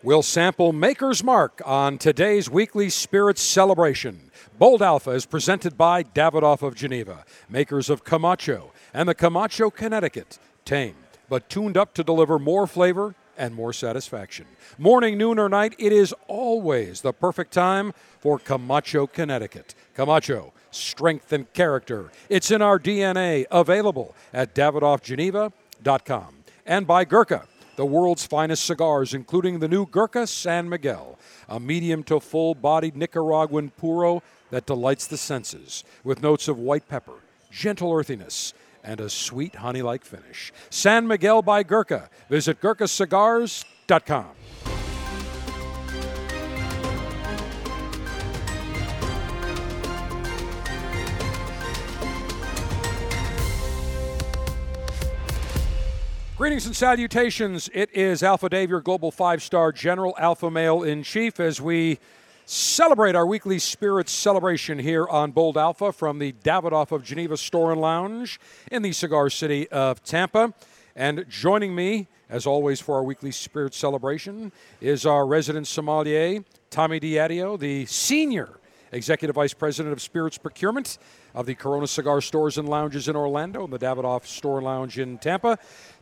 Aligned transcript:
We'll 0.00 0.22
sample 0.22 0.72
Maker's 0.72 1.24
Mark 1.24 1.60
on 1.64 1.98
today's 1.98 2.48
weekly 2.48 2.88
Spirits 2.88 3.42
celebration. 3.42 4.30
Bold 4.56 4.80
Alpha 4.80 5.10
is 5.10 5.26
presented 5.26 5.76
by 5.76 6.04
Davidoff 6.04 6.62
of 6.62 6.76
Geneva, 6.76 7.24
makers 7.48 7.90
of 7.90 8.04
Camacho 8.04 8.70
and 8.94 9.08
the 9.08 9.14
Camacho 9.14 9.70
Connecticut, 9.70 10.38
tamed 10.64 10.94
but 11.28 11.48
tuned 11.48 11.76
up 11.76 11.94
to 11.94 12.04
deliver 12.04 12.38
more 12.38 12.68
flavor 12.68 13.16
and 13.36 13.56
more 13.56 13.72
satisfaction. 13.72 14.46
Morning, 14.78 15.18
noon, 15.18 15.36
or 15.36 15.48
night, 15.48 15.74
it 15.80 15.92
is 15.92 16.14
always 16.28 17.00
the 17.00 17.12
perfect 17.12 17.52
time 17.52 17.92
for 18.20 18.38
Camacho 18.38 19.08
Connecticut. 19.08 19.74
Camacho, 19.94 20.52
strength 20.70 21.32
and 21.32 21.52
character. 21.54 22.12
It's 22.28 22.52
in 22.52 22.62
our 22.62 22.78
DNA, 22.78 23.46
available 23.50 24.14
at 24.32 24.54
davidoffgeneva.com. 24.54 26.34
And 26.64 26.86
by 26.86 27.04
Gurkha, 27.04 27.46
the 27.78 27.86
world's 27.86 28.26
finest 28.26 28.64
cigars, 28.64 29.14
including 29.14 29.60
the 29.60 29.68
new 29.68 29.86
Gurkha 29.86 30.26
San 30.26 30.68
Miguel, 30.68 31.16
a 31.48 31.60
medium 31.60 32.02
to 32.02 32.18
full 32.18 32.56
bodied 32.56 32.96
Nicaraguan 32.96 33.70
puro 33.70 34.20
that 34.50 34.66
delights 34.66 35.06
the 35.06 35.16
senses 35.16 35.84
with 36.02 36.20
notes 36.20 36.48
of 36.48 36.58
white 36.58 36.88
pepper, 36.88 37.20
gentle 37.52 37.92
earthiness, 37.92 38.52
and 38.82 39.00
a 39.00 39.08
sweet 39.08 39.54
honey 39.54 39.82
like 39.82 40.04
finish. 40.04 40.52
San 40.70 41.06
Miguel 41.06 41.40
by 41.40 41.62
Gurkha. 41.62 42.10
Visit 42.28 42.60
GurkhaCigars.com. 42.60 44.26
Greetings 56.38 56.66
and 56.66 56.76
salutations. 56.76 57.68
It 57.74 57.90
is 57.92 58.22
Alpha 58.22 58.48
Dave, 58.48 58.70
your 58.70 58.80
global 58.80 59.10
five 59.10 59.42
star 59.42 59.72
general, 59.72 60.14
Alpha 60.18 60.48
male 60.48 60.84
in 60.84 61.02
chief, 61.02 61.40
as 61.40 61.60
we 61.60 61.98
celebrate 62.46 63.16
our 63.16 63.26
weekly 63.26 63.58
spirits 63.58 64.12
celebration 64.12 64.78
here 64.78 65.04
on 65.08 65.32
Bold 65.32 65.58
Alpha 65.58 65.90
from 65.90 66.20
the 66.20 66.30
Davidoff 66.44 66.92
of 66.92 67.02
Geneva 67.02 67.36
Store 67.36 67.72
and 67.72 67.80
Lounge 67.80 68.38
in 68.70 68.82
the 68.82 68.92
cigar 68.92 69.28
city 69.30 69.68
of 69.70 70.04
Tampa. 70.04 70.54
And 70.94 71.28
joining 71.28 71.74
me, 71.74 72.06
as 72.30 72.46
always, 72.46 72.78
for 72.78 72.94
our 72.94 73.02
weekly 73.02 73.32
spirits 73.32 73.76
celebration 73.76 74.52
is 74.80 75.04
our 75.04 75.26
resident 75.26 75.66
sommelier, 75.66 76.44
Tommy 76.70 77.00
Diadio, 77.00 77.58
the 77.58 77.84
senior 77.86 78.60
executive 78.92 79.34
vice 79.34 79.54
president 79.54 79.92
of 79.92 80.00
spirits 80.00 80.38
procurement 80.38 80.98
of 81.34 81.46
the 81.46 81.54
Corona 81.54 81.86
Cigar 81.86 82.20
Stores 82.20 82.58
and 82.58 82.68
Lounges 82.68 83.08
in 83.08 83.16
Orlando 83.16 83.64
and 83.64 83.72
the 83.72 83.78
Davidoff 83.78 84.24
Store 84.24 84.58
and 84.58 84.64
Lounge 84.64 84.98
in 84.98 85.18
Tampa. 85.18 85.58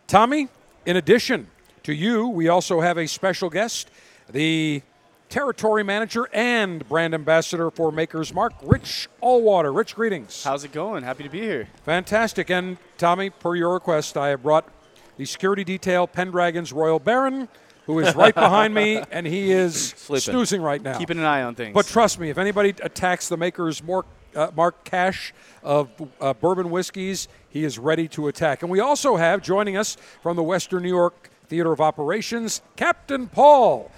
Tommy, 0.07 0.49
in 0.85 0.97
addition 0.97 1.49
to 1.83 1.93
you, 1.93 2.29
we 2.29 2.49
also 2.49 2.81
have 2.81 2.97
a 2.97 3.07
special 3.09 3.51
guest, 3.51 3.91
the 4.31 4.83
territory 5.29 5.83
manager 5.83 6.29
and 6.33 6.89
brand 6.89 7.13
ambassador 7.13 7.71
for 7.73 7.91
Maker's 7.91 8.33
Mark, 8.33 8.53
Rich 8.63 9.09
Allwater. 9.21 9.73
Rich, 9.75 9.97
greetings. 9.97 10.45
How's 10.45 10.63
it 10.63 10.71
going? 10.71 11.03
Happy 11.03 11.25
to 11.25 11.29
be 11.29 11.41
here. 11.41 11.69
Fantastic. 11.85 12.51
And 12.51 12.77
Tommy, 12.99 13.31
per 13.31 13.57
your 13.57 13.75
request, 13.75 14.17
I 14.17 14.29
have 14.29 14.45
brought 14.45 14.69
the 15.17 15.25
security 15.25 15.65
detail 15.65 16.07
Pendragon's 16.07 16.73
Royal 16.73 17.01
Baron, 17.01 17.49
who 17.87 17.99
is 17.99 18.15
right 18.15 18.35
behind 18.47 18.75
me, 18.75 19.03
and 19.11 19.27
he 19.27 19.51
is 19.51 19.89
Sleeping. 19.97 20.21
snoozing 20.21 20.63
right 20.63 20.81
now. 20.81 20.99
Keeping 20.99 21.19
an 21.19 21.25
eye 21.25 21.43
on 21.43 21.57
things. 21.57 21.75
But 21.75 21.87
trust 21.87 22.21
me, 22.21 22.31
if 22.31 22.39
anybody 22.39 22.75
attacks 22.81 23.29
the 23.29 23.37
Maker's 23.37 23.83
Mark, 23.83 24.07
uh, 24.37 24.51
Mark 24.55 24.85
Cache 24.85 25.33
of 25.65 25.89
uh, 26.21 26.35
bourbon 26.35 26.71
whiskeys, 26.71 27.27
he 27.57 27.65
is 27.65 27.79
ready 27.79 28.07
to 28.09 28.29
attack. 28.29 28.63
And 28.63 28.71
we 28.71 28.81
also 28.81 29.17
have 29.17 29.43
joining 29.43 29.77
us 29.77 29.97
from 30.23 30.37
the 30.37 30.43
Western 30.43 30.83
New 30.83 30.91
York 30.91 31.31
Theater 31.49 31.73
of 31.73 31.81
Operations, 31.81 32.61
Captain 32.77 33.29
Paul. 33.29 33.91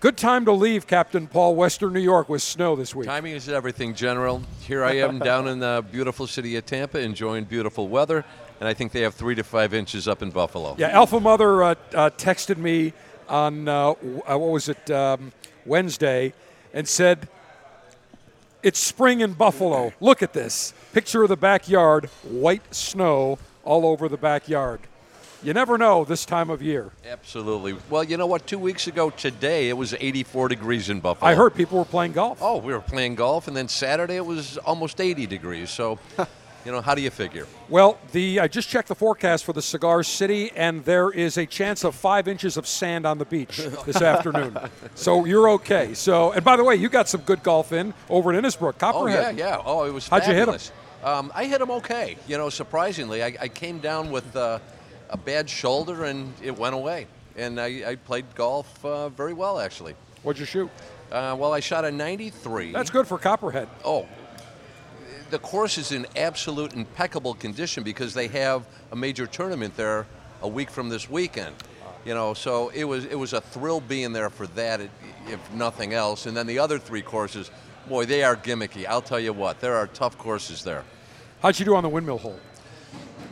Good 0.00 0.16
time 0.16 0.44
to 0.46 0.52
leave, 0.52 0.86
Captain 0.86 1.26
Paul, 1.26 1.54
Western 1.54 1.92
New 1.92 2.00
York, 2.00 2.28
with 2.28 2.40
snow 2.40 2.76
this 2.76 2.94
week. 2.94 3.06
Timing 3.06 3.34
is 3.34 3.48
everything, 3.48 3.94
General. 3.94 4.42
Here 4.60 4.84
I 4.84 4.92
am 4.96 5.18
down 5.30 5.48
in 5.48 5.58
the 5.58 5.84
beautiful 5.90 6.26
city 6.26 6.56
of 6.56 6.66
Tampa, 6.66 6.98
enjoying 6.98 7.44
beautiful 7.44 7.88
weather, 7.88 8.24
and 8.60 8.68
I 8.68 8.74
think 8.74 8.92
they 8.92 9.02
have 9.02 9.14
three 9.14 9.34
to 9.34 9.44
five 9.44 9.74
inches 9.74 10.08
up 10.08 10.22
in 10.22 10.30
Buffalo. 10.30 10.74
Yeah, 10.78 10.88
Alpha 10.88 11.20
Mother 11.20 11.62
uh, 11.62 11.74
uh, 11.94 12.10
texted 12.10 12.56
me 12.56 12.92
on 13.28 13.68
uh, 13.68 13.90
uh, 13.90 13.94
what 14.38 14.40
was 14.40 14.68
it 14.68 14.90
um, 14.90 15.32
Wednesday, 15.66 16.32
and 16.72 16.86
said, 16.88 17.28
"It's 18.64 18.80
spring 18.80 19.20
in 19.20 19.34
Buffalo. 19.34 19.92
Look 20.00 20.22
at 20.22 20.32
this 20.32 20.72
picture 20.94 21.22
of 21.22 21.28
the 21.28 21.36
backyard, 21.36 22.06
white 22.22 22.74
snow 22.74 23.38
all 23.62 23.86
over 23.86 24.08
the 24.08 24.16
backyard. 24.16 24.80
You 25.42 25.52
never 25.52 25.76
know 25.76 26.06
this 26.06 26.24
time 26.24 26.48
of 26.48 26.62
year. 26.62 26.90
Absolutely. 27.06 27.76
Well, 27.90 28.02
you 28.02 28.16
know 28.16 28.26
what? 28.26 28.46
Two 28.46 28.58
weeks 28.58 28.86
ago 28.86 29.10
today, 29.10 29.68
it 29.68 29.76
was 29.76 29.92
84 29.92 30.48
degrees 30.48 30.88
in 30.88 31.00
Buffalo. 31.00 31.30
I 31.30 31.34
heard 31.34 31.54
people 31.54 31.76
were 31.76 31.84
playing 31.84 32.12
golf. 32.12 32.38
Oh, 32.40 32.56
we 32.56 32.72
were 32.72 32.80
playing 32.80 33.16
golf, 33.16 33.46
and 33.46 33.54
then 33.54 33.68
Saturday 33.68 34.16
it 34.16 34.24
was 34.24 34.56
almost 34.56 34.98
80 34.98 35.26
degrees. 35.26 35.68
So, 35.68 35.98
you 36.64 36.72
know, 36.72 36.80
how 36.80 36.94
do 36.94 37.02
you 37.02 37.10
figure? 37.10 37.46
Well, 37.68 37.98
the 38.12 38.40
I 38.40 38.48
just 38.48 38.68
checked 38.68 38.88
the 38.88 38.94
forecast 38.94 39.44
for 39.44 39.52
the 39.52 39.62
Cigar 39.62 40.02
City, 40.02 40.50
and 40.56 40.84
there 40.84 41.10
is 41.10 41.36
a 41.36 41.46
chance 41.46 41.84
of 41.84 41.94
five 41.94 42.26
inches 42.28 42.56
of 42.56 42.66
sand 42.66 43.06
on 43.06 43.18
the 43.18 43.24
beach 43.24 43.58
this 43.86 44.00
afternoon. 44.02 44.56
So 44.94 45.24
you're 45.24 45.48
okay. 45.50 45.94
So, 45.94 46.32
and 46.32 46.44
by 46.44 46.56
the 46.56 46.64
way, 46.64 46.76
you 46.76 46.88
got 46.88 47.08
some 47.08 47.20
good 47.22 47.42
golf 47.42 47.72
in 47.72 47.92
over 48.08 48.32
in 48.32 48.42
Innisbrook, 48.42 48.74
Oh 48.74 48.92
Copperhead. 48.92 49.36
yeah, 49.36 49.46
yeah. 49.56 49.62
Oh, 49.64 49.84
it 49.84 49.92
was. 49.92 50.08
How'd 50.08 50.26
you 50.26 50.32
hit 50.34 50.40
fabulous. 50.46 50.72
Um, 51.02 51.30
I 51.34 51.44
hit 51.44 51.60
him 51.60 51.70
okay. 51.70 52.16
You 52.26 52.38
know, 52.38 52.48
surprisingly, 52.48 53.22
I, 53.22 53.36
I 53.40 53.48
came 53.48 53.78
down 53.78 54.10
with 54.10 54.34
uh, 54.34 54.58
a 55.10 55.16
bad 55.18 55.50
shoulder, 55.50 56.04
and 56.04 56.32
it 56.42 56.56
went 56.58 56.74
away. 56.74 57.06
And 57.36 57.60
I, 57.60 57.82
I 57.90 57.94
played 57.96 58.24
golf 58.34 58.82
uh, 58.84 59.08
very 59.10 59.34
well, 59.34 59.58
actually. 59.58 59.94
What'd 60.22 60.40
you 60.40 60.46
shoot? 60.46 60.70
Uh, 61.12 61.36
well, 61.38 61.52
I 61.52 61.60
shot 61.60 61.84
a 61.84 61.90
93. 61.92 62.72
That's 62.72 62.88
good 62.90 63.06
for 63.06 63.18
Copperhead. 63.18 63.68
Oh, 63.84 64.06
the 65.34 65.40
course 65.40 65.78
is 65.78 65.90
in 65.90 66.06
absolute 66.14 66.74
impeccable 66.74 67.34
condition 67.34 67.82
because 67.82 68.14
they 68.14 68.28
have 68.28 68.64
a 68.92 68.96
major 68.96 69.26
tournament 69.26 69.76
there 69.76 70.06
a 70.42 70.46
week 70.46 70.70
from 70.70 70.88
this 70.88 71.10
weekend. 71.10 71.56
You 72.04 72.14
know, 72.14 72.34
so 72.34 72.68
it 72.68 72.84
was 72.84 73.04
it 73.06 73.16
was 73.18 73.32
a 73.32 73.40
thrill 73.40 73.80
being 73.80 74.12
there 74.12 74.30
for 74.30 74.46
that, 74.48 74.80
if 75.26 75.52
nothing 75.52 75.92
else. 75.92 76.26
And 76.26 76.36
then 76.36 76.46
the 76.46 76.60
other 76.60 76.78
three 76.78 77.02
courses, 77.02 77.50
boy, 77.88 78.04
they 78.04 78.22
are 78.22 78.36
gimmicky. 78.36 78.86
I'll 78.86 79.02
tell 79.02 79.18
you 79.18 79.32
what, 79.32 79.58
there 79.58 79.74
are 79.74 79.88
tough 79.88 80.16
courses 80.18 80.62
there. 80.62 80.84
How'd 81.42 81.58
you 81.58 81.64
do 81.64 81.74
on 81.74 81.82
the 81.82 81.88
windmill 81.88 82.18
hole? 82.18 82.38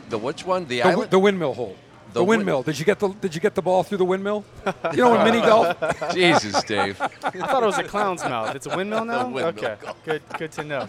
The 0.09 0.17
which 0.17 0.45
one? 0.45 0.63
The, 0.63 0.81
The, 0.81 0.89
island? 0.89 1.09
the 1.09 1.19
windmill 1.19 1.53
hole. 1.53 1.77
The, 2.13 2.19
The 2.19 2.23
win- 2.23 2.39
windmill. 2.39 2.63
Did 2.63 2.77
you 2.79 2.85
get 2.85 2.99
the 2.99 3.09
Did 3.09 3.33
you 3.35 3.41
get 3.41 3.55
the 3.55 3.61
ball 3.61 3.83
through 3.83 3.97
the 3.97 4.05
windmill? 4.05 4.45
You 4.93 4.97
know, 5.03 5.15
in 5.15 5.23
mini 5.31 5.41
golf. 5.41 5.75
Jesus, 6.13 6.63
Dave. 6.63 6.99
I 7.01 7.07
thought 7.31 7.63
it 7.63 7.65
was 7.65 7.77
a 7.79 7.83
clown's 7.83 8.23
mouth. 8.23 8.55
It's 8.55 8.65
a 8.67 8.75
windmill 8.75 9.05
now. 9.13 9.23
windmill. 9.27 9.47
Okay, 9.47 9.75
good, 10.05 10.21
good 10.37 10.51
to 10.53 10.63
know. 10.63 10.87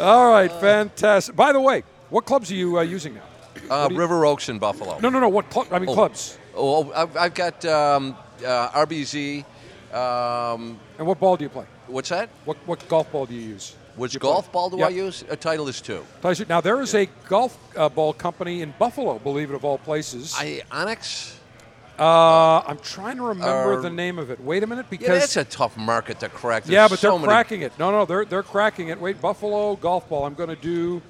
All 0.00 0.30
right, 0.30 0.50
fantastic. 0.52 1.36
By 1.36 1.52
the 1.52 1.60
way, 1.60 1.84
what 2.10 2.24
clubs 2.24 2.50
are 2.50 2.54
you 2.56 2.78
uh, 2.78 2.82
using 2.82 3.14
now? 3.14 3.22
Uh, 3.70 3.88
River 3.92 4.24
Oaks 4.26 4.48
in 4.48 4.58
Buffalo. 4.58 4.98
No, 4.98 5.08
no, 5.08 5.20
no. 5.20 5.28
What 5.28 5.48
club? 5.50 5.68
I 5.72 5.78
mean, 5.78 5.88
Oh. 5.88 5.94
clubs. 5.94 6.38
Oh, 6.56 6.90
I've, 6.92 7.16
I've 7.16 7.34
got 7.34 7.64
um, 7.64 8.16
uh, 8.44 8.68
RBZ. 8.84 9.44
Um, 9.92 10.78
And 10.98 11.06
what 11.06 11.18
ball 11.20 11.36
do 11.36 11.44
you 11.44 11.48
play? 11.48 11.66
what's 11.86 12.08
that? 12.10 12.28
What 12.44 12.56
What 12.66 12.86
golf 12.88 13.10
ball 13.12 13.26
do 13.26 13.34
you 13.34 13.40
use? 13.54 13.74
Which 13.96 14.14
You 14.14 14.20
golf 14.20 14.50
ball 14.52 14.70
do 14.70 14.78
Yeah. 14.78 14.86
I 14.86 14.90
use? 14.90 15.24
A 15.28 15.36
Titleist 15.36 15.82
two. 15.84 16.04
Now 16.48 16.60
there 16.60 16.80
is 16.80 16.94
a 16.94 17.06
golf 17.28 17.56
uh, 17.76 17.88
ball 17.88 18.12
company 18.12 18.62
in 18.62 18.72
Buffalo, 18.78 19.18
believe 19.18 19.50
it 19.50 19.54
of 19.54 19.64
all 19.64 19.78
places. 19.78 20.34
I 20.38 20.62
Onyx. 20.70 21.36
uh, 21.98 22.60
I'm 22.66 22.78
trying 22.78 23.16
to 23.16 23.24
remember 23.24 23.74
Uh, 23.78 23.80
the 23.82 23.90
name 23.90 24.18
of 24.18 24.30
it. 24.30 24.40
Wait 24.40 24.62
a 24.62 24.66
minute, 24.66 24.86
Yeah, 24.90 24.98
because 24.98 25.20
that's 25.20 25.36
a 25.36 25.44
tough 25.44 25.76
market 25.76 26.20
to 26.20 26.28
crack. 26.28 26.64
There's 26.64 26.72
yeah, 26.72 26.88
but 26.88 26.98
so 26.98 27.10
they're 27.10 27.18
many- 27.18 27.26
cracking 27.28 27.60
it. 27.62 27.72
No, 27.78 27.90
no, 27.90 28.04
they're 28.06 28.24
they're 28.24 28.42
cracking 28.42 28.88
it. 28.88 29.00
Wait, 29.00 29.20
Buffalo 29.20 29.76
golf 29.76 30.08
ball. 30.08 30.24
I'm 30.24 30.34
going 30.34 30.48
to 30.50 30.56
do. 30.56 31.02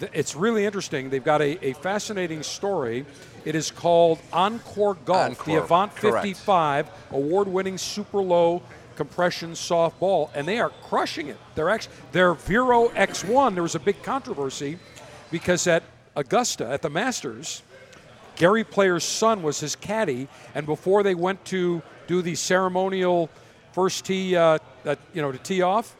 th- 0.00 0.12
It's 0.14 0.34
really 0.34 0.64
interesting. 0.66 1.08
They've 1.10 1.24
got 1.24 1.40
a, 1.40 1.64
a 1.64 1.72
fascinating 1.74 2.42
story. 2.42 3.06
It 3.44 3.54
is 3.54 3.70
called 3.70 4.18
OnCore 4.32 4.96
Golf, 5.04 5.44
the 5.44 5.54
Avant 5.54 5.94
correct. 5.94 6.16
55 6.26 6.88
award-winning 7.12 7.78
super 7.78 8.18
low 8.18 8.60
compression 8.98 9.54
soft 9.54 10.00
ball, 10.00 10.28
and 10.34 10.46
they 10.46 10.58
are 10.58 10.70
crushing 10.82 11.28
it. 11.28 11.38
They're 11.54 11.70
actually 11.70 11.94
their 12.10 12.34
Vero 12.34 12.88
X1. 12.88 13.54
There 13.54 13.62
was 13.62 13.76
a 13.76 13.80
big 13.80 14.02
controversy 14.02 14.76
because 15.30 15.68
at 15.68 15.84
Augusta 16.16 16.68
at 16.68 16.82
the 16.82 16.90
Masters, 16.90 17.62
Gary 18.34 18.64
Player's 18.64 19.04
son 19.04 19.44
was 19.44 19.60
his 19.60 19.76
caddy, 19.76 20.26
and 20.52 20.66
before 20.66 21.04
they 21.04 21.14
went 21.14 21.44
to 21.44 21.80
do 22.08 22.22
the 22.22 22.34
ceremonial 22.34 23.30
first 23.72 24.04
tee, 24.04 24.34
uh, 24.36 24.58
uh, 24.84 24.96
you 25.14 25.22
know, 25.22 25.30
to 25.30 25.38
tee 25.38 25.62
off, 25.62 25.94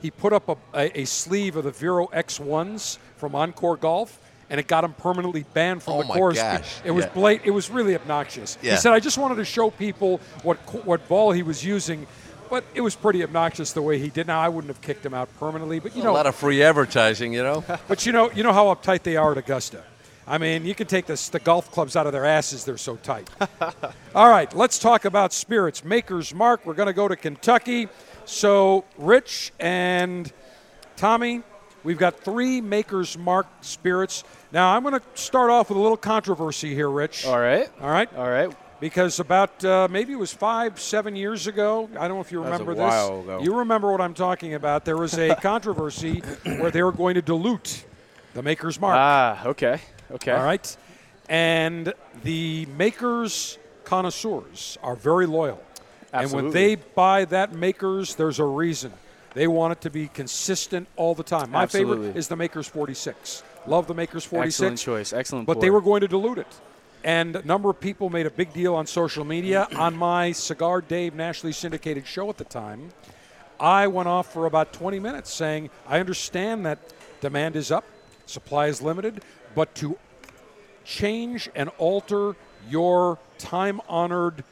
he 0.00 0.10
put 0.10 0.32
up 0.32 0.48
a, 0.72 1.00
a 1.00 1.04
sleeve 1.04 1.56
of 1.56 1.64
the 1.64 1.72
Vero 1.72 2.06
X1s 2.06 2.96
from 3.18 3.32
OnCore 3.32 3.78
Golf, 3.78 4.18
and 4.50 4.58
it 4.60 4.66
got 4.66 4.84
him 4.84 4.92
permanently 4.94 5.44
banned 5.54 5.82
from 5.82 5.94
Oh 5.94 6.02
the 6.02 6.08
course. 6.12 6.36
gosh, 6.36 6.78
It, 6.84 6.88
it 6.88 6.90
was 6.92 7.04
yeah. 7.06 7.10
blat- 7.12 7.40
It 7.44 7.50
was 7.50 7.70
really 7.70 7.94
obnoxious. 7.94 8.56
He 8.60 8.74
said, 8.76 8.92
"I 8.92 9.00
just 9.00 9.18
wanted 9.18 9.36
to 9.36 9.44
show 9.44 9.70
people 9.70 10.20
what 10.42 10.56
what 10.84 11.06
ball 11.08 11.32
he 11.32 11.42
was 11.42 11.64
using." 11.64 12.06
But 12.50 12.64
it 12.74 12.80
was 12.80 12.94
pretty 12.96 13.22
obnoxious 13.22 13.72
the 13.74 13.82
way 13.82 13.98
he 13.98 14.08
did. 14.08 14.26
Now 14.26 14.40
I 14.40 14.48
wouldn't 14.48 14.72
have 14.72 14.80
kicked 14.80 15.04
him 15.04 15.12
out 15.12 15.28
permanently, 15.38 15.80
but 15.80 15.94
you 15.94 16.00
a 16.00 16.04
know, 16.06 16.12
a 16.12 16.14
lot 16.14 16.26
of 16.26 16.34
free 16.34 16.62
advertising, 16.62 17.34
you 17.34 17.42
know. 17.42 17.62
but 17.88 18.06
you 18.06 18.12
know, 18.12 18.30
you 18.30 18.42
know 18.42 18.54
how 18.54 18.74
uptight 18.74 19.02
they 19.02 19.16
are 19.18 19.32
at 19.32 19.38
Augusta. 19.38 19.84
I 20.26 20.38
mean, 20.38 20.64
you 20.66 20.74
can 20.74 20.86
take 20.86 21.04
this, 21.06 21.28
the 21.30 21.40
golf 21.40 21.70
clubs 21.70 21.94
out 21.96 22.06
of 22.06 22.12
their 22.12 22.24
asses, 22.26 22.64
they're 22.64 22.76
so 22.78 22.96
tight. 22.96 23.28
All 24.14 24.28
right, 24.28 24.50
let's 24.54 24.78
talk 24.78 25.04
about 25.06 25.32
spirits. 25.34 25.84
Maker's 25.84 26.34
Mark, 26.34 26.64
we're 26.66 26.74
going 26.74 26.86
to 26.86 26.92
go 26.92 27.08
to 27.08 27.16
Kentucky. 27.16 27.88
So, 28.26 28.84
Rich 28.98 29.52
and 29.58 30.30
Tommy, 30.96 31.42
we've 31.82 31.98
got 31.98 32.20
three 32.20 32.60
Maker's 32.60 33.16
Mark 33.16 33.46
spirits. 33.62 34.22
Now, 34.50 34.74
I'm 34.74 34.82
going 34.82 34.94
to 34.94 35.02
start 35.14 35.50
off 35.50 35.68
with 35.68 35.76
a 35.76 35.80
little 35.80 35.96
controversy 35.96 36.74
here, 36.74 36.88
Rich. 36.88 37.26
All 37.26 37.38
right. 37.38 37.68
All 37.80 37.90
right? 37.90 38.12
All 38.16 38.28
right. 38.28 38.50
because 38.80 39.20
about 39.20 39.62
uh, 39.64 39.88
maybe 39.90 40.12
it 40.14 40.18
was 40.18 40.32
five, 40.32 40.80
seven 40.80 41.14
years 41.14 41.46
ago. 41.46 41.88
I 41.98 42.08
don't 42.08 42.16
know 42.16 42.20
if 42.22 42.32
you 42.32 42.42
That 42.42 42.52
was 42.52 42.60
a 42.60 42.64
remember 42.64 42.82
while 42.82 43.16
this. 43.18 43.24
ago. 43.24 43.40
You 43.42 43.58
remember 43.58 43.90
what 43.92 44.00
I'm 44.00 44.14
talking 44.14 44.54
about? 44.54 44.84
There 44.86 44.96
was 44.96 45.18
a 45.18 45.34
controversy 45.42 46.20
where 46.44 46.70
they 46.70 46.82
were 46.82 46.92
going 46.92 47.14
to 47.16 47.22
dilute 47.22 47.84
the 48.34 48.42
Maker's 48.42 48.80
Mark. 48.80 48.96
Ah, 48.96 49.46
okay. 49.48 49.80
Okay. 50.10 50.32
All 50.32 50.42
right, 50.44 50.74
and 51.28 51.92
the 52.24 52.64
Maker's 52.78 53.58
connoisseurs 53.84 54.78
are 54.82 54.96
very 54.96 55.26
loyal, 55.26 55.62
Absolutely. 56.14 56.22
and 56.22 56.32
when 56.32 56.52
they 56.54 56.74
buy 56.76 57.26
that 57.26 57.52
Maker's, 57.52 58.14
there's 58.14 58.38
a 58.38 58.44
reason. 58.44 58.90
They 59.34 59.46
want 59.46 59.72
it 59.72 59.80
to 59.82 59.90
be 59.90 60.08
consistent 60.08 60.88
all 60.96 61.14
the 61.14 61.22
time. 61.22 61.50
My 61.50 61.66
favorite 61.66 62.16
is 62.16 62.28
the 62.28 62.36
Maker's 62.36 62.66
46. 62.66 63.42
Love 63.68 63.86
the 63.86 63.94
Maker's 63.94 64.24
46 64.24 64.54
Excellent 64.54 64.78
choice. 64.78 65.12
Excellent. 65.12 65.46
but 65.46 65.60
they 65.60 65.70
were 65.70 65.80
going 65.80 66.00
to 66.00 66.08
dilute 66.08 66.38
it. 66.38 66.60
And 67.04 67.36
a 67.36 67.46
number 67.46 67.70
of 67.70 67.78
people 67.78 68.10
made 68.10 68.26
a 68.26 68.30
big 68.30 68.52
deal 68.52 68.74
on 68.74 68.86
social 68.86 69.24
media. 69.24 69.68
on 69.76 69.96
my 69.96 70.32
Cigar 70.32 70.80
Dave 70.80 71.14
nationally 71.14 71.52
syndicated 71.52 72.06
show 72.06 72.28
at 72.28 72.38
the 72.38 72.44
time, 72.44 72.90
I 73.60 73.86
went 73.86 74.08
off 74.08 74.32
for 74.32 74.46
about 74.46 74.72
20 74.72 74.98
minutes 74.98 75.32
saying, 75.32 75.70
I 75.86 76.00
understand 76.00 76.64
that 76.66 76.78
demand 77.20 77.56
is 77.56 77.70
up, 77.70 77.84
supply 78.26 78.66
is 78.68 78.80
limited, 78.80 79.22
but 79.54 79.74
to 79.76 79.98
change 80.84 81.48
and 81.54 81.70
alter 81.78 82.34
your 82.68 83.18
time 83.38 83.80
honored 83.88 84.44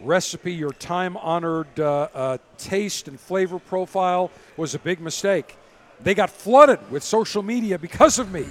recipe, 0.00 0.52
your 0.52 0.72
time 0.72 1.16
honored 1.16 1.78
uh, 1.78 2.08
uh, 2.12 2.38
taste 2.58 3.08
and 3.08 3.18
flavor 3.20 3.58
profile 3.58 4.30
was 4.56 4.74
a 4.74 4.78
big 4.78 5.00
mistake. 5.00 5.56
They 6.02 6.14
got 6.14 6.30
flooded 6.30 6.90
with 6.90 7.02
social 7.02 7.42
media 7.42 7.78
because 7.78 8.18
of 8.18 8.32
me. 8.32 8.46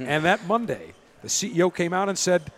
and 0.00 0.24
that 0.24 0.46
Monday, 0.46 0.92
the 1.22 1.28
CEO 1.28 1.74
came 1.74 1.92
out 1.92 2.08
and 2.08 2.18
said, 2.18 2.52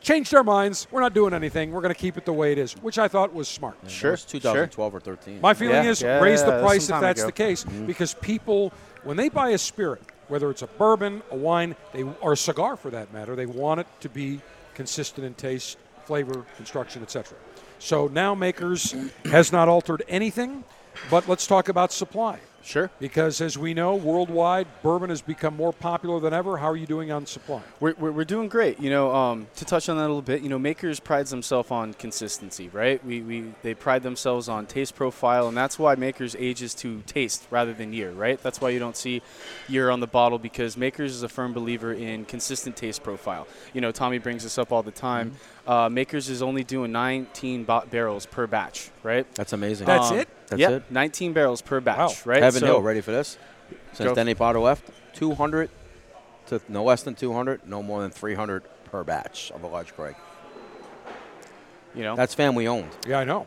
changed 0.00 0.34
our 0.34 0.44
minds. 0.44 0.86
We're 0.90 1.00
not 1.00 1.12
doing 1.14 1.34
anything. 1.34 1.72
We're 1.72 1.80
going 1.82 1.94
to 1.94 2.00
keep 2.00 2.16
it 2.16 2.24
the 2.24 2.32
way 2.32 2.52
it 2.52 2.58
is, 2.58 2.72
which 2.74 2.98
I 2.98 3.08
thought 3.08 3.34
was 3.34 3.48
smart. 3.48 3.76
Sure. 3.88 4.10
It 4.10 4.12
was 4.12 4.24
2012 4.24 4.94
or 4.94 5.00
13. 5.00 5.40
My 5.40 5.54
feeling 5.54 5.84
Yeah, 5.84 5.90
is 5.90 6.02
yeah, 6.02 6.20
raise 6.20 6.42
the 6.42 6.52
yeah, 6.52 6.60
price 6.60 6.86
some 6.86 6.96
if 6.96 7.00
that's 7.02 7.20
ago. 7.20 7.26
the 7.28 7.32
case, 7.32 7.64
Mm-hmm. 7.64 7.86
because 7.86 8.14
people, 8.14 8.72
when 9.04 9.16
they 9.16 9.28
buy 9.28 9.50
a 9.50 9.58
spirit, 9.58 10.02
whether 10.28 10.50
it's 10.50 10.62
a 10.62 10.66
bourbon, 10.68 11.22
a 11.30 11.36
wine, 11.36 11.74
they 11.92 12.04
or 12.20 12.32
a 12.34 12.36
cigar 12.36 12.76
for 12.76 12.90
that 12.90 13.12
matter, 13.12 13.34
they 13.34 13.46
want 13.46 13.80
it 13.80 13.86
to 14.00 14.08
be 14.08 14.40
consistent 14.74 15.26
in 15.26 15.34
taste, 15.34 15.76
flavor, 16.04 16.46
construction, 16.56 17.02
etc. 17.02 17.36
So 17.80 18.06
now 18.08 18.34
Makers 18.34 18.94
has 19.24 19.52
not 19.52 19.68
altered 19.68 20.02
anything, 20.08 20.64
but 21.10 21.28
let's 21.28 21.46
talk 21.46 21.68
about 21.68 21.92
supply. 21.92 22.38
Sure. 22.62 22.90
Because 23.00 23.40
as 23.40 23.56
we 23.56 23.74
know, 23.74 23.94
worldwide, 23.94 24.66
bourbon 24.82 25.10
has 25.10 25.22
become 25.22 25.56
more 25.56 25.72
popular 25.72 26.20
than 26.20 26.34
ever. 26.34 26.58
How 26.58 26.68
are 26.70 26.76
you 26.76 26.86
doing 26.86 27.10
on 27.10 27.26
supply? 27.26 27.62
We're, 27.80 27.94
we're, 27.98 28.12
we're 28.12 28.24
doing 28.24 28.48
great. 28.48 28.78
You 28.78 28.90
know, 28.90 29.14
um, 29.14 29.46
to 29.56 29.64
touch 29.64 29.88
on 29.88 29.96
that 29.96 30.02
a 30.02 30.08
little 30.08 30.20
bit, 30.22 30.42
you 30.42 30.48
know, 30.48 30.58
Makers 30.58 31.00
prides 31.00 31.30
themselves 31.30 31.70
on 31.70 31.94
consistency, 31.94 32.68
right? 32.68 33.04
We, 33.04 33.22
we 33.22 33.54
they 33.62 33.74
pride 33.74 34.02
themselves 34.02 34.48
on 34.48 34.66
taste 34.66 34.94
profile, 34.94 35.48
and 35.48 35.56
that's 35.56 35.78
why 35.78 35.94
Makers 35.94 36.36
ages 36.38 36.74
to 36.76 37.00
taste 37.06 37.46
rather 37.50 37.72
than 37.72 37.92
year, 37.92 38.10
right? 38.10 38.40
That's 38.42 38.60
why 38.60 38.70
you 38.70 38.78
don't 38.78 38.96
see 38.96 39.22
year 39.68 39.90
on 39.90 40.00
the 40.00 40.06
bottle 40.06 40.38
because 40.38 40.76
Makers 40.76 41.12
is 41.14 41.22
a 41.22 41.28
firm 41.28 41.52
believer 41.52 41.92
in 41.92 42.24
consistent 42.24 42.76
taste 42.76 43.02
profile. 43.02 43.46
You 43.72 43.80
know, 43.80 43.90
Tommy 43.92 44.18
brings 44.18 44.42
this 44.42 44.58
up 44.58 44.70
all 44.70 44.82
the 44.82 44.90
time. 44.90 45.32
Uh, 45.66 45.88
Makers 45.88 46.28
is 46.28 46.42
only 46.42 46.64
doing 46.64 46.92
19 46.92 47.64
ba- 47.64 47.84
barrels 47.90 48.26
per 48.26 48.46
batch, 48.46 48.90
right? 49.02 49.26
That's 49.34 49.52
amazing. 49.52 49.86
That's 49.86 50.10
Um, 50.10 50.18
it? 50.18 50.28
That's 50.50 50.60
yeah, 50.60 50.70
it? 50.70 50.90
19 50.90 51.32
barrels 51.32 51.62
per 51.62 51.80
batch, 51.80 51.98
Wow. 51.98 52.32
right? 52.32 52.42
Heaven 52.42 52.60
So- 52.60 52.66
Hill, 52.66 52.82
ready 52.82 53.00
for 53.00 53.12
this? 53.12 53.38
Since 53.92 54.08
Go. 54.10 54.14
Denny 54.14 54.34
Potter 54.34 54.58
left, 54.58 54.90
200 55.14 55.70
to 56.46 56.60
no 56.68 56.82
less 56.84 57.02
than 57.02 57.14
200, 57.14 57.66
no 57.66 57.82
more 57.82 58.02
than 58.02 58.10
300 58.10 58.64
per 58.90 59.04
batch 59.04 59.50
of 59.52 59.62
Elijah 59.64 59.92
Craig. 59.92 60.16
You 61.94 62.02
know, 62.02 62.16
That's 62.16 62.34
family 62.34 62.66
owned. 62.66 62.90
Yeah, 63.06 63.18
I 63.18 63.24
know. 63.24 63.46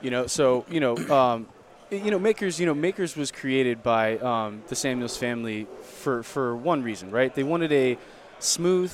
You 0.00 0.10
know, 0.10 0.26
so 0.26 0.64
you 0.70 0.80
know, 0.80 0.96
um, 1.10 1.46
you 1.90 2.10
know, 2.10 2.18
Makers. 2.18 2.60
You 2.60 2.66
know, 2.66 2.74
Makers 2.74 3.16
was 3.16 3.30
created 3.30 3.82
by 3.82 4.18
um, 4.18 4.62
the 4.68 4.76
Samuels 4.76 5.16
family 5.16 5.66
for 5.82 6.22
for 6.22 6.54
one 6.56 6.82
reason, 6.82 7.10
right? 7.10 7.34
They 7.34 7.42
wanted 7.44 7.72
a 7.72 7.98
smooth, 8.38 8.92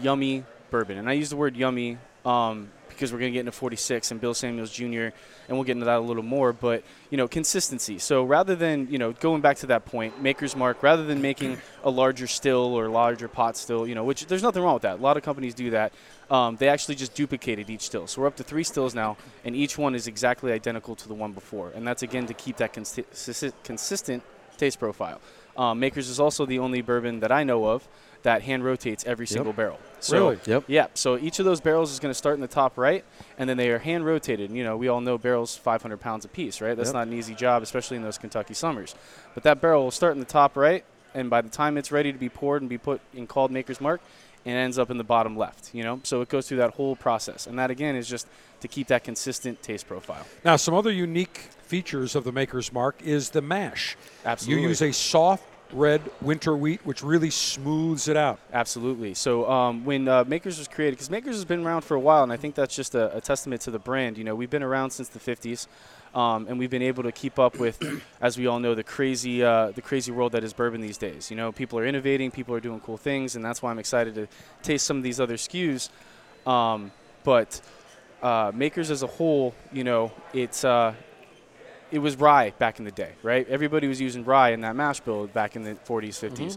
yummy 0.00 0.44
bourbon, 0.70 0.98
and 0.98 1.08
I 1.08 1.12
use 1.14 1.30
the 1.30 1.36
word 1.36 1.56
yummy 1.56 1.98
um, 2.24 2.70
because 3.00 3.14
we're 3.14 3.18
going 3.18 3.32
to 3.32 3.34
get 3.34 3.40
into 3.40 3.52
46 3.52 4.10
and 4.10 4.20
Bill 4.20 4.34
Samuels 4.34 4.70
Jr. 4.70 4.84
and 4.84 5.12
we'll 5.48 5.64
get 5.64 5.72
into 5.72 5.86
that 5.86 5.96
a 5.96 6.00
little 6.00 6.22
more. 6.22 6.52
But 6.52 6.84
you 7.08 7.16
know, 7.16 7.26
consistency. 7.26 7.98
So 7.98 8.22
rather 8.24 8.54
than 8.54 8.88
you 8.90 8.98
know 8.98 9.12
going 9.12 9.40
back 9.40 9.56
to 9.58 9.66
that 9.68 9.86
point, 9.86 10.22
Maker's 10.22 10.54
Mark, 10.54 10.82
rather 10.82 11.02
than 11.04 11.22
making 11.22 11.56
a 11.82 11.88
larger 11.88 12.26
still 12.26 12.74
or 12.78 12.88
larger 12.90 13.26
pot 13.26 13.56
still, 13.56 13.88
you 13.88 13.94
know, 13.94 14.04
which 14.04 14.26
there's 14.26 14.42
nothing 14.42 14.62
wrong 14.62 14.74
with 14.74 14.82
that. 14.82 14.98
A 14.98 15.02
lot 15.02 15.16
of 15.16 15.22
companies 15.22 15.54
do 15.54 15.70
that. 15.70 15.94
Um, 16.30 16.56
they 16.56 16.68
actually 16.68 16.94
just 16.94 17.14
duplicated 17.14 17.70
each 17.70 17.82
still. 17.82 18.06
So 18.06 18.20
we're 18.20 18.28
up 18.28 18.36
to 18.36 18.44
three 18.44 18.64
stills 18.64 18.94
now, 18.94 19.16
and 19.44 19.56
each 19.56 19.78
one 19.78 19.94
is 19.94 20.06
exactly 20.06 20.52
identical 20.52 20.94
to 20.96 21.08
the 21.08 21.14
one 21.14 21.32
before. 21.32 21.72
And 21.74 21.86
that's 21.86 22.02
again 22.02 22.26
to 22.26 22.34
keep 22.34 22.58
that 22.58 22.74
consi- 22.74 23.52
consistent 23.64 24.22
taste 24.58 24.78
profile. 24.78 25.20
Um, 25.56 25.80
Makers 25.80 26.08
is 26.08 26.20
also 26.20 26.46
the 26.46 26.58
only 26.58 26.82
bourbon 26.82 27.20
that 27.20 27.32
I 27.32 27.44
know 27.44 27.64
of 27.64 27.88
that 28.22 28.42
hand 28.42 28.64
rotates 28.64 29.04
every 29.06 29.26
single 29.26 29.52
barrel. 29.52 29.78
So, 30.00 30.16
Really? 30.30 30.38
Yep. 30.46 30.64
Yeah. 30.66 30.86
So 30.94 31.18
each 31.18 31.38
of 31.38 31.44
those 31.44 31.60
barrels 31.60 31.90
is 31.92 31.98
going 32.00 32.10
to 32.10 32.14
start 32.18 32.34
in 32.34 32.40
the 32.40 32.48
top 32.48 32.76
right, 32.78 33.04
and 33.38 33.48
then 33.48 33.56
they 33.56 33.70
are 33.70 33.78
hand 33.78 34.04
rotated. 34.04 34.50
And, 34.50 34.58
you 34.58 34.64
know, 34.64 34.76
we 34.76 34.88
all 34.88 35.00
know 35.00 35.18
barrels 35.18 35.56
500 35.56 35.98
pounds 35.98 36.24
a 36.24 36.28
piece, 36.28 36.60
right? 36.60 36.76
That's 36.76 36.88
Yep. 36.88 36.94
not 36.94 37.06
an 37.06 37.12
easy 37.12 37.34
job, 37.34 37.62
especially 37.62 37.96
in 37.96 38.02
those 38.02 38.18
Kentucky 38.18 38.54
summers. 38.54 38.94
But 39.34 39.42
that 39.44 39.60
barrel 39.60 39.84
will 39.84 39.90
start 39.90 40.14
in 40.14 40.18
the 40.20 40.24
top 40.26 40.56
right, 40.56 40.84
and 41.14 41.28
by 41.30 41.40
the 41.40 41.48
time 41.50 41.76
it's 41.76 41.90
ready 41.92 42.12
to 42.12 42.18
be 42.18 42.28
poured 42.28 42.62
and 42.62 42.68
be 42.68 42.78
put 42.78 43.00
in 43.14 43.26
called 43.26 43.50
Maker's 43.50 43.80
Mark, 43.80 44.00
it 44.44 44.50
ends 44.52 44.78
up 44.78 44.90
in 44.90 44.96
the 44.96 45.04
bottom 45.04 45.36
left. 45.36 45.74
You 45.74 45.82
know, 45.82 46.00
so 46.02 46.20
it 46.22 46.28
goes 46.30 46.48
through 46.48 46.58
that 46.58 46.74
whole 46.74 46.96
process, 46.96 47.46
and 47.46 47.58
that 47.58 47.70
again 47.70 47.94
is 47.96 48.08
just 48.08 48.26
to 48.60 48.68
keep 48.68 48.86
that 48.88 49.04
consistent 49.04 49.62
taste 49.62 49.86
profile. 49.86 50.26
Now, 50.44 50.56
some 50.56 50.74
other 50.74 50.90
unique 50.92 51.48
features 51.62 52.14
of 52.14 52.24
the 52.24 52.32
Maker's 52.32 52.72
Mark 52.72 53.00
is 53.02 53.30
the 53.30 53.40
mash. 53.42 53.96
Absolutely. 54.24 54.62
You 54.62 54.68
use 54.68 54.82
a 54.82 54.92
soft 54.92 55.44
red 55.72 56.02
winter 56.20 56.56
wheat, 56.56 56.80
which 56.84 57.02
really 57.02 57.30
smooths 57.30 58.08
it 58.08 58.16
out. 58.16 58.38
Absolutely. 58.52 59.14
So 59.14 59.50
um, 59.50 59.84
when 59.84 60.08
uh, 60.08 60.24
Makers 60.26 60.58
was 60.58 60.68
created, 60.68 60.96
because 60.96 61.10
Makers 61.10 61.34
has 61.36 61.44
been 61.44 61.64
around 61.64 61.82
for 61.82 61.94
a 61.94 62.00
while, 62.00 62.22
and 62.22 62.32
I 62.32 62.36
think 62.36 62.54
that's 62.54 62.74
just 62.74 62.94
a, 62.94 63.16
a 63.16 63.20
testament 63.20 63.62
to 63.62 63.70
the 63.70 63.78
brand. 63.78 64.18
You 64.18 64.24
know, 64.24 64.34
we've 64.34 64.50
been 64.50 64.62
around 64.62 64.90
since 64.90 65.08
the 65.08 65.18
50s, 65.18 65.66
um, 66.14 66.46
and 66.48 66.58
we've 66.58 66.70
been 66.70 66.82
able 66.82 67.02
to 67.04 67.12
keep 67.12 67.38
up 67.38 67.58
with, 67.58 68.02
as 68.20 68.36
we 68.36 68.46
all 68.46 68.58
know, 68.58 68.74
the 68.74 68.84
crazy, 68.84 69.42
uh, 69.42 69.70
the 69.70 69.82
crazy 69.82 70.12
world 70.12 70.32
that 70.32 70.44
is 70.44 70.52
bourbon 70.52 70.80
these 70.80 70.98
days. 70.98 71.30
You 71.30 71.36
know, 71.36 71.52
people 71.52 71.78
are 71.78 71.86
innovating, 71.86 72.30
people 72.30 72.54
are 72.54 72.60
doing 72.60 72.80
cool 72.80 72.96
things, 72.96 73.36
and 73.36 73.44
that's 73.44 73.62
why 73.62 73.70
I'm 73.70 73.78
excited 73.78 74.14
to 74.16 74.28
taste 74.62 74.86
some 74.86 74.96
of 74.96 75.02
these 75.02 75.20
other 75.20 75.36
SKUs. 75.36 75.88
Um, 76.46 76.90
but 77.22 77.60
uh, 78.22 78.52
Makers 78.54 78.90
as 78.90 79.02
a 79.02 79.06
whole, 79.06 79.54
you 79.72 79.84
know, 79.84 80.12
it's 80.32 80.64
uh, 80.64 80.94
it 81.90 81.98
was 81.98 82.16
rye 82.16 82.50
back 82.58 82.78
in 82.78 82.84
the 82.84 82.90
day, 82.90 83.12
right? 83.22 83.48
Everybody 83.48 83.88
was 83.88 84.00
using 84.00 84.24
rye 84.24 84.50
in 84.50 84.60
that 84.62 84.76
mash 84.76 85.00
bill 85.00 85.26
back 85.26 85.56
in 85.56 85.62
the 85.62 85.74
40s, 85.74 86.30
50s. 86.30 86.56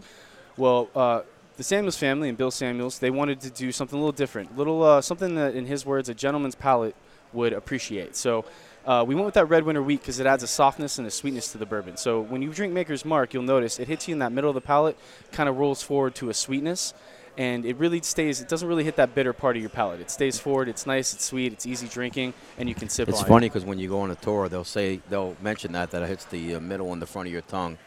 Well, 0.56 0.88
uh, 0.94 1.22
the 1.56 1.62
Samuels 1.62 1.96
family 1.96 2.28
and 2.28 2.36
Bill 2.38 2.50
Samuels, 2.50 2.98
they 2.98 3.10
wanted 3.10 3.40
to 3.42 3.50
do 3.50 3.70
something 3.72 3.96
a 3.96 4.00
little 4.00 4.12
different, 4.12 4.56
little 4.56 4.82
uh, 4.82 5.00
something 5.00 5.34
that, 5.36 5.54
in 5.54 5.66
his 5.66 5.86
words, 5.86 6.08
a 6.08 6.14
gentleman's 6.14 6.54
palate 6.54 6.96
would 7.32 7.52
appreciate. 7.52 8.16
So 8.16 8.44
uh, 8.86 9.04
we 9.06 9.14
went 9.14 9.24
with 9.24 9.34
that 9.34 9.46
red 9.46 9.64
winter 9.64 9.82
wheat 9.82 10.00
because 10.00 10.20
it 10.20 10.26
adds 10.26 10.42
a 10.42 10.46
softness 10.46 10.98
and 10.98 11.06
a 11.06 11.10
sweetness 11.10 11.52
to 11.52 11.58
the 11.58 11.66
bourbon. 11.66 11.96
So 11.96 12.20
when 12.20 12.42
you 12.42 12.52
drink 12.52 12.72
Maker's 12.72 13.04
Mark, 13.04 13.34
you'll 13.34 13.42
notice 13.42 13.78
it 13.78 13.88
hits 13.88 14.08
you 14.08 14.12
in 14.12 14.18
that 14.18 14.32
middle 14.32 14.50
of 14.50 14.54
the 14.54 14.60
palate, 14.60 14.96
kind 15.32 15.48
of 15.48 15.56
rolls 15.56 15.82
forward 15.82 16.14
to 16.16 16.28
a 16.28 16.34
sweetness, 16.34 16.94
and 17.36 17.64
it 17.64 17.76
really 17.76 18.00
stays. 18.02 18.40
It 18.40 18.48
doesn't 18.48 18.68
really 18.68 18.84
hit 18.84 18.96
that 18.96 19.14
bitter 19.14 19.32
part 19.32 19.56
of 19.56 19.62
your 19.62 19.70
palate. 19.70 20.00
It 20.00 20.10
stays 20.10 20.38
forward. 20.38 20.68
It's 20.68 20.86
nice. 20.86 21.12
It's 21.14 21.24
sweet. 21.24 21.52
It's 21.52 21.66
easy 21.66 21.88
drinking, 21.88 22.34
and 22.58 22.68
you 22.68 22.74
can 22.74 22.88
sip 22.88 23.08
on 23.08 23.12
it. 23.12 23.14
It's 23.14 23.22
on 23.22 23.28
funny 23.28 23.46
it. 23.46 23.50
because 23.50 23.64
when 23.64 23.78
you 23.78 23.88
go 23.88 24.00
on 24.00 24.10
a 24.10 24.14
tour, 24.14 24.48
they'll 24.48 24.64
say 24.64 25.00
they'll 25.08 25.36
mention 25.42 25.72
that 25.72 25.90
that 25.90 26.02
it 26.02 26.08
hits 26.08 26.24
the 26.26 26.56
uh, 26.56 26.60
middle 26.60 26.92
and 26.92 27.02
the 27.02 27.06
front 27.06 27.26
of 27.26 27.32
your 27.32 27.42
tongue. 27.42 27.78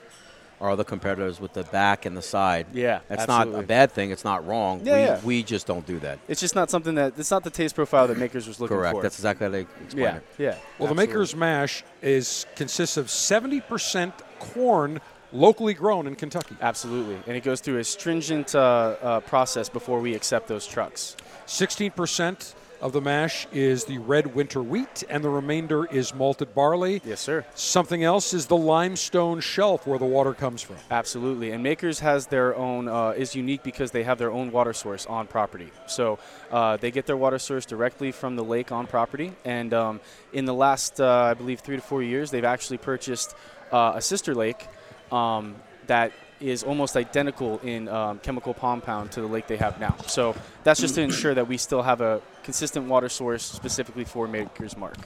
Our 0.60 0.72
other 0.72 0.84
competitors 0.84 1.40
with 1.40 1.54
the 1.54 1.62
back 1.66 2.08
and 2.08 2.18
the 2.18 2.22
side. 2.24 2.66
Yeah, 2.74 3.02
that's 3.08 3.28
not 3.28 3.48
a 3.48 3.62
bad 3.62 3.92
thing. 3.92 4.10
It's 4.10 4.24
not 4.24 4.48
wrong. 4.48 4.82
Yeah, 4.84 4.94
we, 4.94 5.02
yeah. 5.02 5.22
we 5.24 5.44
just 5.44 5.68
don't 5.68 5.86
do 5.86 6.00
that. 6.00 6.18
It's 6.28 6.42
just 6.42 6.56
not 6.56 6.72
something 6.72 6.96
that 6.96 7.14
it's 7.16 7.30
not 7.30 7.44
the 7.44 7.52
taste 7.52 7.76
profile 7.76 8.08
that 8.08 8.18
Makers 8.18 8.48
was 8.48 8.60
looking 8.60 8.76
Correct. 8.76 8.96
for. 8.96 9.02
Correct. 9.02 9.04
That's 9.04 9.20
exactly 9.20 9.46
how 9.46 9.52
they 9.52 9.68
explain 9.84 10.04
yeah, 10.04 10.16
it. 10.16 10.24
yeah. 10.40 10.56
Well, 10.80 10.90
the. 10.90 10.96
Maker's 10.96 11.36
Mash 11.36 11.84
is 12.02 12.48
consists 12.56 12.98
of 12.98 13.06
70% 13.06 14.14
corn 14.40 15.00
locally 15.32 15.74
grown 15.74 16.08
in 16.08 16.16
Kentucky. 16.16 16.56
Absolutely, 16.62 17.18
and 17.28 17.36
it 17.36 17.44
goes 17.44 17.62
through 17.62 17.80
a 17.80 17.84
stringent 17.84 18.56
uh, 18.56 18.96
uh, 19.02 19.20
process 19.22 19.70
before 19.70 20.00
we 20.00 20.16
accept 20.16 20.48
those 20.48 20.66
trucks. 20.66 21.16
16% 21.46 22.54
of 22.82 22.94
the 22.94 23.02
mash 23.02 23.48
is 23.52 23.86
the 23.86 23.98
red 23.98 24.36
winter 24.36 24.62
wheat, 24.62 25.04
and 25.10 25.24
the 25.24 25.30
remainder 25.30 25.86
is 25.86 26.14
malted 26.14 26.54
barley. 26.54 27.02
Yes, 27.04 27.20
sir. 27.20 27.46
Something 27.56 28.04
else 28.04 28.34
is 28.34 28.46
the 28.46 28.58
limestone 28.58 29.40
shelf 29.40 29.88
where 29.88 29.98
the 29.98 30.06
water 30.06 30.34
comes 30.34 30.62
from. 30.62 30.76
Absolutely, 30.92 31.52
and 31.52 31.64
Makers 31.64 32.00
has 32.00 32.28
their 32.28 32.56
own 32.56 32.88
uh, 32.88 33.10
is 33.18 33.36
unique 33.36 33.64
because 33.64 33.92
they 33.92 34.04
have 34.04 34.18
their 34.18 34.32
own 34.32 34.52
water 34.52 34.74
source 34.74 35.06
on 35.08 35.28
property. 35.28 35.72
So 35.88 36.20
uh, 36.52 36.78
they 36.78 36.92
get 36.92 37.06
their 37.06 37.18
water 37.18 37.40
source 37.40 37.66
directly 37.66 38.12
from 38.12 38.36
the 38.36 38.44
lake 38.44 38.72
on 38.72 38.86
property, 38.88 39.34
and 39.44 39.74
um, 39.74 40.00
in 40.34 40.46
the 40.46 40.54
last 40.54 41.02
uh, 41.02 41.32
I 41.32 41.34
believe 41.34 41.62
three 41.62 41.78
to 41.78 41.82
four 41.82 42.04
years, 42.04 42.32
they've 42.32 42.46
actually 42.46 42.78
purchased 42.78 43.36
uh, 43.72 43.94
a 43.96 44.02
sister 44.02 44.36
lake 44.36 44.68
um, 45.12 45.56
that 45.88 46.12
is 46.40 46.64
almost 46.64 46.96
identical 46.96 47.60
in 47.60 47.88
um, 47.88 48.20
chemical 48.20 48.54
compound 48.54 49.12
to 49.12 49.22
the 49.22 49.28
lake 49.28 49.48
they 49.48 49.58
have 49.58 49.80
now. 49.80 49.96
So 50.08 50.36
that's 50.64 50.80
just 50.80 50.96
to 50.96 51.02
ensure 51.10 51.34
that 51.34 51.48
we 51.48 51.58
still 51.58 51.82
have 51.82 52.02
a 52.02 52.22
consistent 52.44 52.88
water 52.88 53.10
source 53.10 53.44
specifically 53.44 54.06
for 54.06 54.28
Maker's 54.28 54.78
Mark. 54.78 54.98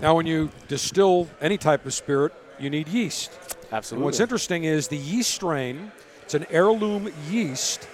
Now, 0.00 0.14
when 0.14 0.26
you 0.26 0.50
distill 0.68 1.28
any 1.40 1.58
type 1.58 1.86
of 1.86 1.94
spirit, 1.94 2.32
you 2.58 2.70
need 2.70 2.88
yeast. 2.88 3.30
And 3.32 3.74
Absolutely. 3.74 4.04
what's 4.04 4.20
interesting 4.20 4.64
is 4.64 4.88
the 4.88 4.96
yeast 4.96 5.32
strain, 5.32 5.92
it's 6.22 6.34
an 6.34 6.46
heirloom 6.50 7.12
yeast 7.28 7.86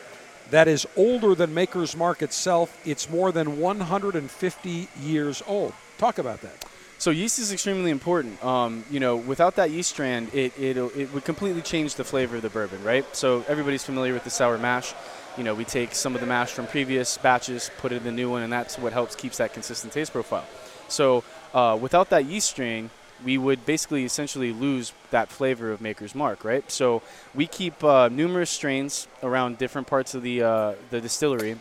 that 0.50 0.68
is 0.68 0.86
older 0.96 1.34
than 1.34 1.52
Maker's 1.52 1.96
Mark 1.96 2.22
itself. 2.22 2.80
It's 2.86 3.10
more 3.10 3.32
than 3.32 3.58
150 3.58 4.88
years 5.00 5.42
old. 5.46 5.72
Talk 5.98 6.18
about 6.18 6.40
that. 6.42 6.64
So 6.98 7.10
yeast 7.10 7.38
is 7.38 7.52
extremely 7.52 7.90
important. 7.90 8.42
Um, 8.42 8.84
you 8.90 9.00
know, 9.00 9.16
without 9.16 9.56
that 9.56 9.70
yeast 9.70 9.90
strand, 9.90 10.32
it, 10.32 10.58
it 10.58 10.76
it 10.76 11.12
would 11.12 11.24
completely 11.24 11.60
change 11.60 11.94
the 11.96 12.04
flavor 12.04 12.36
of 12.36 12.42
the 12.42 12.48
bourbon, 12.48 12.82
right? 12.82 13.04
So 13.14 13.44
everybody's 13.48 13.84
familiar 13.84 14.14
with 14.14 14.24
the 14.24 14.30
sour 14.30 14.56
mash. 14.56 14.94
You 15.36 15.44
know, 15.44 15.54
we 15.54 15.64
take 15.64 15.94
some 15.94 16.14
of 16.14 16.22
the 16.22 16.26
mash 16.26 16.52
from 16.52 16.66
previous 16.66 17.18
batches, 17.18 17.70
put 17.78 17.92
it 17.92 17.96
in 17.96 18.04
the 18.04 18.12
new 18.12 18.30
one, 18.30 18.42
and 18.42 18.50
that's 18.50 18.78
what 18.78 18.94
helps 18.94 19.14
keeps 19.14 19.36
that 19.36 19.52
consistent 19.52 19.92
taste 19.92 20.12
profile. 20.12 20.46
So 20.88 21.22
uh, 21.52 21.78
without 21.78 22.08
that 22.10 22.24
yeast 22.24 22.48
strain, 22.48 22.88
we 23.22 23.36
would 23.36 23.66
basically 23.66 24.04
essentially 24.04 24.52
lose 24.52 24.92
that 25.10 25.28
flavor 25.28 25.72
of 25.72 25.82
Maker's 25.82 26.14
Mark, 26.14 26.44
right? 26.44 26.70
So 26.70 27.02
we 27.34 27.46
keep 27.46 27.84
uh, 27.84 28.08
numerous 28.08 28.50
strains 28.50 29.06
around 29.22 29.58
different 29.58 29.86
parts 29.86 30.14
of 30.14 30.22
the 30.22 30.42
uh, 30.42 30.72
the 30.88 31.02
distillery 31.02 31.56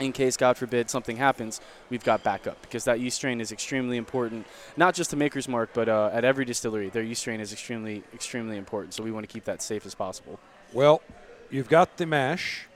in 0.00 0.12
case, 0.12 0.36
God 0.36 0.56
forbid, 0.56 0.90
something 0.90 1.16
happens, 1.16 1.60
we've 1.90 2.04
got 2.04 2.22
backup 2.22 2.60
because 2.62 2.84
that 2.84 3.00
yeast 3.00 3.16
strain 3.16 3.40
is 3.40 3.52
extremely 3.52 3.96
important, 3.96 4.46
not 4.76 4.94
just 4.94 5.10
to 5.10 5.16
Maker's 5.16 5.48
Mark, 5.48 5.70
but 5.72 5.88
uh, 5.88 6.10
at 6.12 6.24
every 6.24 6.44
distillery, 6.44 6.88
their 6.88 7.02
yeast 7.02 7.22
strain 7.22 7.40
is 7.40 7.52
extremely, 7.52 8.02
extremely 8.14 8.56
important. 8.56 8.94
So 8.94 9.02
we 9.02 9.10
want 9.10 9.28
to 9.28 9.32
keep 9.32 9.44
that 9.44 9.62
safe 9.62 9.86
as 9.86 9.94
possible. 9.94 10.38
Well, 10.72 11.02
you've 11.50 11.68
got 11.68 11.96
the 11.96 12.06
mash, 12.06 12.66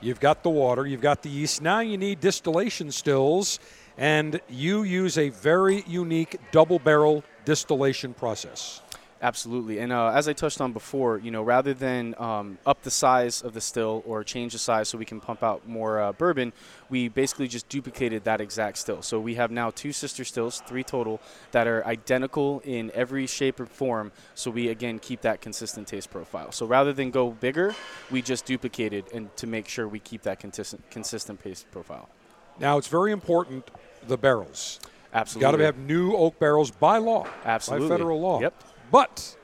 you've 0.00 0.20
got 0.20 0.42
the 0.42 0.50
water, 0.50 0.86
you've 0.86 1.00
got 1.00 1.22
the 1.22 1.30
yeast. 1.30 1.62
Now 1.62 1.80
you 1.80 1.98
need 1.98 2.20
distillation 2.20 2.90
stills, 2.90 3.58
and 3.98 4.40
you 4.48 4.82
use 4.82 5.18
a 5.18 5.28
very 5.28 5.84
unique 5.86 6.38
double 6.52 6.78
barrel 6.78 7.24
distillation 7.44 8.14
process. 8.14 8.82
Absolutely, 9.22 9.80
and 9.80 9.92
uh, 9.92 10.08
as 10.14 10.28
I 10.28 10.32
touched 10.32 10.62
on 10.62 10.72
before, 10.72 11.18
you 11.18 11.30
know, 11.30 11.42
rather 11.42 11.74
than 11.74 12.14
um, 12.16 12.56
up 12.64 12.82
the 12.82 12.90
size 12.90 13.42
of 13.42 13.52
the 13.52 13.60
still 13.60 14.02
or 14.06 14.24
change 14.24 14.54
the 14.54 14.58
size 14.58 14.88
so 14.88 14.96
we 14.96 15.04
can 15.04 15.20
pump 15.20 15.42
out 15.42 15.68
more 15.68 16.00
uh, 16.00 16.12
bourbon, 16.12 16.54
we 16.88 17.08
basically 17.08 17.46
just 17.46 17.68
duplicated 17.68 18.24
that 18.24 18.40
exact 18.40 18.78
still. 18.78 19.02
So 19.02 19.20
we 19.20 19.34
have 19.34 19.50
now 19.50 19.72
two 19.72 19.92
sister 19.92 20.24
stills, 20.24 20.62
three 20.66 20.82
total, 20.82 21.20
that 21.50 21.66
are 21.66 21.84
identical 21.84 22.62
in 22.64 22.90
every 22.94 23.26
shape 23.26 23.60
or 23.60 23.66
form. 23.66 24.10
So 24.34 24.50
we 24.50 24.68
again 24.68 24.98
keep 24.98 25.20
that 25.20 25.42
consistent 25.42 25.86
taste 25.86 26.10
profile. 26.10 26.50
So 26.50 26.64
rather 26.64 26.94
than 26.94 27.10
go 27.10 27.30
bigger, 27.30 27.74
we 28.10 28.22
just 28.22 28.46
duplicated 28.46 29.04
and 29.12 29.36
to 29.36 29.46
make 29.46 29.68
sure 29.68 29.86
we 29.86 29.98
keep 29.98 30.22
that 30.22 30.40
consistent 30.40 30.90
consistent 30.90 31.42
taste 31.42 31.70
profile. 31.70 32.08
Now 32.58 32.78
it's 32.78 32.88
very 32.88 33.12
important 33.12 33.70
the 34.08 34.16
barrels. 34.16 34.80
Absolutely, 35.12 35.50
Got 35.50 35.58
to 35.58 35.64
have 35.64 35.76
new 35.76 36.14
oak 36.14 36.38
barrels 36.38 36.70
by 36.70 36.98
law, 36.98 37.26
Absolutely. 37.44 37.88
by 37.88 37.94
federal 37.94 38.20
law. 38.20 38.40
Yep. 38.40 38.54
But 38.90 39.36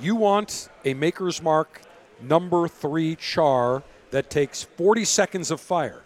you 0.00 0.16
want 0.16 0.68
a 0.84 0.94
Maker's 0.94 1.42
Mark 1.42 1.80
number 2.20 2.68
three 2.68 3.16
char 3.16 3.82
that 4.10 4.30
takes 4.30 4.62
40 4.62 5.04
seconds 5.04 5.50
of 5.50 5.60
fire. 5.60 6.02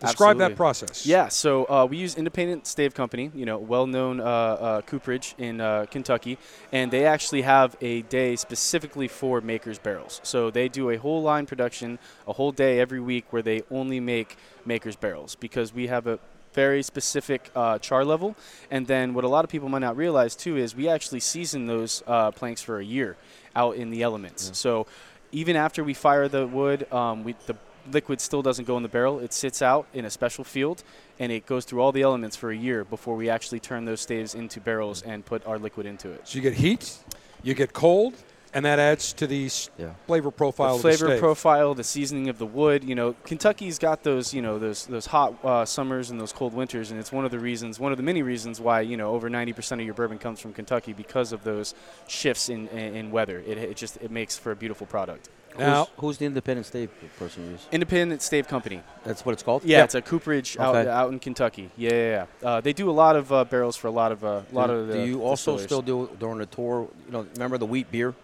Describe 0.00 0.38
that 0.38 0.56
process. 0.56 1.06
Yeah, 1.06 1.28
so 1.28 1.64
uh, 1.64 1.86
we 1.88 1.96
use 1.96 2.16
Independent 2.16 2.66
Stave 2.66 2.94
Company, 2.94 3.30
you 3.34 3.46
know, 3.46 3.58
well-known 3.58 4.20
uh, 4.20 4.24
uh, 4.24 4.80
cooperage 4.82 5.34
in 5.38 5.60
uh, 5.60 5.86
Kentucky, 5.90 6.36
and 6.72 6.90
they 6.90 7.06
actually 7.06 7.42
have 7.42 7.76
a 7.80 8.02
day 8.02 8.36
specifically 8.36 9.08
for 9.08 9.40
Maker's 9.40 9.78
barrels. 9.78 10.20
So 10.22 10.50
they 10.50 10.68
do 10.68 10.90
a 10.90 10.96
whole 10.96 11.22
line 11.22 11.46
production, 11.46 11.98
a 12.26 12.34
whole 12.34 12.52
day 12.52 12.80
every 12.80 13.00
week 13.00 13.32
where 13.32 13.42
they 13.42 13.62
only 13.70 14.00
make 14.00 14.36
Maker's 14.66 14.96
barrels 14.96 15.36
because 15.36 15.72
we 15.72 15.86
have 15.86 16.06
a 16.06 16.18
very 16.54 16.82
specific 16.82 17.50
uh, 17.54 17.78
char 17.78 18.04
level. 18.04 18.34
And 18.70 18.86
then 18.86 19.12
what 19.12 19.24
a 19.24 19.28
lot 19.28 19.44
of 19.44 19.50
people 19.50 19.68
might 19.68 19.80
not 19.80 19.96
realize 19.96 20.34
too 20.34 20.56
is 20.56 20.74
we 20.74 20.88
actually 20.88 21.20
season 21.20 21.66
those 21.66 22.02
uh, 22.06 22.30
planks 22.30 22.62
for 22.62 22.78
a 22.78 22.84
year 22.84 23.16
out 23.54 23.76
in 23.76 23.90
the 23.90 24.02
elements. 24.02 24.50
So 24.54 24.86
even 25.32 25.56
after 25.56 25.84
we 25.84 25.94
fire 25.94 26.28
the 26.28 26.46
wood, 26.46 26.90
um, 26.92 27.24
we, 27.24 27.34
the 27.46 27.56
liquid 27.90 28.20
still 28.20 28.40
doesn't 28.40 28.66
go 28.66 28.76
in 28.76 28.82
the 28.82 28.88
barrel. 28.88 29.18
It 29.18 29.32
sits 29.32 29.60
out 29.60 29.86
in 29.92 30.04
a 30.04 30.10
special 30.10 30.44
field 30.44 30.82
and 31.18 31.30
it 31.30 31.44
goes 31.44 31.64
through 31.64 31.80
all 31.80 31.92
the 31.92 32.02
elements 32.02 32.36
for 32.36 32.50
a 32.50 32.56
year 32.56 32.84
before 32.84 33.16
we 33.16 33.28
actually 33.28 33.60
turn 33.60 33.84
those 33.84 34.00
staves 34.00 34.34
into 34.34 34.60
barrels 34.60 35.02
and 35.02 35.24
put 35.24 35.44
our 35.46 35.58
liquid 35.58 35.86
into 35.86 36.10
it. 36.10 36.26
So 36.26 36.36
you 36.36 36.42
get 36.42 36.54
heat, 36.54 36.98
you 37.42 37.54
get 37.54 37.72
cold, 37.72 38.14
and 38.54 38.64
that 38.64 38.78
adds 38.78 39.12
to 39.14 39.26
the 39.26 39.50
Yeah. 39.78 39.90
flavor 40.06 40.30
profile 40.30 40.76
the 40.76 40.82
flavor 40.82 41.06
of 41.06 41.10
the 41.10 41.16
stave. 41.16 41.20
profile, 41.20 41.74
the 41.74 41.84
seasoning 41.84 42.28
of 42.28 42.38
the 42.38 42.46
wood. 42.46 42.84
You 42.84 42.94
know, 42.94 43.14
Kentucky's 43.24 43.78
got 43.78 44.02
those, 44.04 44.32
you 44.32 44.40
know, 44.42 44.58
those 44.58 44.86
those 44.86 45.06
hot 45.06 45.34
uh, 45.44 45.64
summers 45.64 46.10
and 46.10 46.20
those 46.20 46.32
cold 46.32 46.54
winters, 46.54 46.90
and 46.90 46.98
it's 47.00 47.12
one 47.12 47.24
of 47.24 47.30
the 47.30 47.38
reasons, 47.38 47.78
one 47.80 47.92
of 47.92 47.98
the 47.98 48.04
many 48.04 48.22
reasons 48.22 48.60
why 48.60 48.80
you 48.80 48.96
know 48.96 49.10
over 49.14 49.28
90% 49.28 49.72
of 49.80 49.80
your 49.84 49.94
bourbon 49.94 50.18
comes 50.18 50.40
from 50.40 50.52
Kentucky 50.52 50.92
because 50.92 51.32
of 51.32 51.44
those 51.44 51.74
shifts 52.06 52.48
in 52.48 52.68
in, 52.68 52.94
in 52.96 53.10
weather. 53.10 53.42
It, 53.46 53.58
it 53.58 53.76
just 53.76 53.96
it 53.98 54.10
makes 54.10 54.38
for 54.38 54.52
a 54.52 54.56
beautiful 54.56 54.86
product. 54.86 55.28
now, 55.56 55.84
who's, 55.84 55.88
who's 55.98 56.18
the 56.18 56.26
independent 56.26 56.66
stave 56.66 56.90
person 57.16 57.44
you 57.44 57.50
use? 57.52 57.66
Independent 57.70 58.22
Stave 58.22 58.48
Company. 58.48 58.80
That's 59.04 59.24
what 59.24 59.32
it's 59.34 59.42
called. 59.44 59.62
Yeah, 59.64 59.84
it's 59.84 59.94
a 59.94 60.02
cooperage 60.02 60.56
out, 60.58 60.74
Okay. 60.74 60.90
out 60.90 61.12
in 61.12 61.20
Kentucky. 61.20 61.70
Yeah, 61.76 61.90
yeah, 61.92 62.26
yeah. 62.42 62.48
Uh, 62.48 62.60
they 62.60 62.72
do 62.72 62.90
a 62.90 62.96
lot 63.04 63.14
of 63.14 63.32
uh, 63.32 63.44
barrels 63.44 63.76
for 63.76 63.86
a 63.86 63.92
lot 63.92 64.10
of 64.10 64.24
uh, 64.24 64.42
a 64.50 64.54
lot 64.54 64.66
do, 64.66 64.72
of 64.72 64.88
the. 64.88 64.94
do 64.94 65.04
you 65.04 65.22
also 65.22 65.52
distillers. 65.56 65.62
still 65.64 65.82
do 65.82 66.10
during 66.18 66.38
the 66.38 66.46
tour? 66.46 66.88
You 67.06 67.12
know, 67.12 67.26
remember 67.34 67.56
the 67.58 67.66
wheat 67.66 67.88
beer? 67.90 68.14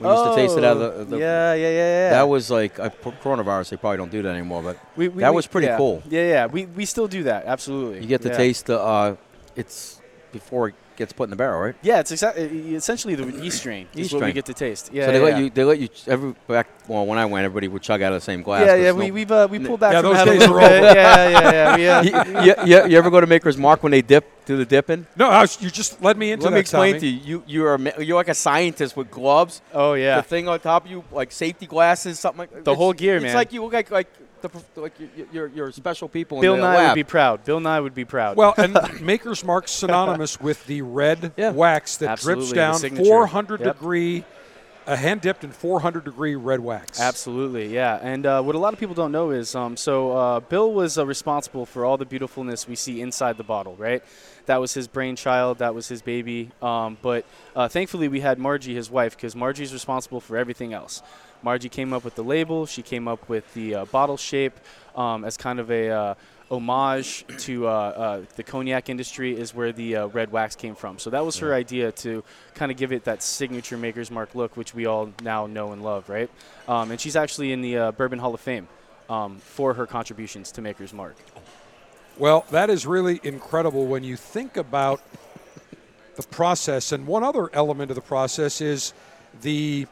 We 0.00 0.08
used 0.08 0.24
to 0.24 0.34
taste 0.34 0.56
it 0.58 0.64
out 0.64 0.78
of 0.78 0.98
the. 0.98 1.04
the 1.04 1.16
Oh, 1.16 1.18
yeah, 1.18 1.54
yeah, 1.54 1.68
yeah, 1.68 1.70
yeah. 1.70 2.10
That 2.10 2.28
was 2.28 2.50
like 2.50 2.78
uh, 2.78 2.88
coronavirus. 3.22 3.70
They 3.70 3.76
probably 3.76 3.98
don't 3.98 4.10
do 4.10 4.22
that 4.22 4.30
anymore, 4.30 4.62
but 4.62 4.78
we, 4.96 5.08
we, 5.08 5.20
that 5.20 5.30
we- 5.30 5.36
was 5.36 5.46
pretty 5.46 5.66
yeah. 5.66 5.76
cool. 5.76 6.02
Yeah, 6.08 6.28
yeah. 6.28 6.46
We, 6.46 6.66
we 6.66 6.84
still 6.86 7.06
do 7.06 7.24
that. 7.24 7.44
Absolutely. 7.44 8.00
you 8.00 8.06
get 8.06 8.22
to 8.22 8.28
yeah. 8.28 8.36
taste 8.36 8.66
the. 8.66 8.80
Uh, 8.80 9.16
it's 9.56 10.00
before 10.32 10.68
it 10.68 10.74
gets 11.00 11.12
put 11.12 11.24
in 11.24 11.30
the 11.30 11.36
barrel, 11.36 11.60
right? 11.60 11.74
Yeah, 11.82 11.98
it's 12.00 12.12
exactly 12.12 12.74
essentially 12.76 13.14
the 13.16 13.26
yeast 13.42 13.58
strain. 13.58 13.88
is 13.92 13.98
Yeast 13.98 14.12
what 14.14 14.22
we 14.24 14.32
get 14.32 14.44
to 14.46 14.54
taste. 14.54 14.90
Yeah. 14.92 15.06
so 15.06 15.12
they 15.12 15.18
yeah, 15.18 15.24
let 15.24 15.32
yeah. 15.34 15.38
you. 15.40 15.50
They 15.50 15.64
let 15.64 15.78
you. 15.80 15.88
Every 16.06 16.34
back. 16.46 16.68
Well, 16.86 17.06
when 17.06 17.18
I 17.18 17.24
went, 17.26 17.44
everybody 17.44 17.68
would 17.68 17.82
chug 17.82 18.02
out 18.02 18.12
of 18.12 18.20
the 18.20 18.24
same 18.24 18.42
glass. 18.42 18.60
Yeah, 18.66 18.74
'cause 18.76 18.84
yeah. 18.84 18.90
no- 18.92 18.96
We 18.96 19.10
we've 19.10 19.32
uh, 19.32 19.48
we 19.50 19.58
pulled 19.58 19.80
back 19.80 19.92
Yeah, 19.94 20.02
from 20.02 20.14
those 20.14 20.24
that 20.24 20.28
a 20.28 20.38
days 20.38 20.48
are 20.48 20.60
over. 20.60 20.60
Yeah, 20.60 21.28
yeah, 21.28 21.50
yeah. 21.50 21.76
We, 21.76 21.88
uh, 21.88 22.44
you, 22.44 22.54
you, 22.66 22.86
you 22.90 22.98
ever 22.98 23.10
go 23.10 23.20
to 23.20 23.26
Maker's 23.26 23.56
Mark 23.56 23.82
when 23.82 23.92
they 23.92 24.02
dip, 24.02 24.24
do 24.46 24.56
the 24.56 24.64
dipping? 24.64 25.06
no, 25.16 25.28
I 25.30 25.40
was, 25.42 25.60
you 25.62 25.70
just 25.70 26.02
led 26.02 26.16
me 26.16 26.32
into 26.32 26.44
Let 26.44 26.50
that. 26.50 26.54
me 26.56 26.60
explain 26.60 26.92
Tommy. 26.94 27.00
to 27.00 27.06
you. 27.08 27.20
You 27.26 27.42
you're 27.46 28.02
you're 28.02 28.16
like 28.16 28.28
a 28.28 28.34
scientist 28.34 28.96
with 28.96 29.10
gloves. 29.10 29.62
oh 29.72 29.94
yeah. 29.94 30.16
The 30.16 30.22
thing 30.28 30.48
on 30.48 30.60
top 30.60 30.84
of 30.84 30.90
you, 30.90 31.02
like 31.12 31.32
safety 31.32 31.66
glasses, 31.66 32.18
something 32.20 32.40
like 32.52 32.64
The 32.64 32.74
whole 32.74 32.92
gear, 32.92 33.16
man. 33.20 33.26
it's 33.26 33.34
like 33.34 33.52
you 33.52 33.62
look 33.64 33.72
like 33.72 33.90
like 33.90 34.08
the 34.42 34.50
like 34.80 34.92
you- 34.98 35.28
you're 35.32 35.46
you're 35.48 35.72
special 35.72 36.08
people. 36.08 36.40
Bill 36.40 36.54
in 36.54 36.60
the 36.60 36.66
Nye 36.66 36.76
lab. 36.76 36.88
would 36.90 36.94
be 36.94 37.04
proud. 37.04 37.44
Bill 37.44 37.60
Nye 37.60 37.80
would 37.80 37.94
be 37.94 38.04
proud. 38.04 38.36
Well, 38.36 38.54
and 38.56 38.76
Maker's 39.00 39.44
Mark 39.44 39.68
synonymous 39.68 40.40
with 40.40 40.66
the 40.66 40.82
red 40.82 41.32
Yeah. 41.36 41.50
wax 41.50 41.96
that 41.98 42.10
Absolutely, 42.10 42.52
drips 42.52 42.82
down 42.82 42.96
400 42.96 43.60
Yep. 43.60 43.74
degree, 43.76 44.24
a 44.86 44.96
hand 44.96 45.20
dipped 45.20 45.44
in 45.44 45.52
400 45.52 46.04
degree 46.04 46.34
red 46.34 46.60
wax. 46.60 47.00
Absolutely, 47.00 47.72
yeah. 47.74 47.98
And 48.02 48.26
uh, 48.26 48.42
what 48.42 48.54
a 48.54 48.58
lot 48.58 48.72
of 48.72 48.78
people 48.80 48.94
don't 48.94 49.12
know 49.12 49.30
is, 49.30 49.54
um, 49.54 49.76
so 49.76 50.12
uh, 50.12 50.40
Bill 50.40 50.72
was 50.72 50.98
uh, 50.98 51.06
responsible 51.06 51.66
for 51.66 51.84
all 51.84 51.96
the 51.96 52.06
beautifulness 52.06 52.66
we 52.66 52.74
see 52.76 53.00
inside 53.00 53.36
the 53.36 53.44
bottle, 53.44 53.76
right? 53.76 54.02
That 54.46 54.60
was 54.60 54.74
his 54.74 54.88
brainchild. 54.88 55.58
That 55.58 55.74
was 55.76 55.86
his 55.86 56.02
baby. 56.02 56.50
Um, 56.60 56.96
but 57.02 57.24
uh, 57.54 57.68
thankfully, 57.68 58.08
we 58.08 58.20
had 58.20 58.38
Margie, 58.38 58.74
his 58.74 58.90
wife, 58.90 59.14
because 59.16 59.36
Margie's 59.36 59.72
responsible 59.72 60.20
for 60.20 60.36
everything 60.36 60.72
else. 60.72 61.02
Margie 61.42 61.68
came 61.68 61.92
up 61.92 62.04
with 62.04 62.14
the 62.14 62.24
label. 62.24 62.66
She 62.66 62.82
came 62.82 63.08
up 63.08 63.28
with 63.28 63.52
the 63.54 63.74
uh, 63.74 63.84
bottle 63.86 64.16
shape 64.16 64.54
um, 64.94 65.24
as 65.24 65.36
kind 65.36 65.58
of 65.58 65.70
a 65.70 65.90
uh, 65.90 66.14
homage 66.50 67.24
to 67.38 67.66
uh, 67.66 67.70
uh, 67.70 68.22
the 68.36 68.42
cognac 68.42 68.88
industry. 68.88 69.38
Is 69.38 69.54
where 69.54 69.72
the 69.72 69.96
uh, 69.96 70.06
red 70.08 70.32
wax 70.32 70.56
came 70.56 70.74
from. 70.74 70.98
So 70.98 71.10
that 71.10 71.24
was 71.24 71.38
her 71.38 71.54
idea 71.54 71.92
to 71.92 72.24
kind 72.54 72.70
of 72.70 72.76
give 72.76 72.92
it 72.92 73.04
that 73.04 73.22
signature 73.22 73.76
Maker's 73.76 74.10
Mark 74.10 74.34
look, 74.34 74.56
which 74.56 74.74
we 74.74 74.86
all 74.86 75.12
now 75.22 75.46
know 75.46 75.72
and 75.72 75.82
love, 75.82 76.08
right? 76.08 76.30
Um, 76.68 76.90
and 76.90 77.00
she's 77.00 77.16
actually 77.16 77.52
in 77.52 77.62
the 77.62 77.76
uh, 77.76 77.92
Bourbon 77.92 78.18
Hall 78.18 78.34
of 78.34 78.40
Fame 78.40 78.68
um, 79.08 79.38
for 79.38 79.74
her 79.74 79.86
contributions 79.86 80.52
to 80.52 80.62
Maker's 80.62 80.92
Mark. 80.92 81.16
Well, 82.18 82.44
that 82.50 82.68
is 82.68 82.86
really 82.86 83.18
incredible 83.22 83.86
when 83.86 84.04
you 84.04 84.16
think 84.16 84.56
about 84.56 85.00
the 86.16 86.22
process. 86.22 86.92
And 86.92 87.06
one 87.06 87.24
other 87.24 87.48
element 87.54 87.90
of 87.90 87.94
the 87.94 88.02
process 88.02 88.60
is 88.60 88.92
the 89.40 89.86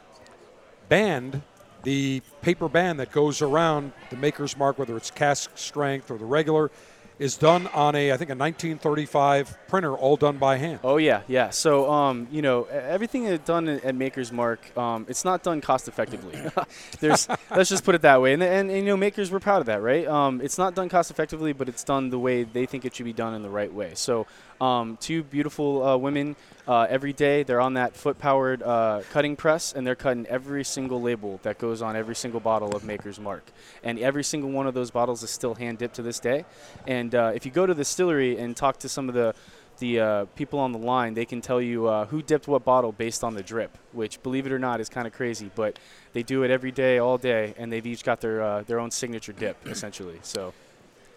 band, 0.89 1.43
the 1.83 2.23
paper 2.43 2.69
band 2.69 3.01
that 3.01 3.13
goes 3.13 3.41
around 3.43 3.93
the 4.11 4.17
maker's 4.17 4.57
mark, 4.57 4.79
whether 4.79 4.97
it's 4.97 5.11
cask 5.11 5.51
strength 5.57 6.11
or 6.11 6.19
the 6.19 6.25
regular. 6.25 6.71
is 7.19 7.37
done 7.37 7.67
on 7.69 7.97
a, 7.97 8.13
I 8.13 8.17
think, 8.17 8.31
a 8.31 8.39
1935 8.39 9.59
printer, 9.67 9.97
all 9.97 10.17
done 10.17 10.39
by 10.39 10.57
hand. 10.57 10.79
Oh 10.85 10.99
yeah, 10.99 11.23
yeah. 11.27 11.51
So 11.51 11.91
um, 11.91 12.29
you 12.31 12.43
know, 12.43 12.65
everything 12.65 13.25
that's 13.25 13.45
done 13.45 13.67
at 13.69 13.85
at 13.85 13.95
Maker's 13.97 14.31
Mark, 14.31 14.61
um, 14.79 15.05
it's 15.09 15.25
not 15.25 15.43
done 15.43 15.61
cost 15.61 15.89
effectively. 15.89 16.39
There's, 17.01 17.27
let's 17.51 17.71
just 17.71 17.85
put 17.85 17.97
it 17.97 18.03
that 18.03 18.23
way. 18.23 18.35
And, 18.35 18.43
and, 18.43 18.71
and 18.71 18.79
you 18.79 18.85
know, 18.85 18.97
Makers, 18.97 19.33
we're 19.33 19.41
proud 19.41 19.59
of 19.59 19.67
that, 19.67 19.83
right? 19.83 20.07
Um, 20.07 20.41
it's 20.41 20.59
not 20.59 20.77
done 20.77 20.89
cost 20.89 21.11
effectively, 21.11 21.53
but 21.53 21.69
it's 21.69 21.83
done 21.83 22.11
the 22.11 22.21
way 22.21 22.45
they 22.45 22.67
think 22.67 22.85
it 22.85 22.95
should 22.95 23.07
be 23.07 23.13
done 23.13 23.35
in 23.35 23.43
the 23.43 23.51
right 23.51 23.73
way. 23.73 23.93
So 23.95 24.29
um, 24.61 24.97
two 25.01 25.23
beautiful 25.23 25.85
uh, 25.85 25.97
women 25.97 26.37
uh, 26.67 26.87
every 26.89 27.13
day. 27.13 27.43
They're 27.43 27.61
on 27.61 27.75
that 27.75 27.97
foot-powered 27.97 28.63
uh, 28.63 29.03
cutting 29.11 29.37
press, 29.37 29.73
and 29.73 29.87
they're 29.87 29.95
cutting 29.95 30.27
every 30.27 30.65
single 30.65 31.01
label 31.01 31.41
that 31.43 31.59
goes 31.59 31.83
on 31.83 31.97
every 31.97 32.15
single 32.15 32.41
bottle 32.41 32.75
of 32.77 32.85
Maker's 32.85 33.19
Mark. 33.19 33.51
And 33.83 33.99
every 33.99 34.25
single 34.25 34.51
one 34.51 34.67
of 34.67 34.75
those 34.75 34.91
bottles 34.91 35.23
is 35.23 35.31
still 35.31 35.55
hand 35.55 35.79
dipped 35.79 35.97
to 35.97 36.03
this 36.03 36.21
day. 36.21 36.45
And 36.87 37.15
uh, 37.15 37.33
if 37.35 37.47
you 37.47 37.53
go 37.53 37.67
to 37.67 37.75
the 37.75 37.81
distillery 37.81 38.39
and 38.39 38.57
talk 38.57 38.79
to 38.81 38.89
some 38.89 39.09
of 39.09 39.15
the 39.15 39.35
the 39.79 40.01
uh, 40.01 40.25
people 40.35 40.59
on 40.59 40.73
the 40.73 40.79
line, 40.79 41.15
they 41.15 41.25
can 41.25 41.41
tell 41.41 41.63
you 41.63 41.87
uh, 41.87 42.05
who 42.07 42.21
dipped 42.21 42.49
what 42.49 42.65
bottle 42.65 42.91
based 42.91 43.23
on 43.23 43.35
the 43.35 43.45
drip, 43.45 43.79
which, 43.93 44.21
believe 44.25 44.45
it 44.45 44.51
or 44.51 44.59
not, 44.59 44.81
is 44.81 44.89
kind 44.89 45.07
of 45.07 45.13
crazy. 45.13 45.53
But 45.55 45.79
they 46.13 46.25
do 46.25 46.43
it 46.43 46.51
every 46.51 46.73
day, 46.73 46.99
all 46.99 47.17
day, 47.17 47.55
and 47.57 47.73
they've 47.73 47.87
each 47.87 48.03
got 48.03 48.21
their 48.21 48.65
their 48.65 48.81
own 48.81 48.91
signature 48.91 49.33
dip, 49.33 49.57
essentially. 49.69 50.19
So, 50.23 50.53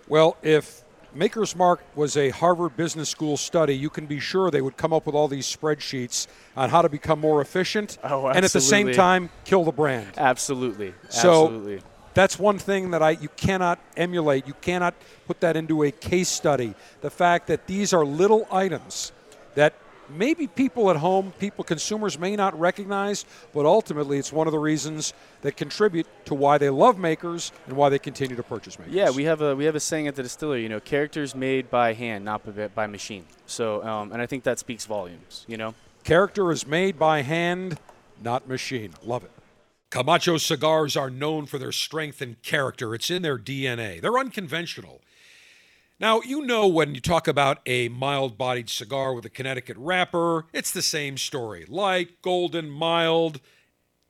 Well, 0.08 0.38
if 0.44 0.84
Maker's 1.14 1.56
Mark 1.56 1.82
was 1.96 2.16
a 2.16 2.30
Harvard 2.30 2.78
Business 2.78 3.10
School 3.10 3.36
study, 3.38 3.76
you 3.76 3.90
can 3.90 4.06
be 4.06 4.20
sure 4.20 4.50
they 4.50 4.62
would 4.62 4.78
come 4.78 4.94
up 4.94 5.06
with 5.06 5.14
all 5.16 5.28
these 5.28 5.46
spreadsheets 5.54 6.28
on 6.56 6.70
how 6.70 6.82
to 6.82 6.90
become 6.90 7.20
more 7.20 7.42
efficient 7.42 7.98
Oh, 8.04 8.28
and 8.28 8.46
at 8.46 8.52
the 8.52 8.62
same 8.62 8.92
time 8.94 9.30
kill 9.44 9.64
the 9.66 9.72
brand. 9.72 10.08
absolutely, 10.18 10.94
So- 11.10 11.46
absolutely. 11.46 11.82
That's 12.14 12.38
one 12.38 12.60
thing 12.60 12.92
that 12.92 13.02
I 13.02 13.12
you 13.12 13.30
cannot 13.38 13.80
emulate. 13.96 14.46
You 14.46 14.54
cannot 14.60 14.96
put 15.28 15.40
that 15.40 15.56
into 15.56 15.84
a 15.84 15.92
case 15.92 16.28
study. 16.28 16.74
The 17.00 17.10
fact 17.10 17.48
that 17.48 17.68
these 17.68 17.94
are 17.94 18.04
little 18.04 18.46
items 18.52 19.14
that 19.56 19.74
maybe 20.18 20.48
people 20.48 20.90
at 20.90 20.98
home, 20.98 21.34
people 21.40 21.64
consumers 21.64 22.18
may 22.20 22.36
not 22.36 22.58
recognize, 22.60 23.26
but 23.54 23.66
ultimately 23.66 24.18
it's 24.18 24.32
one 24.32 24.48
of 24.48 24.52
the 24.52 24.60
reasons 24.60 25.14
that 25.42 25.58
contribute 25.58 26.08
to 26.26 26.34
why 26.34 26.58
they 26.58 26.70
love 26.70 26.98
makers 26.98 27.52
and 27.68 27.76
why 27.76 27.90
they 27.90 28.00
continue 28.00 28.36
to 28.36 28.44
purchase 28.44 28.78
makers. 28.78 28.94
Yeah, 28.94 29.10
we 29.10 29.24
have 29.26 29.42
a 29.42 29.56
we 29.56 29.66
have 29.66 29.76
a 29.76 29.80
saying 29.80 30.08
at 30.08 30.16
the 30.16 30.24
distillery. 30.24 30.64
You 30.64 30.70
know, 30.70 30.80
characters 30.80 31.36
made 31.36 31.70
by 31.70 31.94
hand, 31.94 32.26
not 32.26 32.44
by, 32.46 32.68
by 32.68 32.88
machine. 32.88 33.26
So, 33.46 33.84
um, 33.84 34.12
and 34.12 34.22
I 34.22 34.26
think 34.26 34.44
that 34.44 34.60
speaks 34.60 34.86
volumes. 34.86 35.46
You 35.48 35.58
know. 35.58 35.74
Character 36.04 36.52
is 36.52 36.66
made 36.66 36.98
by 36.98 37.22
hand, 37.22 37.80
not 38.22 38.48
machine. 38.48 38.94
Love 39.04 39.24
it. 39.24 39.32
Camacho 39.92 40.38
cigars 40.38 40.96
are 40.96 41.10
known 41.10 41.46
for 41.46 41.60
their 41.60 41.74
strength 41.74 42.22
and 42.22 42.42
character. 42.42 42.96
It's 42.96 43.12
in 43.12 43.22
their 43.22 43.38
DNA. 43.38 44.02
They're 44.02 44.18
unconventional. 44.18 45.02
Now, 46.02 46.20
you 46.22 46.42
know 46.42 46.66
when 46.66 46.96
you 46.96 47.00
talk 47.00 47.28
about 47.28 47.60
a 47.68 47.88
mild 47.90 48.36
bodied 48.36 48.72
cigar 48.72 49.14
with 49.14 49.24
a 49.24 49.30
Connecticut 49.30 49.78
wrapper, 49.78 50.48
it's 50.52 50.72
the 50.72 50.82
same 50.82 51.16
story. 51.16 51.64
Light, 51.70 52.24
golden, 52.24 52.72
mild. 52.72 53.40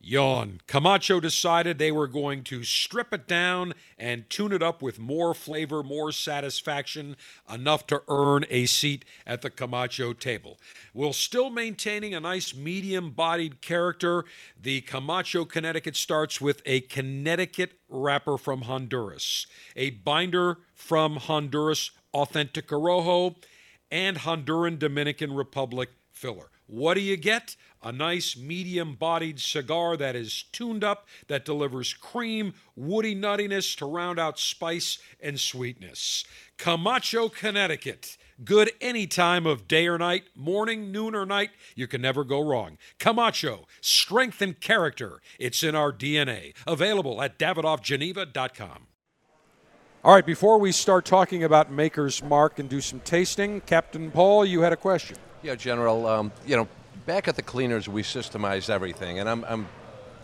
Yawn. 0.04 0.62
Camacho 0.68 1.20
decided 1.20 1.78
they 1.78 1.92
were 1.92 2.08
going 2.08 2.44
to 2.46 2.64
strip 2.64 3.14
it 3.14 3.28
down 3.28 3.74
and 3.98 4.30
tune 4.30 4.52
it 4.52 4.64
up 4.64 4.82
with 4.82 5.00
more 5.00 5.34
flavor, 5.34 5.84
more 5.84 6.12
satisfaction, 6.12 7.16
enough 7.52 7.88
to 7.88 8.02
earn 8.08 8.46
a 8.50 8.66
seat 8.66 9.06
at 9.26 9.42
the 9.42 9.50
Camacho 9.50 10.14
table. 10.14 10.60
While 10.94 11.14
still 11.14 11.50
maintaining 11.50 12.14
a 12.14 12.20
nice 12.20 12.56
medium 12.56 13.12
bodied 13.12 13.62
character, 13.62 14.26
the 14.60 14.82
Camacho 14.82 15.46
Connecticut 15.46 15.96
starts 15.96 16.42
with 16.42 16.62
a 16.66 16.82
Connecticut 16.82 17.74
wrapper 17.90 18.38
from 18.38 18.64
Honduras, 18.64 19.48
a 19.76 19.92
binder 19.92 20.58
from 20.74 21.18
Honduras, 21.18 21.92
Authentic 22.14 22.68
Corojo, 22.68 23.36
and 23.90 24.18
Honduran 24.18 24.80
Dominican 24.80 25.34
Republic 25.34 25.90
filler. 26.12 26.51
What 26.72 26.94
do 26.94 27.02
you 27.02 27.18
get? 27.18 27.58
A 27.84 27.92
nice 27.92 28.38
medium 28.38 28.96
bodied 28.96 29.42
cigar 29.42 29.98
that 29.98 30.16
is 30.16 30.44
tuned 30.54 30.86
up, 30.86 31.06
that 31.28 31.44
delivers 31.44 31.94
cream, 31.94 32.54
woody 32.78 33.14
nuttiness 33.14 33.76
to 33.76 33.86
round 33.86 34.18
out 34.18 34.40
spice 34.40 34.98
and 35.20 35.38
sweetness. 35.38 36.24
Camacho, 36.58 37.28
Connecticut. 37.28 38.16
Good 38.46 38.72
any 38.80 39.06
time 39.06 39.46
of 39.46 39.68
day 39.68 39.86
or 39.86 39.98
night, 39.98 40.24
morning, 40.34 40.94
noon, 40.94 41.14
or 41.14 41.26
night. 41.26 41.50
You 41.76 41.88
can 41.88 42.02
never 42.02 42.24
go 42.24 42.40
wrong. 42.40 42.78
Camacho, 43.00 43.68
strength 43.82 44.42
and 44.42 44.58
character. 44.58 45.20
It's 45.40 45.64
in 45.64 45.76
our 45.76 45.92
DNA. 45.92 46.54
Available 46.66 47.22
at 47.22 47.38
davidoffgeneva.com. 47.38 48.88
All 50.06 50.14
right, 50.16 50.26
before 50.26 50.58
we 50.58 50.72
start 50.72 51.04
talking 51.04 51.44
about 51.44 51.70
Maker's 51.70 52.24
Mark 52.24 52.60
and 52.60 52.70
do 52.70 52.80
some 52.80 53.02
tasting, 53.02 53.60
Captain 53.60 54.10
Paul, 54.10 54.46
you 54.46 54.62
had 54.62 54.72
a 54.72 54.78
question. 54.78 55.18
Yeah, 55.44 55.56
General. 55.56 56.06
Um, 56.06 56.32
you 56.46 56.56
know, 56.56 56.68
back 57.06 57.28
at 57.28 57.36
the 57.36 57.42
cleaners, 57.42 57.90
we 57.90 58.04
systemized 58.04 58.70
everything, 58.70 59.20
and 59.20 59.28
I'm, 59.28 59.44
I'm 59.46 59.68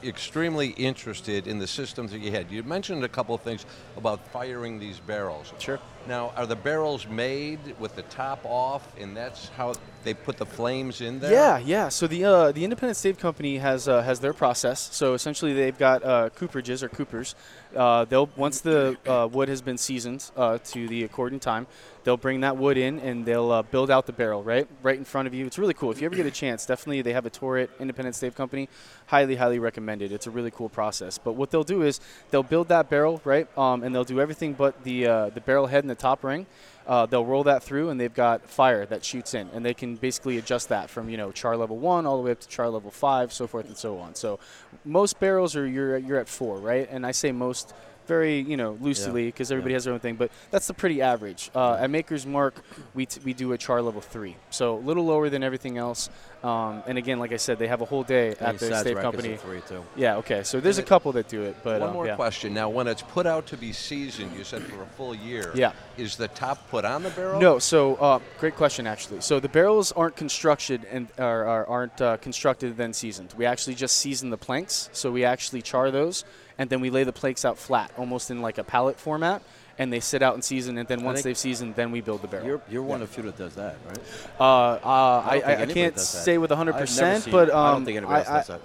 extremely 0.04 0.70
interested 0.70 1.48
in 1.48 1.58
the 1.58 1.66
systems 1.66 2.12
that 2.12 2.20
you 2.20 2.30
had. 2.30 2.52
You 2.52 2.62
mentioned 2.62 3.04
a 3.04 3.10
couple 3.10 3.34
of 3.34 3.42
things 3.42 3.66
about 3.96 4.28
firing 4.28 4.78
these 4.78 5.00
barrels. 5.00 5.54
Sure. 5.58 5.80
Now, 6.08 6.34
are 6.36 6.46
the 6.46 6.56
barrels 6.56 7.08
made 7.08 7.60
with 7.80 7.96
the 7.96 8.04
top 8.04 8.42
off, 8.46 8.88
and 9.00 9.18
that's 9.18 9.50
how 9.50 9.74
they 10.08 10.14
put 10.14 10.38
the 10.38 10.46
flames 10.46 11.02
in 11.02 11.20
there? 11.20 11.32
Yeah, 11.32 11.58
yeah. 11.58 11.90
So 11.90 12.08
the 12.08 12.24
uh, 12.24 12.52
the 12.52 12.64
Independent 12.64 12.98
Stave 12.98 13.20
Company 13.20 13.58
has 13.58 13.88
uh, 13.88 14.02
has 14.02 14.20
their 14.20 14.34
process. 14.34 14.90
So 14.94 15.14
essentially, 15.14 15.54
they've 15.54 15.78
got 15.78 16.04
uh, 16.04 16.30
cooperages 16.30 16.82
or 16.82 16.90
coopers. 16.90 17.36
Uh, 17.76 18.06
they'll 18.06 18.30
once 18.38 18.62
the 18.62 18.98
uh, 19.06 19.28
wood 19.32 19.50
has 19.50 19.62
been 19.62 19.78
seasoned 19.78 20.32
uh, 20.38 20.58
to 20.60 20.88
the 20.88 21.04
according 21.04 21.40
time, 21.40 21.68
they'll 22.06 22.18
bring 22.18 22.40
that 22.42 22.56
wood 22.56 22.78
in 22.78 23.00
and 23.00 23.26
they'll 23.26 23.62
build 23.64 23.92
out 23.92 24.06
the 24.06 24.14
barrel 24.14 24.42
right 24.42 24.68
right 24.82 24.98
in 24.98 25.04
front 25.04 25.28
of 25.28 25.34
you. 25.34 25.46
It's 25.46 25.60
really 25.60 25.74
cool. 25.74 25.92
If 25.92 26.00
you 26.00 26.06
ever 26.06 26.16
get 26.16 26.26
a 26.26 26.32
chance, 26.32 26.66
definitely 26.66 27.02
they 27.02 27.14
have 27.14 27.26
a 27.26 27.30
tour 27.30 27.58
at 27.58 27.70
Independent 27.80 28.16
Stave 28.16 28.34
Company. 28.36 28.70
Highly, 29.08 29.36
highly 29.36 29.60
recommended. 29.60 30.12
It's 30.12 30.28
a 30.28 30.32
really 30.32 30.52
cool 30.52 30.70
process. 30.70 31.18
But 31.18 31.34
what 31.34 31.52
they'll 31.52 31.64
do 31.64 31.82
is 31.84 32.00
they'll 32.32 32.44
build 32.44 32.70
that 32.70 32.90
barrel 32.90 33.22
right, 33.26 33.48
um, 33.58 33.84
and 33.84 33.94
they'll 33.94 34.12
do 34.16 34.22
everything 34.22 34.54
but 34.54 34.84
the 34.84 35.04
the 35.36 35.44
barrel 35.46 35.68
head 35.68 35.84
and 35.84 35.92
the 35.92 35.96
top 35.96 36.24
ring. 36.24 36.48
Uh, 36.88 37.06
they'll 37.06 37.26
roll 37.26 37.44
that 37.44 37.62
through, 37.62 37.90
and 37.90 38.00
they've 38.00 38.14
got 38.14 38.48
fire 38.48 38.86
that 38.86 39.04
shoots 39.04 39.34
in, 39.34 39.50
and 39.54 39.66
they 39.66 39.74
can 39.74 39.96
basically 39.98 40.38
adjust 40.38 40.70
that 40.70 40.90
from 40.90 41.10
you 41.10 41.18
know 41.18 41.34
char 41.34 41.58
level 41.58 41.78
one 41.78 42.06
all 42.06 42.16
the 42.16 42.24
way 42.24 42.32
up 42.32 42.40
to 42.40 42.48
char 42.48 42.70
level 42.70 42.90
five, 42.90 43.34
so 43.34 43.46
forth 43.46 43.68
and 43.68 43.78
so 43.78 44.00
on. 44.00 44.16
So 44.16 44.40
most 44.86 45.20
barrels 45.20 45.56
are 45.58 45.68
you're 45.68 45.98
you're 45.98 46.20
at 46.20 46.30
four, 46.30 46.58
right? 46.58 46.88
And 46.90 47.06
I 47.06 47.12
say 47.12 47.34
most 47.34 47.74
very 48.08 48.40
you 48.40 48.58
know 48.58 48.78
loosely 48.82 49.26
because 49.28 49.52
everybody 49.52 49.74
has 49.74 49.84
their 49.84 49.94
own 49.94 50.00
thing, 50.00 50.16
but 50.16 50.32
that's 50.52 50.68
the 50.68 50.74
pretty 50.74 51.02
average. 51.02 51.52
Uh, 51.54 51.74
at 51.80 51.90
Maker's 51.90 52.26
Mark, 52.26 52.62
we 52.94 53.06
t- 53.06 53.22
we 53.24 53.34
do 53.34 53.54
a 53.54 53.58
char 53.58 53.82
level 53.82 54.02
three, 54.02 54.36
so 54.50 54.76
a 54.76 54.80
little 54.80 55.06
lower 55.06 55.30
than 55.30 55.44
everything 55.44 55.78
else. 55.78 56.10
Um, 56.44 56.84
and 56.86 56.98
again, 56.98 57.20
like 57.20 57.34
I 57.34 57.38
said, 57.38 57.58
they 57.58 57.68
have 57.68 57.82
a 57.82 57.86
whole 57.86 58.04
day 58.04 58.30
at 58.30 58.42
And 58.42 58.60
the 58.60 58.68
Sad's 58.68 58.82
Stave 58.82 58.98
Records 58.98 59.16
Company. 59.16 59.38
three 59.38 59.62
too. 59.68 59.84
Yeah, 59.96 60.18
okay. 60.18 60.44
So 60.44 60.60
there's 60.60 60.78
a 60.78 60.84
couple 60.84 61.12
that 61.14 61.28
do 61.28 61.42
it, 61.42 61.58
but 61.64 61.82
One 61.82 61.90
um, 61.90 61.96
more 61.96 62.06
yeah. 62.06 62.16
question. 62.16 62.54
Now, 62.54 62.70
when 62.70 62.88
it's 62.88 63.02
put 63.02 63.26
out 63.26 63.48
to 63.48 63.58
be 63.58 63.74
seasoned, 63.74 64.38
you 64.38 64.44
said 64.44 64.62
for 64.64 64.84
a 64.84 64.86
full 64.86 65.16
year. 65.16 65.52
Yeah. 65.56 65.74
Is 65.98 66.16
the 66.16 66.28
top 66.30 66.70
put 66.70 66.86
on 66.86 67.02
the 67.02 67.10
barrel? 67.10 67.42
No, 67.42 67.58
so 67.58 67.96
uh, 67.96 68.20
great 68.40 68.56
question 68.56 68.86
actually. 68.86 69.22
So 69.22 69.40
the 69.40 69.50
barrels 69.50 69.92
aren't 69.92 70.16
constructed 70.16 70.86
and 70.92 71.08
are, 71.18 71.46
are, 71.46 71.66
aren't 71.66 72.00
uh, 72.02 72.18
constructed 72.18 72.78
then 72.78 72.94
seasoned. 72.94 73.34
We 73.36 73.46
actually 73.46 73.76
just 73.76 73.98
season 73.98 74.30
the 74.30 74.38
planks. 74.38 74.90
So 74.94 75.12
we 75.12 75.26
actually 75.26 75.64
char 75.64 75.90
those, 75.90 76.24
and 76.58 76.70
then 76.70 76.82
we 76.82 76.90
lay 76.90 77.04
the 77.04 77.14
planks 77.14 77.46
out 77.46 77.58
flat, 77.58 77.92
almost 77.98 78.32
in 78.32 78.42
like 78.42 78.58
a 78.58 78.64
pallet 78.64 79.00
format, 79.00 79.42
and 79.78 79.92
they 79.92 80.00
sit 80.00 80.22
out 80.22 80.34
and 80.34 80.44
season. 80.44 80.78
And 80.78 80.88
then 80.88 81.04
once 81.04 81.22
they've 81.22 81.38
seasoned, 81.38 81.76
then 81.76 81.92
we 81.92 82.02
build 82.02 82.22
the 82.22 82.28
barrel. 82.28 82.46
You're, 82.48 82.62
you're 82.70 82.84
one 82.84 83.02
of 83.02 83.10
the 83.10 83.14
few 83.14 83.24
that 83.24 83.38
does 83.38 83.56
that, 83.56 83.78
right? 83.88 84.00
uh, 84.40 84.44
uh, 84.44 85.24
I, 85.26 85.40
don't 85.40 85.50
I, 85.50 85.62
I 85.64 85.66
can't 85.68 86.00
say 86.00 86.38
with 86.38 86.52
100%, 86.52 86.60
I've 86.60 86.74
never 86.74 86.86
seen- 87.22 87.32
but 87.32 87.50
um, 87.50 87.58
I 87.58 87.72
don't 87.72 87.86
think 87.86 87.98
anybody 87.98 88.26
else 88.28 88.50
I- 88.50 88.54
does 88.58 88.62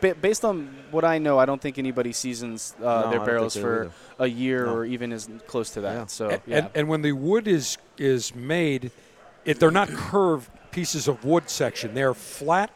that. 0.00 0.20
based 0.20 0.44
on 0.44 0.74
what 0.90 1.04
I 1.04 1.18
know, 1.18 1.38
I 1.38 1.46
don't 1.46 1.60
think 1.60 1.78
anybody 1.78 2.12
seasons 2.12 2.74
uh, 2.80 3.02
No, 3.04 3.10
their 3.10 3.20
barrels 3.24 3.56
for 3.56 3.84
either. 3.84 3.92
a 4.18 4.26
year 4.26 4.66
No. 4.66 4.74
or 4.74 4.84
even 4.84 5.12
as 5.12 5.28
close 5.46 5.70
to 5.70 5.80
that. 5.82 5.94
Yeah. 5.94 6.06
So 6.06 6.28
and, 6.30 6.42
yeah. 6.46 6.56
and, 6.58 6.70
and 6.74 6.88
when 6.88 7.02
the 7.02 7.12
wood 7.12 7.46
is 7.46 7.78
is 7.98 8.34
made, 8.34 8.90
if 9.44 9.58
they're 9.60 9.70
not 9.70 9.88
curved 9.88 10.50
pieces 10.72 11.06
of 11.06 11.24
wood 11.24 11.48
section. 11.48 11.94
They're 11.94 12.14
flat 12.14 12.70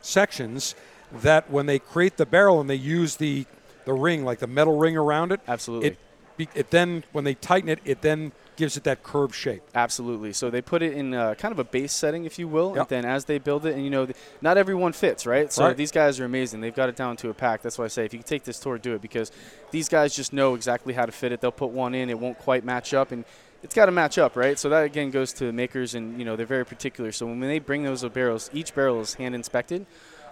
sections 0.00 0.74
that 1.22 1.50
when 1.50 1.66
they 1.66 1.78
create 1.78 2.16
the 2.16 2.26
barrel 2.26 2.60
and 2.60 2.70
they 2.70 2.74
use 2.76 3.16
the 3.16 3.46
the 3.88 3.94
ring, 3.94 4.24
like 4.24 4.38
the 4.38 4.46
metal 4.46 4.76
ring 4.78 4.96
around 4.96 5.32
it, 5.32 5.40
Absolutely. 5.48 5.96
It, 6.38 6.48
it 6.54 6.70
then 6.70 7.02
when 7.12 7.24
they 7.24 7.34
tighten 7.34 7.68
it, 7.68 7.80
it 7.84 8.00
then 8.02 8.30
gives 8.56 8.76
it 8.76 8.84
that 8.84 9.02
curved 9.02 9.34
shape. 9.34 9.62
Absolutely. 9.74 10.32
So 10.32 10.50
they 10.50 10.60
put 10.62 10.82
it 10.82 10.92
in 10.92 11.14
uh, 11.14 11.34
kind 11.34 11.50
of 11.52 11.58
a 11.58 11.64
base 11.64 11.92
setting, 11.92 12.24
if 12.24 12.38
you 12.38 12.46
will, 12.46 12.70
Yep. 12.76 12.78
and 12.78 12.88
then 12.88 13.04
as 13.10 13.24
they 13.24 13.38
build 13.38 13.66
it, 13.66 13.74
and 13.74 13.82
you 13.82 13.90
know, 13.90 14.04
th- 14.06 14.16
not 14.40 14.56
everyone 14.56 14.92
fits, 14.92 15.26
right? 15.26 15.52
So 15.52 15.64
Right. 15.64 15.76
these 15.76 15.90
guys 15.90 16.20
are 16.20 16.24
amazing. 16.24 16.60
They've 16.60 16.74
got 16.74 16.88
it 16.88 16.96
down 16.96 17.16
to 17.18 17.30
a 17.30 17.34
pack. 17.34 17.62
That's 17.62 17.78
why 17.78 17.86
I 17.86 17.88
say 17.88 18.04
if 18.04 18.12
you 18.12 18.18
can 18.20 18.26
take 18.28 18.44
this 18.44 18.58
tour, 18.60 18.78
do 18.78 18.94
it 18.94 19.00
because 19.02 19.32
these 19.70 19.88
guys 19.88 20.14
just 20.14 20.32
know 20.32 20.54
exactly 20.54 20.92
how 20.94 21.06
to 21.06 21.12
fit 21.12 21.32
it. 21.32 21.40
They'll 21.40 21.50
put 21.50 21.70
one 21.70 21.94
in, 21.94 22.10
it 22.10 22.18
won't 22.18 22.38
quite 22.38 22.64
match 22.64 22.94
up, 22.94 23.10
and 23.10 23.24
it's 23.62 23.74
got 23.74 23.86
to 23.86 23.92
match 23.92 24.18
up, 24.18 24.36
right? 24.36 24.56
So 24.58 24.68
that 24.68 24.84
again 24.84 25.10
goes 25.10 25.32
to 25.34 25.46
the 25.46 25.52
makers, 25.52 25.94
and 25.94 26.18
you 26.18 26.24
know 26.24 26.36
they're 26.36 26.46
very 26.46 26.66
particular. 26.66 27.10
So 27.10 27.26
when 27.26 27.40
they 27.40 27.58
bring 27.58 27.82
those 27.82 28.04
barrels, 28.10 28.50
each 28.52 28.74
barrel 28.74 29.00
is 29.00 29.14
hand 29.14 29.34
inspected. 29.34 29.86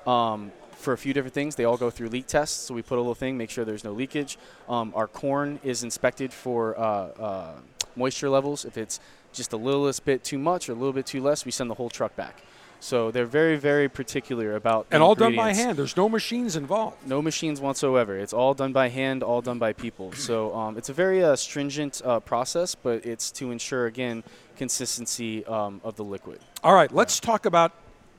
Um, 0.07 0.53
for 0.77 0.93
a 0.93 0.99
few 0.99 1.13
different 1.13 1.35
things, 1.35 1.57
they 1.57 1.65
all 1.65 1.77
go 1.77 1.91
through 1.91 2.09
leak 2.09 2.27
tests. 2.27 2.67
So 2.67 2.75
we 2.75 2.83
put 2.83 2.97
a 2.97 3.01
little 3.01 3.15
thing, 3.15 3.37
make 3.37 3.51
sure 3.51 3.65
there's 3.65 3.85
no 3.85 3.93
leakage. 3.93 4.39
Um, 4.69 4.93
our 4.95 5.09
corn 5.09 5.59
is 5.65 5.83
inspected 5.83 6.33
for 6.33 6.79
uh, 6.79 6.83
uh, 6.83 7.53
moisture 7.97 8.29
levels. 8.29 8.65
If 8.65 8.77
it's 8.77 9.01
just 9.33 9.53
a 9.53 9.57
littlest 9.57 10.05
bit 10.05 10.25
too 10.25 10.39
much 10.39 10.69
or 10.69 10.73
a 10.73 10.75
little 10.75 10.93
bit 10.93 11.07
too 11.07 11.23
less, 11.23 11.45
we 11.45 11.51
send 11.51 11.71
the 11.71 11.75
whole 11.75 11.91
truck 11.91 12.15
back. 12.17 12.43
So 12.79 13.11
they're 13.11 13.27
very, 13.27 13.57
very 13.57 13.89
particular 13.89 14.55
about 14.55 14.87
And 14.91 15.03
all 15.03 15.15
done 15.15 15.35
by 15.35 15.55
hand. 15.55 15.79
There's 15.79 15.97
no 15.97 16.09
machines 16.09 16.57
involved. 16.57 16.97
No 17.07 17.23
machines 17.23 17.61
whatsoever. 17.61 18.17
It's 18.19 18.33
all 18.33 18.55
done 18.55 18.73
by 18.73 18.89
hand, 18.89 19.23
all 19.23 19.41
done 19.41 19.59
by 19.59 19.73
people. 19.73 20.13
So 20.13 20.55
um, 20.55 20.77
it's 20.77 20.89
a 20.89 20.93
very 20.93 21.25
uh, 21.25 21.37
stringent 21.37 22.03
uh, 22.05 22.21
process, 22.21 22.75
but 22.75 23.07
it's 23.07 23.31
to 23.33 23.51
ensure 23.51 23.87
again 23.87 24.25
consistency 24.57 25.45
um, 25.47 25.81
of 25.85 25.97
the 25.97 26.05
liquid. 26.05 26.39
All 26.63 26.75
right, 26.75 26.93
let's 26.93 27.19
talk 27.19 27.47
about 27.47 27.73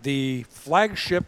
the 0.04 0.44
flagship 0.50 1.26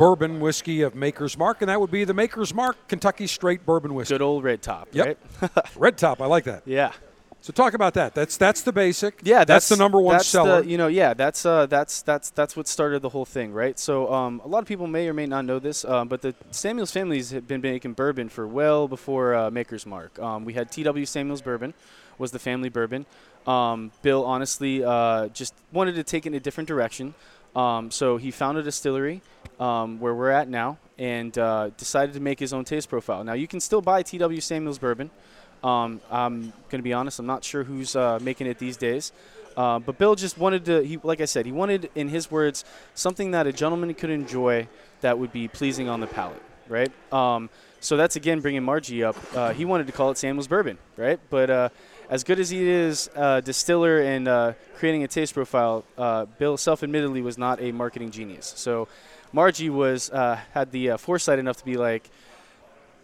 bourbon 0.00 0.40
whiskey 0.40 0.80
of 0.80 0.94
Maker's 0.94 1.36
Mark, 1.36 1.60
and 1.60 1.68
that 1.68 1.78
would 1.78 1.90
be 1.90 2.04
the 2.04 2.14
Maker's 2.14 2.54
Mark 2.54 2.88
Kentucky 2.88 3.26
Straight 3.26 3.66
Bourbon 3.66 3.94
Whiskey. 3.94 4.14
Good 4.14 4.22
old 4.22 4.42
red 4.42 4.62
top, 4.62 4.88
Yep. 4.92 5.18
right? 5.42 5.50
Red 5.76 5.98
top, 5.98 6.22
I 6.22 6.26
like 6.26 6.44
that. 6.44 6.62
yeah. 6.64 6.92
So 7.42 7.54
talk 7.54 7.72
about 7.72 7.94
that. 7.94 8.14
That's 8.14 8.36
that's 8.36 8.60
the 8.60 8.72
basic. 8.72 9.20
Yeah, 9.22 9.44
that's, 9.44 9.70
the 9.70 9.76
number 9.76 9.98
one 9.98 10.16
that's 10.16 10.26
seller. 10.26 10.60
The, 10.60 10.68
you 10.68 10.76
know, 10.76 10.88
yeah, 10.88 11.14
that's 11.14 11.46
uh, 11.46 11.64
that's 11.64 12.02
that's 12.02 12.28
that's 12.30 12.54
what 12.54 12.68
started 12.68 13.00
the 13.00 13.08
whole 13.08 13.24
thing, 13.24 13.54
right? 13.54 13.78
So 13.78 14.12
um, 14.12 14.42
a 14.44 14.48
lot 14.48 14.58
of 14.58 14.68
people 14.68 14.86
may 14.86 15.08
or 15.08 15.14
may 15.14 15.24
not 15.24 15.46
know 15.46 15.58
this, 15.58 15.82
um, 15.86 16.08
but 16.08 16.20
the 16.20 16.34
Samuels 16.50 16.90
families 16.92 17.30
have 17.30 17.48
been 17.48 17.62
making 17.62 17.94
bourbon 17.94 18.28
for 18.28 18.46
well 18.46 18.88
before 18.88 19.34
uh, 19.34 19.50
Maker's 19.50 19.86
Mark. 19.86 20.18
Um, 20.18 20.44
we 20.44 20.52
had 20.52 20.70
T.W. 20.70 21.06
Samuels 21.06 21.40
Bourbon, 21.40 21.72
was 22.18 22.30
the 22.30 22.38
family 22.38 22.68
bourbon. 22.68 23.06
Um, 23.46 23.90
Bill 24.02 24.22
honestly 24.26 24.84
uh, 24.84 25.28
just 25.28 25.54
wanted 25.72 25.94
to 25.94 26.04
take 26.04 26.26
it 26.26 26.28
in 26.28 26.34
a 26.34 26.40
different 26.40 26.68
direction, 26.68 27.14
um, 27.54 27.90
so 27.90 28.16
he 28.16 28.30
founded 28.30 28.62
a 28.62 28.64
distillery 28.64 29.22
um, 29.58 30.00
where 30.00 30.14
we're 30.14 30.30
at 30.30 30.48
now, 30.48 30.78
and 30.98 31.36
uh, 31.38 31.70
decided 31.76 32.14
to 32.14 32.20
make 32.20 32.38
his 32.38 32.52
own 32.52 32.64
taste 32.64 32.88
profile. 32.88 33.24
Now 33.24 33.32
you 33.32 33.48
can 33.48 33.60
still 33.60 33.80
buy 33.82 34.02
T.W. 34.02 34.40
Samuels 34.40 34.78
Bourbon. 34.78 35.10
Um, 35.62 36.00
I'm 36.10 36.40
going 36.70 36.78
to 36.78 36.82
be 36.82 36.92
honest. 36.92 37.18
I'm 37.18 37.26
not 37.26 37.44
sure 37.44 37.64
who's 37.64 37.94
uh, 37.94 38.18
making 38.22 38.46
it 38.46 38.58
these 38.58 38.76
days. 38.76 39.12
Uh, 39.56 39.78
but 39.78 39.98
Bill 39.98 40.14
just 40.14 40.38
wanted 40.38 40.64
to. 40.66 40.82
He, 40.82 40.98
like 41.02 41.20
I 41.20 41.24
said, 41.24 41.44
he 41.44 41.52
wanted, 41.52 41.90
in 41.94 42.08
his 42.08 42.30
words, 42.30 42.64
something 42.94 43.32
that 43.32 43.46
a 43.46 43.52
gentleman 43.52 43.92
could 43.94 44.10
enjoy 44.10 44.68
that 45.00 45.18
would 45.18 45.32
be 45.32 45.48
pleasing 45.48 45.88
on 45.88 46.00
the 46.00 46.06
palate, 46.06 46.42
right? 46.68 46.90
Um, 47.12 47.50
so 47.80 47.96
that's 47.96 48.16
again 48.16 48.40
bringing 48.40 48.62
Margie 48.62 49.02
up. 49.02 49.16
Uh, 49.34 49.52
he 49.52 49.64
wanted 49.64 49.86
to 49.86 49.92
call 49.92 50.10
it 50.10 50.18
Samuel's 50.18 50.46
Bourbon, 50.46 50.78
right? 50.96 51.18
But 51.30 51.50
uh, 51.50 51.68
as 52.10 52.24
good 52.24 52.40
as 52.40 52.50
he 52.50 52.68
is, 52.68 53.08
uh, 53.14 53.40
distiller 53.40 54.00
and 54.00 54.26
uh, 54.26 54.52
creating 54.76 55.04
a 55.04 55.08
taste 55.08 55.32
profile, 55.32 55.84
uh, 55.96 56.24
Bill 56.38 56.56
self-admittedly 56.56 57.22
was 57.22 57.38
not 57.38 57.62
a 57.62 57.70
marketing 57.70 58.10
genius. 58.10 58.52
So 58.56 58.88
Margie 59.32 59.70
was 59.70 60.10
uh, 60.10 60.40
had 60.52 60.72
the 60.72 60.90
uh, 60.90 60.96
foresight 60.96 61.38
enough 61.38 61.58
to 61.58 61.64
be 61.64 61.76
like, 61.76 62.10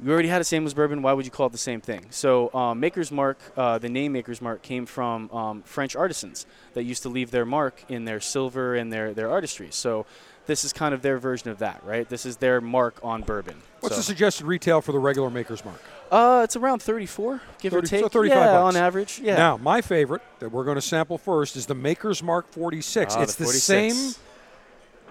we 0.02 0.12
already 0.12 0.28
had 0.28 0.40
a 0.42 0.44
Samuel's 0.44 0.74
bourbon. 0.74 1.00
Why 1.02 1.12
would 1.12 1.24
you 1.24 1.30
call 1.30 1.46
it 1.46 1.52
the 1.52 1.58
same 1.58 1.80
thing? 1.80 2.06
So, 2.10 2.52
um, 2.52 2.80
Maker's 2.80 3.10
Mark, 3.10 3.38
uh, 3.56 3.78
the 3.78 3.88
name 3.88 4.12
Maker's 4.12 4.42
Mark 4.42 4.60
came 4.60 4.84
from 4.84 5.30
um, 5.30 5.62
French 5.62 5.96
artisans 5.96 6.44
that 6.74 6.82
used 6.82 7.02
to 7.04 7.08
leave 7.08 7.30
their 7.30 7.46
mark 7.46 7.82
in 7.88 8.04
their 8.04 8.20
silver 8.20 8.74
and 8.74 8.92
their, 8.92 9.14
their 9.14 9.30
artistry. 9.30 9.68
So, 9.70 10.04
this 10.46 10.64
is 10.64 10.72
kind 10.72 10.94
of 10.94 11.02
their 11.02 11.18
version 11.18 11.50
of 11.50 11.58
that, 11.58 11.82
right? 11.84 12.08
This 12.08 12.24
is 12.24 12.36
their 12.36 12.60
mark 12.60 12.98
on 13.02 13.22
bourbon. 13.22 13.56
What's 13.80 13.94
so, 13.94 14.00
the 14.00 14.04
suggested 14.04 14.46
retail 14.46 14.80
for 14.80 14.92
the 14.92 14.98
regular 14.98 15.30
Maker's 15.30 15.64
Mark? 15.64 15.82
Uh, 16.10 16.42
it's 16.44 16.56
around 16.56 16.80
34, 16.82 17.40
give 17.60 17.72
30 17.72 17.84
or 17.84 17.88
so 17.88 18.02
take. 18.02 18.12
35 18.12 18.36
yeah, 18.36 18.44
bucks. 18.46 18.76
on 18.76 18.82
average. 18.82 19.18
Yeah. 19.18 19.36
Now, 19.36 19.56
my 19.56 19.80
favorite 19.80 20.22
that 20.38 20.50
we're 20.50 20.64
going 20.64 20.76
to 20.76 20.82
sample 20.82 21.18
first 21.18 21.56
is 21.56 21.66
the 21.66 21.74
Maker's 21.74 22.22
Mark 22.22 22.50
46. 22.52 23.14
Ah, 23.16 23.22
it's 23.22 23.34
the 23.34 23.44
the, 23.44 23.52
same 23.52 24.14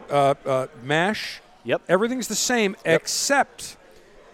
uh, 0.10 0.36
uh, 0.46 0.68
mash. 0.84 1.42
Yep. 1.66 1.82
Everything's 1.90 2.28
the 2.28 2.36
same 2.36 2.76
Yep. 2.86 3.02
except 3.02 3.78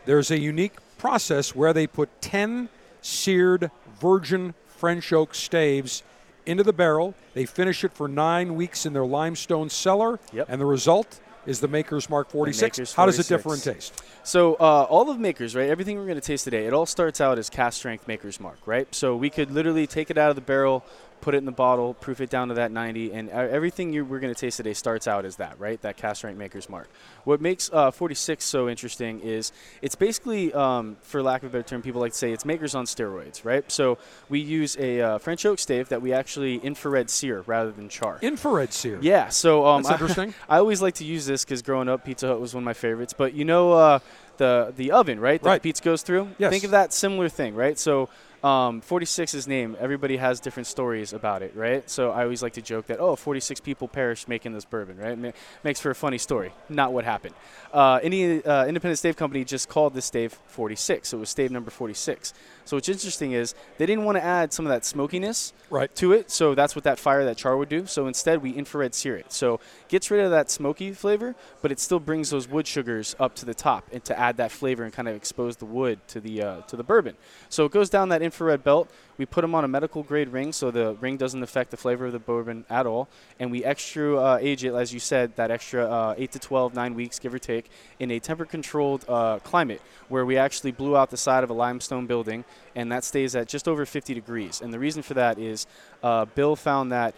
there's 0.06 0.30
a 0.30 0.40
unique 0.40 0.74
process 0.98 1.56
where 1.56 1.74
they 1.74 1.88
put 1.88 2.22
10 2.22 2.70
seared 3.02 3.72
virgin 4.00 4.54
French 4.68 5.12
oak 5.14 5.34
staves 5.34 6.04
into 6.46 6.64
the 6.64 6.74
barrel. 6.74 7.14
They 7.34 7.46
finish 7.46 7.84
it 7.84 7.94
for 7.94 8.08
nine 8.08 8.56
weeks 8.56 8.86
in 8.86 8.94
their 8.94 9.06
limestone 9.06 9.70
cellar, 9.70 10.20
Yep. 10.34 10.48
and 10.50 10.60
the 10.62 10.66
result 10.66 11.20
is 11.46 11.60
the 11.60 11.68
Maker's 11.68 12.10
Mark 12.10 12.30
46. 12.30 12.78
Maker's 12.78 12.94
How 12.94 13.06
does 13.08 13.18
it 13.18 13.28
differ 13.28 13.54
in 13.56 13.60
taste? 13.60 14.04
So 14.24 14.54
uh, 14.56 14.84
all 14.90 15.10
of 15.10 15.20
Makers, 15.20 15.56
right? 15.56 15.70
Everything 15.70 15.98
we're 15.98 16.06
going 16.06 16.16
to 16.16 16.22
taste 16.22 16.44
today, 16.44 16.68
it 16.68 16.74
all 16.74 16.86
starts 16.86 17.20
out 17.20 17.40
as 17.40 17.50
cask 17.50 17.78
strength 17.80 18.08
Maker's 18.08 18.40
Mark, 18.40 18.60
right? 18.68 18.94
So 18.94 19.16
we 19.16 19.30
could 19.32 19.50
literally 19.50 19.88
take 19.88 20.12
it 20.12 20.18
out 20.20 20.30
of 20.30 20.36
the 20.36 20.42
barrel, 20.44 20.84
put 21.22 21.36
it 21.36 21.38
in 21.38 21.46
the 21.46 21.52
bottle, 21.52 21.94
proof 21.94 22.20
it 22.20 22.30
down 22.30 22.50
to 22.50 22.56
that 22.56 22.72
90, 22.72 23.14
and 23.14 23.30
everything 23.30 23.94
you, 23.94 24.04
we're 24.04 24.20
going 24.20 24.34
to 24.34 24.40
taste 24.40 24.58
today 24.58 24.74
starts 24.74 25.08
out 25.08 25.24
as 25.24 25.38
that, 25.38 25.60
right? 25.60 25.82
That 25.82 25.98
cask 25.98 26.18
strength 26.18 26.38
Maker's 26.38 26.70
Mark. 26.70 26.90
What 27.24 27.40
makes 27.40 27.70
uh, 27.72 27.92
46 27.92 28.44
so 28.44 28.68
interesting 28.68 29.20
is 29.22 29.52
it's 29.82 29.96
basically, 29.96 30.54
um, 30.54 30.98
for 31.02 31.22
lack 31.22 31.44
of 31.44 31.50
a 31.50 31.52
better 31.52 31.68
term, 31.68 31.82
people 31.82 32.02
like 32.02 32.12
to 32.14 32.18
say 32.18 32.32
it's 32.32 32.46
Makers 32.46 32.76
on 32.76 32.86
steroids, 32.86 33.46
right? 33.46 33.70
So 33.72 33.98
we 34.30 34.40
use 34.40 34.76
a 34.78 35.02
uh, 35.02 35.18
French 35.20 35.46
oak 35.46 35.60
stave 35.60 35.90
that 35.90 36.02
we 36.02 36.12
actually 36.14 36.58
infrared 36.58 37.10
sear 37.10 37.42
rather 37.46 37.72
than 37.72 37.88
char. 37.88 38.20
Infrared 38.22 38.74
sear. 38.74 39.00
Yeah, 39.02 39.30
so 39.30 39.66
um, 39.66 39.84
That's 39.84 39.94
interesting. 39.94 40.34
I, 40.50 40.58
always 40.58 40.82
like 40.82 40.96
to 40.96 41.06
use 41.06 41.26
this 41.26 41.46
because 41.46 41.62
growing 41.62 41.88
up, 41.88 42.04
Pizza 42.06 42.28
Hut 42.28 42.40
was 42.40 42.54
one 42.54 42.64
of 42.64 42.66
my 42.66 42.74
favorites. 42.74 43.14
But 43.14 43.34
you 43.34 43.46
know 43.46 43.74
uh, 43.74 44.00
the 44.38 44.74
the 44.76 44.92
oven, 44.92 45.20
right? 45.20 45.42
That 45.42 45.48
Right. 45.50 45.62
the 45.62 45.70
pizza 45.70 45.84
goes 45.84 46.02
through. 46.02 46.30
Yes. 46.38 46.52
Think 46.52 46.64
of 46.64 46.72
that 46.72 46.94
similar 46.94 47.30
thing, 47.30 47.56
right? 47.56 47.78
So. 47.78 48.10
Um, 48.44 48.82
46's 48.82 49.48
name, 49.48 49.78
everybody 49.80 50.18
has 50.18 50.40
different 50.40 50.66
stories 50.66 51.14
about 51.14 51.44
it, 51.44 51.56
right? 51.56 51.88
So 51.88 52.10
I 52.10 52.24
always 52.24 52.42
like 52.42 52.54
to 52.54 52.62
joke 52.62 52.88
that, 52.88 53.00
oh, 53.00 53.16
46 53.16 53.60
people 53.60 53.88
perished 53.88 54.28
making 54.28 54.54
this 54.54 54.66
bourbon, 54.66 54.98
right? 54.98 55.18
Ma- 55.18 55.32
makes 55.64 55.80
for 55.80 55.92
a 55.92 55.96
funny 55.96 56.18
story. 56.18 56.52
Not 56.68 56.92
what 56.92 57.06
happened. 57.06 57.36
Uh, 57.72 58.00
any 58.02 58.44
uh, 58.44 58.66
independent 58.66 58.98
stave 58.98 59.16
company 59.16 59.46
just 59.46 59.70
called 59.70 59.94
this 59.94 60.06
stave 60.06 60.34
46, 60.48 61.10
so 61.10 61.18
it 61.18 61.20
was 61.20 61.30
stave 61.30 61.52
number 61.52 61.70
46. 61.70 62.34
So 62.72 62.78
what's 62.78 62.88
interesting 62.88 63.34
is 63.34 63.54
they 63.78 63.86
didn't 63.86 64.06
want 64.06 64.18
to 64.18 64.24
add 64.24 64.54
some 64.54 64.66
of 64.66 64.70
that 64.70 64.86
smokiness 64.86 65.52
Right. 65.70 65.94
to 65.98 66.14
it. 66.14 66.32
So 66.32 66.56
that's 66.56 66.74
what 66.74 66.86
that 66.86 67.00
fire, 67.00 67.26
that 67.26 67.36
char 67.36 67.58
would 67.58 67.68
do. 67.68 67.86
So 67.86 68.08
instead, 68.08 68.42
we 68.42 68.52
infrared 68.52 68.96
sear 68.96 69.18
it. 69.18 69.34
So 69.34 69.60
gets 69.90 70.10
rid 70.10 70.24
of 70.24 70.32
that 70.32 70.50
smoky 70.50 70.94
flavor, 70.94 71.36
but 71.62 71.74
it 71.74 71.82
still 71.82 72.00
brings 72.00 72.30
those 72.30 72.48
wood 72.48 72.66
sugars 72.66 73.14
up 73.20 73.36
to 73.36 73.46
the 73.46 73.54
top 73.54 73.84
and 73.92 74.02
to 74.06 74.18
add 74.18 74.38
that 74.38 74.54
flavor 74.54 74.86
and 74.86 74.94
kind 74.94 75.10
of 75.10 75.18
expose 75.18 75.58
the 75.58 75.66
wood 75.66 76.00
to 76.08 76.22
the 76.22 76.42
uh, 76.42 76.62
to 76.62 76.78
the 76.78 76.84
bourbon. 76.84 77.18
So 77.50 77.66
it 77.66 77.74
goes 77.74 77.90
down 77.90 78.08
that 78.08 78.22
infrared 78.22 78.64
belt. 78.64 78.90
We 79.22 79.28
put 79.28 79.42
them 79.42 79.54
on 79.54 79.64
a 79.64 79.68
medical 79.68 80.02
grade 80.02 80.30
ring, 80.30 80.52
so 80.52 80.72
the 80.72 80.96
ring 80.96 81.16
doesn't 81.16 81.44
affect 81.44 81.70
the 81.70 81.78
flavor 81.78 82.08
of 82.08 82.12
the 82.12 82.18
bourbon 82.18 82.66
at 82.72 82.88
all. 82.88 83.08
And 83.40 83.52
we 83.52 83.64
extra 83.64 84.18
uh, 84.18 84.40
age 84.42 84.64
it, 84.64 84.74
as 84.74 84.92
you 84.96 85.00
said, 85.00 85.36
that 85.36 85.52
extra 85.52 85.86
uh, 85.86 86.16
8 86.18 86.32
to 86.32 86.40
12, 86.40 86.74
9 86.74 86.96
weeks, 86.96 87.20
give 87.20 87.32
or 87.32 87.38
take, 87.38 87.70
in 88.00 88.10
a 88.10 88.20
temper 88.20 88.46
controlled 88.46 89.06
uh, 89.08 89.38
climate 89.44 89.80
where 90.10 90.26
we 90.26 90.38
actually 90.38 90.72
blew 90.72 90.98
out 90.98 91.12
the 91.12 91.18
side 91.18 91.44
of 91.44 91.52
a 91.52 91.54
limestone 91.54 92.08
building, 92.08 92.44
and 92.76 92.92
that 92.92 93.04
stays 93.04 93.36
at 93.36 93.48
just 93.48 93.68
over 93.68 93.86
50 93.86 94.16
degrees. 94.16 94.60
And 94.60 94.74
the 94.74 94.80
reason 94.80 95.04
for 95.04 95.14
that 95.14 95.38
is 95.38 95.68
uh, 96.02 96.26
Bill 96.26 96.56
found 96.56 96.92
that 96.92 97.14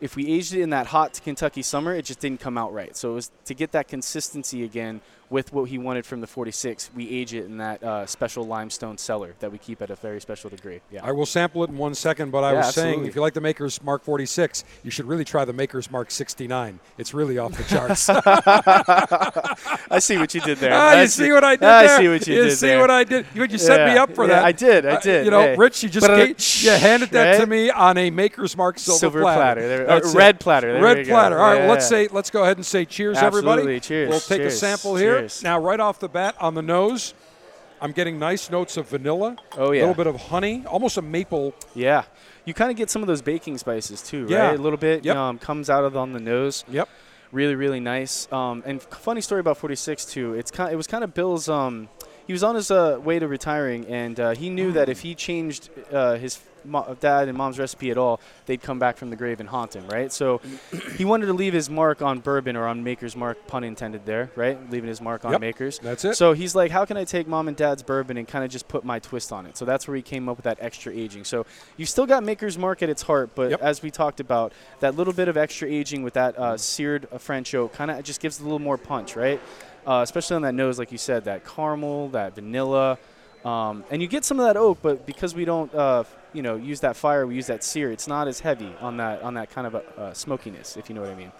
if 0.00 0.16
we 0.16 0.26
aged 0.28 0.54
it 0.54 0.62
in 0.62 0.70
that 0.70 0.86
hot 0.86 1.20
Kentucky 1.22 1.60
summer, 1.60 1.94
it 1.94 2.06
just 2.06 2.20
didn't 2.20 2.40
come 2.40 2.56
out 2.56 2.72
right. 2.72 2.96
So 2.96 3.10
it 3.10 3.14
was 3.14 3.30
to 3.44 3.52
get 3.52 3.72
that 3.72 3.86
consistency 3.86 4.64
again 4.64 5.02
with 5.30 5.52
what 5.52 5.64
he 5.64 5.76
wanted 5.78 6.06
from 6.06 6.20
the 6.22 6.26
46. 6.26 6.90
We 6.96 7.08
age 7.10 7.34
it 7.34 7.44
in 7.44 7.58
that 7.58 7.82
uh, 7.82 8.06
special 8.06 8.44
limestone 8.46 8.96
cellar 8.96 9.34
that 9.40 9.52
we 9.52 9.58
keep 9.58 9.82
at 9.82 9.90
a 9.90 9.96
very 9.96 10.20
special 10.20 10.48
degree. 10.48 10.80
Yeah. 10.90 11.00
I 11.04 11.12
will 11.12 11.26
sample 11.26 11.62
it 11.64 11.70
in 11.70 11.76
one 11.76 11.94
second, 11.94 12.30
but 12.30 12.44
I 12.44 12.52
Yeah, 12.52 12.58
was 12.66 12.74
saying 12.74 13.04
if 13.04 13.14
you 13.14 13.20
like 13.20 13.34
the 13.34 13.40
Maker's 13.42 13.82
Mark 13.82 14.02
46, 14.04 14.64
you 14.82 14.90
should 14.90 15.06
really 15.06 15.24
try 15.24 15.44
the 15.44 15.52
Maker's 15.52 15.90
Mark 15.90 16.10
69. 16.10 16.80
It's 16.96 17.12
really 17.12 17.36
off 17.36 17.52
the 17.56 17.64
charts. 17.64 18.08
I 19.90 19.98
see 20.00 20.16
what 20.18 20.34
you 20.34 20.40
did 20.40 20.58
there. 20.58 20.72
ah, 20.72 20.90
I 20.90 21.02
you 21.02 21.08
see 21.08 21.30
what 21.32 21.44
I 21.44 21.56
did 21.56 21.64
I 21.64 21.86
there? 21.86 21.98
see 21.98 22.08
what 22.08 22.26
you, 22.26 22.34
did 22.34 22.52
see 22.56 22.66
there. 22.68 22.80
what 22.80 22.90
I 22.90 23.04
did? 23.04 23.26
You, 23.34 23.44
you 23.44 23.58
set 23.58 23.86
me 23.90 23.96
up 23.98 24.14
for 24.14 24.24
yeah, 24.24 24.34
that. 24.36 24.44
I 24.44 24.52
did, 24.52 24.86
I 24.86 24.90
Uh, 24.94 25.00
did. 25.00 25.24
you 25.24 25.30
know, 25.30 25.40
Hey. 25.42 25.56
Rich, 25.56 25.82
you 25.82 25.88
just 25.88 26.08
uh, 26.08 26.16
gave, 26.16 26.38
you 26.62 26.70
handed 26.70 27.10
that 27.10 27.38
to 27.40 27.46
me 27.46 27.70
on 27.70 27.96
a 27.98 28.10
Maker's 28.10 28.56
Mark 28.56 28.78
silver, 28.78 28.98
Silver 28.98 29.20
platter. 29.20 29.68
There- 29.68 29.90
uh, 29.90 30.00
red 30.14 30.40
platter. 30.40 30.72
There 30.72 30.82
red 30.82 31.06
platter. 31.06 31.38
All 31.38 31.50
right, 31.52 31.62
Yeah. 31.62 31.68
let's 31.68 31.86
say 31.88 32.08
let's 32.10 32.30
go 32.30 32.42
ahead 32.44 32.56
and 32.56 32.66
say 32.66 32.84
cheers, 32.84 33.18
everybody. 33.18 33.78
Cheers. 33.80 34.08
We'll 34.10 34.20
take 34.20 34.42
a 34.42 34.50
sample 34.50 34.96
here. 34.96 35.17
Cheers. 35.20 35.42
Now, 35.42 35.58
right 35.58 35.80
off 35.80 35.98
the 35.98 36.08
bat, 36.08 36.34
on 36.40 36.54
the 36.54 36.62
nose, 36.62 37.14
I'm 37.80 37.92
getting 37.92 38.18
nice 38.18 38.50
notes 38.50 38.76
of 38.76 38.88
vanilla. 38.88 39.36
Oh, 39.56 39.72
yeah. 39.72 39.80
A 39.80 39.82
little 39.82 39.94
bit 39.94 40.06
of 40.06 40.16
honey, 40.28 40.64
almost 40.66 40.96
a 40.96 41.02
maple. 41.02 41.54
Yeah. 41.74 42.04
You 42.44 42.54
kind 42.54 42.70
of 42.70 42.76
get 42.76 42.90
some 42.90 43.02
of 43.02 43.08
those 43.08 43.22
baking 43.22 43.58
spices 43.58 44.02
too, 44.02 44.26
Yeah. 44.28 44.48
right? 44.48 44.58
A 44.58 44.62
little 44.62 44.78
bit 44.78 45.04
Yep. 45.04 45.16
um, 45.16 45.38
comes 45.38 45.68
out 45.70 45.84
of 45.84 45.96
on 45.96 46.12
the 46.12 46.20
nose. 46.20 46.64
Yep. 46.70 46.88
really 47.30 47.54
really 47.56 47.78
nice 47.78 48.26
um, 48.32 48.62
and 48.64 48.80
funny 48.80 49.20
story 49.20 49.38
about 49.38 49.58
46 49.58 50.06
too 50.06 50.32
it's 50.32 50.50
kind 50.50 50.72
it 50.72 50.76
was 50.76 50.86
kind 50.86 51.04
of 51.04 51.12
bill's 51.12 51.46
um, 51.46 51.86
he 52.26 52.32
was 52.32 52.42
on 52.42 52.54
his 52.54 52.70
uh, 52.70 52.98
way 53.04 53.18
to 53.18 53.28
retiring 53.28 53.84
and 53.84 54.18
uh, 54.18 54.30
he 54.34 54.48
knew 54.48 54.72
that 54.72 54.88
if 54.88 55.00
he 55.02 55.14
changed 55.14 55.68
uh, 55.92 56.14
his 56.14 56.40
dad 57.00 57.28
and 57.28 57.36
mom's 57.36 57.58
recipe 57.58 57.90
at 57.90 57.98
all 57.98 58.20
they'd 58.46 58.62
come 58.62 58.78
back 58.78 58.96
from 58.96 59.10
the 59.10 59.16
grave 59.16 59.40
and 59.40 59.48
haunt 59.48 59.74
him 59.74 59.86
right 59.88 60.12
so 60.12 60.40
he 60.96 61.04
wanted 61.04 61.26
to 61.26 61.32
leave 61.32 61.52
his 61.52 61.68
mark 61.70 62.02
on 62.02 62.18
bourbon 62.20 62.56
or 62.56 62.66
on 62.66 62.82
maker's 62.84 63.16
mark 63.16 63.46
pun 63.46 63.64
intended 63.64 64.04
there 64.06 64.30
right 64.36 64.58
leaving 64.70 64.88
his 64.88 65.00
mark 65.00 65.24
on 65.24 65.32
Yep. 65.32 65.40
makers 65.40 65.78
That's 65.80 66.04
it. 66.04 66.16
so 66.16 66.32
he's 66.32 66.54
like, 66.54 66.70
how 66.70 66.84
can 66.84 66.96
I 66.96 67.04
take 67.04 67.26
mom 67.26 67.48
and 67.48 67.56
dad's 67.56 67.82
bourbon 67.82 68.16
and 68.16 68.26
kind 68.26 68.44
of 68.44 68.50
just 68.50 68.68
put 68.68 68.84
my 68.84 68.98
twist 68.98 69.32
on 69.32 69.46
it? 69.46 69.56
So 69.56 69.64
that's 69.64 69.86
where 69.88 69.96
he 69.96 70.02
came 70.02 70.28
up 70.28 70.36
with 70.36 70.44
that 70.44 70.58
extra 70.60 70.92
aging. 70.92 71.24
So 71.24 71.46
you've 71.76 71.88
still 71.88 72.06
got 72.06 72.22
Maker's 72.24 72.56
Mark 72.58 72.82
at 72.82 72.88
its 72.88 73.02
heart, 73.02 73.30
but 73.34 73.50
Yep. 73.50 73.62
as 73.62 73.82
we 73.82 73.90
talked 73.90 74.20
about, 74.20 74.52
that 74.80 74.96
little 74.96 75.12
bit 75.12 75.28
of 75.28 75.36
extra 75.36 75.68
aging 75.68 76.02
with 76.02 76.14
that 76.14 76.38
uh, 76.38 76.56
seared 76.56 77.06
uh, 77.12 77.18
French 77.18 77.54
oak 77.54 77.72
kind 77.72 77.90
of 77.90 78.02
just 78.04 78.20
gives 78.20 78.38
it 78.38 78.42
a 78.42 78.44
little 78.44 78.58
more 78.58 78.76
punch, 78.78 79.16
right? 79.16 79.40
Uh, 79.86 80.00
especially 80.02 80.36
on 80.36 80.42
that 80.42 80.54
nose, 80.54 80.78
like 80.78 80.92
you 80.92 80.98
said, 80.98 81.24
that 81.24 81.44
caramel, 81.46 82.08
that 82.10 82.34
vanilla. 82.34 82.98
Um, 83.44 83.84
and 83.90 84.02
you 84.02 84.08
get 84.08 84.24
some 84.24 84.40
of 84.40 84.46
that 84.46 84.56
oak, 84.56 84.78
but 84.82 85.06
because 85.06 85.34
we 85.34 85.44
don't, 85.44 85.72
uh, 85.74 86.04
you 86.32 86.42
know, 86.42 86.56
use 86.56 86.80
that 86.80 86.96
fire, 86.96 87.26
we 87.26 87.36
use 87.36 87.46
that 87.46 87.62
sear. 87.62 87.92
It's 87.92 88.08
not 88.08 88.28
as 88.28 88.40
heavy 88.40 88.74
on 88.80 88.96
that 88.96 89.22
on 89.22 89.34
that 89.34 89.50
kind 89.50 89.66
of 89.66 89.74
a, 89.74 90.00
uh, 90.00 90.14
smokiness, 90.14 90.76
if 90.76 90.88
you 90.88 90.94
know 90.94 91.00
what 91.00 91.10
I 91.10 91.14
mean. 91.14 91.32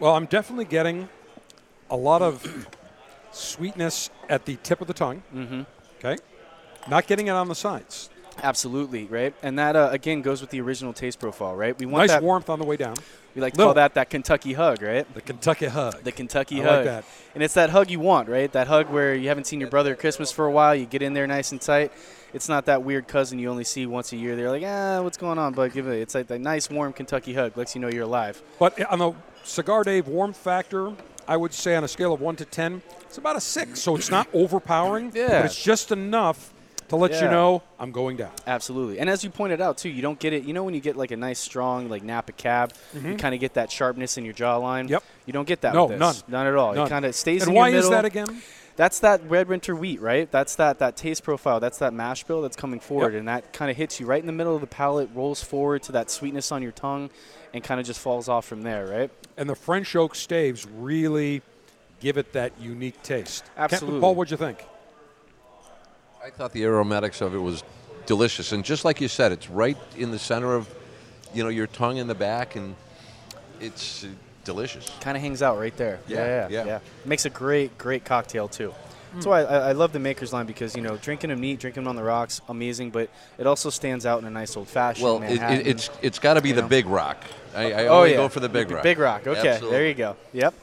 Well, 0.00 0.16
I'm 0.16 0.26
definitely 0.26 0.64
getting 0.64 1.08
a 1.88 1.96
lot 1.96 2.22
of 2.22 2.66
sweetness 3.32 4.10
at 4.28 4.44
the 4.44 4.56
tip 4.62 4.80
of 4.80 4.86
the 4.86 4.94
tongue. 4.94 5.22
Mm-hmm. 5.34 5.62
Okay. 5.98 6.16
Not 6.88 7.06
getting 7.06 7.28
it 7.28 7.30
on 7.30 7.48
the 7.48 7.54
sides. 7.54 8.10
Absolutely, 8.42 9.04
right? 9.06 9.34
And 9.42 9.58
that 9.58 9.76
uh, 9.76 9.88
again 9.92 10.22
goes 10.22 10.40
with 10.40 10.50
the 10.50 10.60
original 10.60 10.92
taste 10.92 11.18
profile, 11.20 11.54
right? 11.54 11.78
We 11.78 11.86
want 11.86 12.02
Nice 12.02 12.10
that. 12.10 12.22
warmth 12.22 12.48
on 12.50 12.58
the 12.58 12.64
way 12.64 12.76
down. 12.76 12.96
We 13.34 13.40
like 13.42 13.52
to 13.54 13.62
call 13.62 13.74
that 13.74 13.94
that 13.94 14.10
Kentucky 14.10 14.54
hug, 14.54 14.82
right? 14.82 15.12
The 15.14 15.20
Kentucky 15.20 15.66
hug. 15.66 16.02
The 16.02 16.10
Kentucky 16.12 16.60
I 16.60 16.64
hug. 16.64 16.74
like 16.76 16.84
that. 16.86 17.04
And 17.34 17.42
it's 17.44 17.54
that 17.54 17.70
hug 17.70 17.88
you 17.90 18.00
want, 18.00 18.28
right? 18.28 18.50
That 18.50 18.66
hug 18.66 18.88
where 18.90 19.14
you 19.14 19.28
haven't 19.28 19.44
seen 19.46 19.60
your 19.60 19.70
brother 19.70 19.92
at 19.92 20.00
Christmas 20.00 20.32
for 20.32 20.46
a 20.46 20.50
while. 20.50 20.74
You 20.74 20.84
get 20.86 21.00
in 21.02 21.14
there 21.14 21.26
nice 21.28 21.52
and 21.52 21.60
tight. 21.60 21.92
It's 22.32 22.48
not 22.48 22.66
that 22.66 22.82
weird 22.82 23.06
cousin 23.06 23.38
you 23.38 23.48
only 23.48 23.64
see 23.64 23.86
once 23.86 24.12
a 24.12 24.16
year. 24.16 24.34
They're 24.36 24.50
like, 24.50 24.64
ah, 24.66 25.02
what's 25.02 25.16
going 25.16 25.38
on, 25.38 25.52
bud? 25.52 25.72
Give 25.72 25.86
it. 25.86 26.00
It's 26.00 26.14
like 26.14 26.26
that 26.28 26.40
nice, 26.40 26.68
warm 26.70 26.92
Kentucky 26.92 27.34
hug. 27.34 27.56
Lets 27.56 27.74
you 27.74 27.80
know 27.80 27.88
you're 27.88 28.04
alive. 28.04 28.42
But 28.58 28.80
on 28.90 28.98
the 28.98 29.12
Cigar 29.44 29.84
Dave 29.84 30.08
warmth 30.08 30.36
factor, 30.36 30.92
I 31.28 31.36
would 31.36 31.52
say 31.54 31.76
on 31.76 31.84
a 31.84 31.88
scale 31.88 32.12
of 32.12 32.20
1 32.20 32.36
to 32.36 32.44
10, 32.44 32.82
it's 33.02 33.18
about 33.18 33.36
a 33.36 33.40
6. 33.40 33.80
So 33.80 33.94
it's 33.94 34.10
not 34.10 34.26
overpowering, 34.32 35.12
Yeah. 35.14 35.28
but 35.28 35.44
it's 35.46 35.62
just 35.62 35.92
enough 35.92 36.52
to 36.90 36.96
let 36.96 37.12
you 37.14 37.28
know 37.28 37.62
I'm 37.78 37.90
going 37.92 38.16
down. 38.16 38.32
Absolutely. 38.46 38.98
And 39.00 39.08
as 39.08 39.24
you 39.24 39.30
pointed 39.30 39.60
out 39.60 39.78
too, 39.78 39.88
you 39.88 40.02
don't 40.02 40.18
get 40.18 40.32
it. 40.32 40.44
You 40.44 40.52
know 40.52 40.62
when 40.64 40.74
you 40.74 40.80
get 40.80 40.96
like 40.96 41.10
a 41.10 41.16
nice 41.16 41.38
strong 41.38 41.88
like 41.88 42.02
Napa 42.02 42.32
cab, 42.32 42.72
you 42.94 43.16
kind 43.16 43.34
of 43.34 43.40
get 43.40 43.54
that 43.54 43.70
sharpness 43.72 44.18
in 44.18 44.24
your 44.24 44.34
jawline. 44.34 44.82
Mm-hmm. 44.84 44.92
Yep. 44.92 45.04
You 45.26 45.32
don't 45.32 45.48
get 45.48 45.62
that. 45.62 45.74
No, 45.74 45.86
with 45.86 45.98
this. 45.98 46.00
none. 46.00 46.14
None 46.28 46.46
at 46.46 46.54
all. 46.54 46.74
None. 46.74 46.86
It 46.86 46.90
kind 46.90 47.04
of 47.04 47.14
stays 47.14 47.42
And 47.42 47.50
in 47.52 47.56
why 47.56 47.70
is 47.70 47.88
that 47.90 48.04
again? 48.04 48.42
That's 48.76 49.00
that 49.00 49.20
red 49.28 49.48
winter 49.48 49.76
wheat, 49.76 50.00
right? 50.00 50.30
That's 50.30 50.54
that 50.56 50.78
that 50.78 50.96
taste 50.96 51.22
profile. 51.22 51.60
That's 51.60 51.78
that 51.78 51.92
mash 51.92 52.24
bill 52.24 52.40
that's 52.40 52.56
coming 52.56 52.80
forward, 52.80 53.12
Yep. 53.12 53.18
and 53.18 53.28
that 53.28 53.52
kind 53.52 53.70
of 53.70 53.76
hits 53.76 54.00
you 54.00 54.06
right 54.06 54.20
in 54.20 54.26
the 54.26 54.32
middle 54.32 54.54
of 54.54 54.60
the 54.62 54.66
palate, 54.66 55.10
rolls 55.14 55.42
forward 55.42 55.82
to 55.84 55.92
that 55.92 56.10
sweetness 56.10 56.50
on 56.50 56.62
your 56.62 56.72
tongue, 56.72 57.10
and 57.52 57.62
kind 57.62 57.78
of 57.80 57.86
just 57.86 58.00
falls 58.00 58.28
off 58.28 58.46
from 58.46 58.62
there, 58.62 58.86
right? 58.86 59.10
And 59.36 59.50
the 59.50 59.54
French 59.56 59.94
oak 59.96 60.14
staves 60.14 60.66
really 60.66 61.42
give 62.00 62.16
it 62.16 62.32
that 62.32 62.52
unique 62.58 63.02
taste. 63.02 63.44
Captain 63.56 63.64
Absolutely. 63.76 64.00
Paul, 64.00 64.14
what'd 64.14 64.30
you 64.30 64.36
think? 64.38 64.64
I 66.22 66.30
thought 66.30 66.52
the 66.52 66.64
aromatics 66.64 67.20
of 67.20 67.34
it 67.34 67.38
was 67.38 67.64
delicious, 68.06 68.52
and 68.52 68.64
just 68.64 68.84
like 68.84 69.00
you 69.00 69.08
said, 69.08 69.32
it's 69.32 69.48
right 69.48 69.76
in 69.96 70.10
the 70.10 70.18
center 70.18 70.54
of, 70.54 70.68
you 71.32 71.42
know, 71.42 71.48
your 71.48 71.66
tongue 71.66 71.96
in 71.96 72.06
the 72.08 72.14
back, 72.14 72.56
and 72.56 72.76
it's 73.60 74.04
uh, 74.04 74.08
delicious. 74.44 74.90
Kind 75.00 75.16
of 75.16 75.22
hangs 75.22 75.42
out 75.42 75.58
right 75.58 75.76
there. 75.76 76.00
Yeah, 76.06 76.18
yeah, 76.18 76.48
yeah. 76.50 76.64
yeah. 76.66 76.78
Makes 77.06 77.24
a 77.24 77.30
great, 77.30 77.76
great 77.78 78.04
cocktail 78.04 78.48
too. 78.48 78.74
That's 79.14 79.26
why 79.26 79.42
I, 79.42 79.70
I 79.70 79.72
love 79.72 79.92
the 79.92 79.98
Maker's 79.98 80.32
line 80.32 80.46
because 80.46 80.76
you 80.76 80.82
know 80.82 80.96
drinking 80.96 81.30
them 81.30 81.40
neat, 81.40 81.58
drinking 81.58 81.82
them 81.82 81.88
on 81.88 81.96
the 81.96 82.02
rocks, 82.02 82.40
amazing. 82.48 82.90
But 82.90 83.10
it 83.38 83.46
also 83.46 83.70
stands 83.70 84.06
out 84.06 84.20
in 84.20 84.26
a 84.26 84.30
nice 84.30 84.56
old 84.56 84.68
fashioned. 84.68 85.04
Well, 85.04 85.22
it, 85.22 85.42
it, 85.42 85.66
it's 85.66 85.90
it's 86.00 86.18
got 86.18 86.34
to 86.34 86.40
be 86.40 86.52
the 86.52 86.62
know. 86.62 86.68
big 86.68 86.86
rock. 86.86 87.24
I, 87.54 87.72
I 87.72 87.86
oh 87.86 87.98
only 87.98 88.10
yeah, 88.10 88.16
go 88.16 88.28
for 88.28 88.38
the 88.38 88.48
big 88.48 88.70
rock. 88.70 88.82
Big 88.84 88.98
rock. 88.98 89.26
Okay, 89.26 89.48
Absolutely. 89.48 89.76
there 89.76 89.88
you 89.88 89.94
go. 89.94 90.16
Yep. 90.32 90.54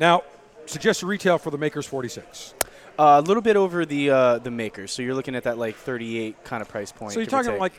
Now, 0.00 0.24
suggested 0.66 1.06
retail 1.06 1.38
for 1.38 1.50
the 1.50 1.58
Makers 1.58 1.86
46. 1.86 2.54
Uh, 2.98 3.20
a 3.24 3.26
little 3.26 3.42
bit 3.42 3.56
over 3.56 3.84
the 3.86 4.10
uh, 4.10 4.38
the 4.38 4.50
Makers, 4.50 4.92
so 4.92 5.02
you're 5.02 5.14
looking 5.14 5.34
at 5.34 5.44
that 5.44 5.58
like 5.58 5.76
38 5.76 6.44
kind 6.44 6.60
of 6.62 6.68
price 6.68 6.92
point. 6.92 7.12
So 7.12 7.20
you're 7.20 7.26
talking 7.26 7.58
like 7.58 7.72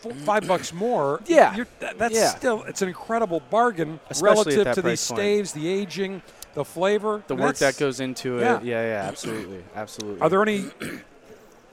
four, 0.00 0.12
five 0.14 0.46
bucks 0.46 0.72
more. 0.72 1.20
Yeah. 1.26 1.54
You're, 1.56 1.66
that, 1.80 1.98
that's 1.98 2.14
Yeah. 2.14 2.28
still 2.28 2.62
it's 2.64 2.82
an 2.82 2.88
incredible 2.88 3.40
bargain 3.50 3.98
Especially 4.10 4.56
relative 4.56 4.74
to 4.74 4.82
the 4.82 4.96
staves, 4.96 5.52
the 5.52 5.68
aging, 5.68 6.22
the 6.54 6.64
flavor, 6.64 7.22
the 7.26 7.34
I 7.34 7.36
mean, 7.36 7.46
work 7.46 7.56
that 7.56 7.76
goes 7.78 8.00
into 8.00 8.38
it. 8.38 8.42
yeah. 8.42 8.56
it. 8.58 8.64
Yeah, 8.64 8.82
yeah, 8.82 9.08
absolutely, 9.08 9.64
absolutely. 9.74 10.20
Are 10.20 10.28
there 10.28 10.42
any 10.42 10.64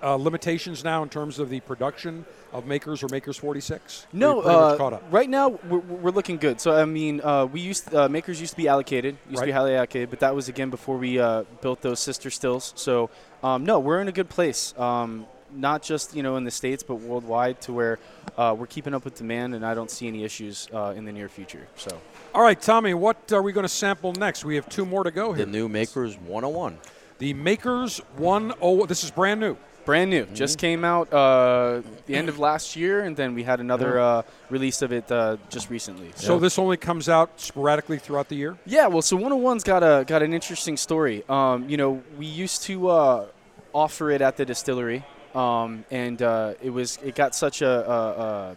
uh, 0.05 0.15
limitations 0.15 0.83
now 0.83 1.01
in 1.01 1.09
terms 1.09 1.39
of 1.39 1.49
the 1.49 1.59
production 1.61 2.25
of 2.53 2.67
Makers 2.67 3.01
or 3.01 3.07
Makers 3.09 3.37
46? 3.37 4.05
No, 4.13 4.33
Are 4.33 4.35
you 4.35 4.41
pretty 4.43 4.57
much 4.57 4.73
uh, 4.73 4.77
caught 4.77 4.93
up. 4.93 5.03
right 5.09 5.29
now 5.29 5.49
we're, 5.49 5.79
we're 5.79 6.11
looking 6.11 6.37
good. 6.37 6.61
So 6.61 6.75
I 6.75 6.85
mean, 6.85 7.21
uh, 7.21 7.47
we 7.47 7.59
used 7.59 7.93
uh, 7.93 8.07
makers 8.07 8.39
used 8.39 8.51
to 8.51 8.57
be 8.57 8.67
allocated, 8.67 9.17
used 9.29 9.41
to 9.41 9.45
be 9.47 9.51
highly 9.51 9.75
allocated, 9.75 10.11
but 10.11 10.19
that 10.19 10.35
was 10.35 10.47
again 10.47 10.69
before 10.69 10.97
we 10.97 11.19
uh, 11.19 11.43
built 11.61 11.81
those 11.81 11.99
sister 11.99 12.29
stills. 12.29 12.71
So 12.75 13.09
um, 13.43 13.65
no, 13.65 13.79
we're 13.79 13.99
in 13.99 14.07
a 14.07 14.11
good 14.11 14.29
place. 14.29 14.77
Um, 14.77 15.25
not 15.51 15.81
just 15.81 16.15
you 16.15 16.21
know 16.21 16.35
in 16.35 16.43
the 16.43 16.51
states, 16.51 16.83
but 16.83 16.95
worldwide, 16.95 17.61
to 17.61 17.73
where 17.73 17.97
uh, 18.37 18.55
we're 18.57 18.67
keeping 18.67 18.93
up 18.93 19.05
with 19.05 19.15
demand, 19.15 19.55
and 19.55 19.65
I 19.65 19.73
don't 19.73 19.89
see 19.89 20.07
any 20.07 20.23
issues 20.23 20.67
uh, 20.73 20.93
in 20.95 21.05
the 21.05 21.13
near 21.13 21.29
future. 21.29 21.65
So 21.77 21.97
All 22.33 22.41
right, 22.43 22.59
Tommy, 22.61 22.93
what 22.93 23.31
are 23.31 23.41
we 23.41 23.53
going 23.53 23.63
to 23.63 23.69
sample 23.69 24.13
next? 24.13 24.45
We 24.45 24.55
have 24.55 24.69
two 24.69 24.85
more 24.85 25.03
to 25.03 25.11
go 25.11 25.33
here. 25.33 25.45
The 25.45 25.51
new 25.51 25.67
Makers 25.69 26.17
101. 26.17 26.77
The 27.17 27.33
Makers 27.33 28.01
10. 28.19 28.53
This 28.87 29.03
is 29.03 29.11
brand 29.11 29.39
new. 29.39 29.55
Brand 29.85 30.09
new, 30.09 30.25
just 30.33 30.57
came 30.57 30.83
out 30.83 31.11
uh, 31.13 31.81
the 32.07 32.15
end 32.15 32.27
of 32.27 32.39
last 32.39 32.75
year, 32.75 33.01
and 33.01 33.15
then 33.15 33.35
we 33.35 33.43
had 33.43 33.59
another 33.59 33.99
uh, 33.99 34.21
release 34.49 34.81
of 34.81 34.91
it 34.91 35.09
uh, 35.11 35.37
just 35.49 35.69
recently. 35.69 36.11
So 36.15 36.39
this 36.39 36.59
only 36.59 36.77
comes 36.77 37.07
out 37.07 37.39
sporadically 37.39 37.99
throughout 37.99 38.27
the 38.27 38.35
year. 38.35 38.57
Yeah, 38.65 38.87
well, 38.87 39.01
so 39.01 39.17
101's 39.17 39.63
got 39.63 39.83
a 39.83 40.03
got 40.05 40.21
an 40.21 40.33
interesting 40.33 40.77
story. 40.77 41.23
Um, 41.29 41.69
you 41.69 41.77
know, 41.77 42.03
we 42.17 42.25
used 42.25 42.63
to 42.63 42.89
uh, 42.89 43.25
offer 43.73 44.11
it 44.11 44.21
at 44.21 44.37
the 44.37 44.45
distillery, 44.45 45.05
um, 45.33 45.85
and 45.91 46.21
uh, 46.21 46.53
it 46.61 46.71
was 46.71 46.97
it 47.03 47.15
got 47.15 47.35
such 47.35 47.61
a, 47.61 47.89
a, 47.89 48.21
a 48.21 48.55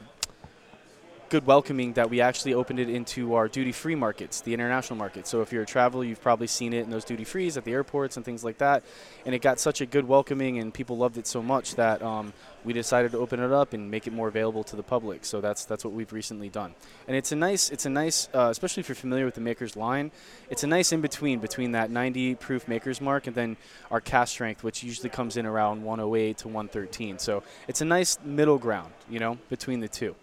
good 1.28 1.46
welcoming 1.46 1.92
that 1.92 2.08
we 2.08 2.20
actually 2.22 2.54
opened 2.54 2.80
it 2.80 2.88
into 2.88 3.34
our 3.34 3.48
duty 3.48 3.72
free 3.72 3.94
markets, 3.94 4.40
the 4.40 4.54
international 4.54 4.96
markets. 4.96 5.28
So 5.28 5.42
if 5.42 5.52
you're 5.52 5.62
a 5.62 5.66
traveler, 5.66 6.04
you've 6.04 6.22
probably 6.22 6.46
seen 6.46 6.72
it 6.72 6.84
in 6.84 6.90
those 6.90 7.04
duty 7.04 7.24
frees 7.24 7.56
at 7.56 7.64
the 7.64 7.72
airports 7.72 8.16
and 8.16 8.24
things 8.24 8.42
like 8.44 8.58
that. 8.58 8.82
And 9.26 9.34
it 9.34 9.42
got 9.42 9.60
such 9.60 9.80
a 9.80 9.86
good 9.86 10.08
welcoming, 10.08 10.58
and 10.58 10.72
people 10.72 10.96
loved 10.96 11.18
it 11.18 11.26
so 11.26 11.42
much 11.42 11.74
that 11.74 12.02
um, 12.02 12.32
we 12.64 12.72
decided 12.72 13.12
to 13.12 13.18
open 13.18 13.40
it 13.40 13.52
up 13.52 13.74
and 13.74 13.90
make 13.90 14.06
it 14.06 14.12
more 14.12 14.28
available 14.28 14.64
to 14.64 14.76
the 14.76 14.82
public. 14.82 15.24
So 15.24 15.40
that's 15.40 15.64
that's 15.64 15.84
what 15.84 15.92
we've 15.92 16.12
recently 16.12 16.48
done. 16.48 16.74
And 17.06 17.16
it's 17.16 17.32
a 17.32 17.36
nice, 17.36 17.68
it's 17.70 17.84
a 17.84 17.90
nice, 17.90 18.28
uh, 18.34 18.48
especially 18.50 18.80
if 18.80 18.88
you're 18.88 18.96
familiar 18.96 19.26
with 19.26 19.34
the 19.34 19.42
Maker's 19.42 19.76
line, 19.76 20.10
it's 20.48 20.64
a 20.64 20.66
nice 20.66 20.92
in 20.92 21.00
between 21.02 21.40
between 21.40 21.72
that 21.72 21.90
90 21.90 22.36
proof 22.36 22.66
Maker's 22.68 23.00
mark 23.00 23.26
and 23.26 23.36
then 23.36 23.56
our 23.90 24.00
cask 24.00 24.32
strength, 24.32 24.64
which 24.64 24.82
usually 24.82 25.10
comes 25.10 25.36
in 25.36 25.44
around 25.44 25.82
108 25.82 26.38
to 26.38 26.48
113. 26.48 27.18
So 27.18 27.42
it's 27.66 27.82
a 27.82 27.84
nice 27.84 28.18
middle 28.24 28.58
ground, 28.58 28.92
you 29.10 29.18
know, 29.18 29.38
between 29.48 29.80
the 29.80 29.88
two. 29.88 30.14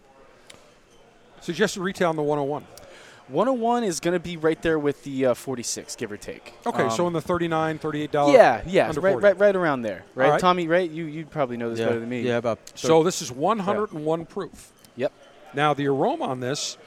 Suggested 1.42 1.82
retail 1.82 2.10
on 2.10 2.16
the 2.16 2.24
101. 2.24 2.66
101 3.28 3.84
is 3.84 4.00
going 4.00 4.14
to 4.14 4.20
be 4.20 4.38
right 4.38 4.62
there 4.62 4.78
with 4.78 5.04
the 5.04 5.28
uh, 5.28 5.34
46, 5.34 5.96
give 5.96 6.12
or 6.12 6.18
take. 6.18 6.54
Okay, 6.66 6.84
Um, 6.84 6.92
so 6.92 7.08
in 7.08 7.14
the 7.14 7.22
39 7.22 7.80
$38. 7.80 8.34
yeah, 8.34 8.62
yeah, 8.68 8.90
under 8.90 9.02
right, 9.02 9.14
40. 9.14 9.24
right, 9.26 9.38
right 9.40 9.56
around 9.56 9.82
there, 9.82 10.04
right? 10.14 10.30
right. 10.32 10.40
Tommy, 10.40 10.68
right? 10.68 10.90
You 10.90 11.06
you 11.06 11.26
probably 11.26 11.58
know 11.58 11.70
this 11.72 11.80
yeah, 11.80 11.88
better 11.88 12.00
than 12.00 12.10
me. 12.10 12.22
Yeah, 12.22 12.38
about 12.38 12.60
So 12.76 13.02
this 13.04 13.22
is 13.24 13.32
101 13.32 14.26
proof. 14.28 14.72
Yep. 14.96 15.12
Now, 15.56 15.74
the 15.74 15.88
aroma 15.88 16.26
on 16.26 16.40
this, 16.40 16.78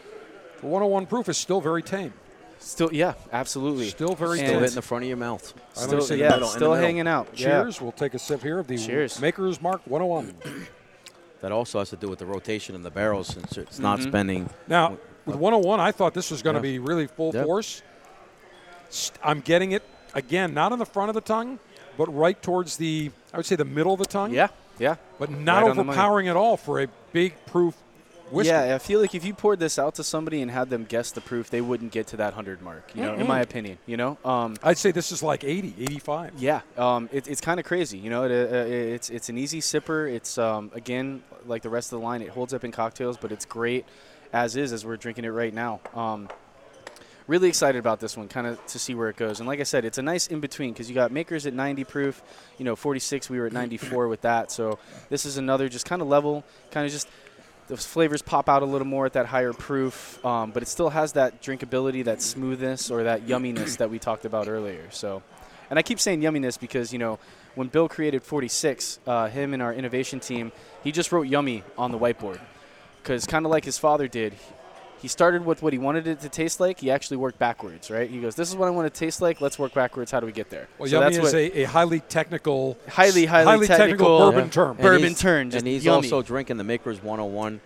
for 0.58 0.68
101 0.68 1.06
proof, 1.06 1.28
is 1.28 1.37
still 1.37 1.61
very 1.61 1.82
tame. 1.82 2.12
Still, 2.61 2.92
yeah, 2.92 3.14
absolutely. 3.32 3.88
Still 3.88 4.14
very 4.14 4.38
And- 4.38 4.38
still 4.40 4.52
tame. 4.54 4.61
hitting 4.61 4.74
the 4.76 4.82
front 4.82 5.04
of 5.04 5.08
your 5.08 5.16
mouth. 5.16 5.54
I'm 5.76 5.90
gonna 5.90 6.02
Still, 6.02 6.16
yeah, 6.18 6.30
middle, 6.30 6.48
still 6.48 6.74
hanging 6.74 7.06
out. 7.08 7.28
Yeah. 7.34 7.62
Cheers. 7.62 7.80
We'll 7.80 7.92
take 7.92 8.14
a 8.14 8.18
sip 8.18 8.42
here 8.42 8.58
of 8.61 8.66
the 8.68 8.76
Cheers. 8.78 9.20
Maker's 9.20 9.61
Mark 9.61 9.80
101. 9.87 10.34
That 11.40 11.53
also 11.53 11.79
has 11.79 11.90
to 11.90 11.96
do 11.96 12.09
with 12.09 12.18
the 12.18 12.27
rotation 12.27 12.74
in 12.74 12.83
the 12.83 12.90
barrels 12.90 13.29
since 13.29 13.57
it's 13.57 13.79
not 13.79 14.01
Mhm. 14.01 14.09
spending. 14.09 14.51
Now, 14.66 14.98
with 15.24 15.37
101, 15.37 15.79
I 15.81 15.92
thought 15.92 16.14
this 16.14 16.31
was 16.31 16.42
going 16.42 16.55
to 16.55 16.59
Yeah. 16.61 16.72
be 16.74 16.79
really 16.79 17.07
full 17.07 17.33
Yep. 17.33 17.44
force. 17.46 17.83
I'm 19.22 19.40
getting 19.40 19.72
it, 19.72 19.83
again, 20.14 20.55
not 20.55 20.72
on 20.72 20.79
the 20.79 20.87
front 20.87 21.11
of 21.11 21.14
the 21.14 21.20
tongue, 21.20 21.59
but 21.96 22.07
right 22.14 22.40
towards 22.42 22.77
the, 22.79 23.11
I 23.33 23.37
would 23.37 23.46
say 23.46 23.55
the 23.57 23.64
middle 23.64 23.92
of 23.92 23.98
the 23.98 24.07
tongue. 24.07 24.33
Yeah, 24.33 24.48
yeah. 24.79 24.96
But 25.18 25.31
not 25.31 25.62
Right 25.62 25.70
on 25.70 25.77
the 25.77 25.85
money. 25.85 25.96
overpowering 25.98 26.29
at 26.29 26.37
all 26.37 26.57
for 26.57 26.81
a 26.81 26.88
big 27.12 27.35
proof 27.46 27.74
whiskey. 28.31 28.51
Yeah, 28.51 28.75
I 28.75 28.79
feel 28.79 29.01
like 29.01 29.14
if 29.14 29.25
you 29.25 29.35
poured 29.35 29.59
this 29.59 29.79
out 29.79 29.95
to 29.97 30.05
somebody 30.05 30.43
and 30.43 30.51
had 30.51 30.71
them 30.71 30.85
guess 30.85 31.11
the 31.11 31.21
proof, 31.21 31.51
they 31.51 31.61
wouldn't 31.61 31.93
get 31.93 32.09
to 32.09 32.17
that 32.19 32.35
100 32.35 32.62
mark, 32.62 32.91
you 32.95 33.03
know, 33.03 33.14
in 33.14 33.27
my 33.27 33.41
opinion, 33.41 33.79
you 33.87 33.97
know? 33.97 34.19
Um, 34.25 34.57
I'd 34.62 34.79
say 34.79 34.91
this 34.91 35.12
is 35.12 35.23
like 35.23 35.45
80, 35.45 35.75
85. 35.79 36.35
Yeah, 36.38 36.61
um, 36.77 37.09
it, 37.12 37.29
it's 37.29 37.41
kind 37.41 37.59
of 37.59 37.67
crazy. 37.67 37.99
You 37.99 38.11
know, 38.11 38.25
it, 38.25 38.31
uh, 38.31 38.57
it's 38.67 39.11
it's 39.11 39.29
an 39.29 39.38
easy 39.38 39.61
sipper. 39.61 40.11
It's 40.12 40.38
um, 40.38 40.71
again 40.75 41.23
like 41.47 41.62
the 41.62 41.71
rest 41.71 41.93
of 41.93 42.01
the 42.01 42.05
line. 42.05 42.23
It 42.23 42.31
holds 42.31 42.55
up 42.55 42.64
in 42.64 42.73
cocktails, 42.73 43.17
but 43.17 43.33
it's 43.33 43.45
great 43.45 43.85
as 44.33 44.57
is 44.57 44.73
as 44.73 44.85
we're 44.85 44.97
drinking 44.97 45.25
it 45.25 45.31
right 45.31 45.55
now. 45.55 45.81
Um, 45.95 46.29
really 47.29 47.49
excited 47.49 47.79
about 47.79 48.01
this 48.01 48.17
one, 48.17 48.27
kind 48.27 48.47
of 48.47 48.64
to 48.67 48.79
see 48.79 48.95
where 48.95 49.09
it 49.09 49.17
goes. 49.17 49.38
And 49.38 49.47
like 49.47 49.61
I 49.61 49.64
said, 49.64 49.85
it's 49.85 49.99
a 49.99 50.03
nice 50.03 50.27
in 50.27 50.41
between 50.41 50.73
because 50.73 50.88
you 50.88 50.95
got 50.95 51.12
makers 51.12 51.47
at 51.47 51.55
90 51.55 51.85
proof. 51.85 52.23
You 52.59 52.64
know, 52.64 52.75
46. 52.75 53.31
We 53.31 53.38
were 53.38 53.47
at 53.47 53.53
94 53.53 54.09
with 54.09 54.23
that. 54.23 54.51
So 54.51 54.79
this 55.11 55.25
is 55.25 55.37
another 55.37 55.69
just 55.69 55.87
kind 55.87 56.03
of 56.03 56.09
level, 56.09 56.45
kind 56.71 56.85
of 56.85 56.93
just. 56.93 57.09
Those 57.68 57.85
flavors 57.85 58.22
pop 58.22 58.48
out 58.48 58.62
a 58.62 58.64
little 58.64 58.87
more 58.87 59.04
at 59.04 59.12
that 59.12 59.26
higher 59.26 59.52
proof, 59.52 60.24
um, 60.24 60.52
but 60.52 60.62
it 60.62 60.66
still 60.66 60.88
has 60.88 61.12
that 61.12 61.42
drinkability, 61.42 62.02
that 62.04 62.22
smoothness, 62.22 62.90
or 62.90 63.04
that 63.04 63.26
yumminess 63.26 63.76
that 63.76 63.90
we 63.90 63.98
talked 63.98 64.24
about 64.24 64.48
earlier. 64.48 64.90
So, 64.90 65.22
and 65.68 65.78
I 65.78 65.83
keep 65.83 66.00
saying 66.00 66.22
yumminess 66.22 66.59
because, 66.59 66.94
you 66.94 66.98
know, 66.98 67.18
when 67.57 67.68
Bill 67.68 67.87
created 67.87 68.22
46, 68.22 69.00
uh, 69.07 69.28
him 69.28 69.52
and 69.52 69.62
our 69.62 69.74
innovation 69.74 70.18
team, 70.18 70.50
he 70.83 70.92
just 70.92 71.12
wrote 71.12 71.26
yummy 71.26 71.62
on 71.76 71.92
the 71.92 71.98
whiteboard. 71.98 72.40
Because 73.02 73.26
kind 73.26 73.44
of 73.44 73.50
like 73.50 73.66
his 73.66 73.76
father 73.76 74.09
did, 74.09 74.35
he 75.00 75.08
started 75.08 75.44
with 75.44 75.62
what 75.62 75.72
he 75.72 75.78
wanted 75.78 76.06
it 76.06 76.20
to 76.20 76.28
taste 76.28 76.61
like. 76.61 76.80
He 76.80 76.90
actually 76.90 77.18
worked 77.18 77.38
backwards, 77.38 77.90
right? 77.90 78.08
He 78.11 78.20
goes, 78.20 78.34
"This 78.34 78.48
is 78.48 78.56
what 78.56 78.66
I 78.66 78.70
want 78.70 78.92
to 78.92 78.98
taste 78.98 79.20
like. 79.22 79.40
Let's 79.40 79.58
work 79.58 79.72
backwards. 79.74 80.11
How 80.11 80.20
do 80.20 80.26
we 80.26 80.32
get 80.32 80.50
there?" 80.50 80.68
Well, 80.78 80.88
so 80.88 81.00
yummy 81.00 81.16
that's 81.16 81.28
is 81.28 81.34
a, 81.34 81.61
a 81.61 81.64
highly 81.64 82.00
technical, 82.00 82.76
Highly, 82.88 83.26
highly 83.26 83.66
technical, 83.66 83.87
technical- 83.88 84.18
bourbon 84.18 84.44
Yeah. 84.46 84.50
term. 84.50 84.70
And 84.70 84.78
Bourbon 84.80 85.02
he's- 85.14 85.54
and 85.54 85.66
he's 85.66 85.84
yummy. 85.84 85.96
also 86.08 86.22
drinking 86.22 86.56
the 86.58 86.64
Makers 86.64 87.02
101 87.02 87.61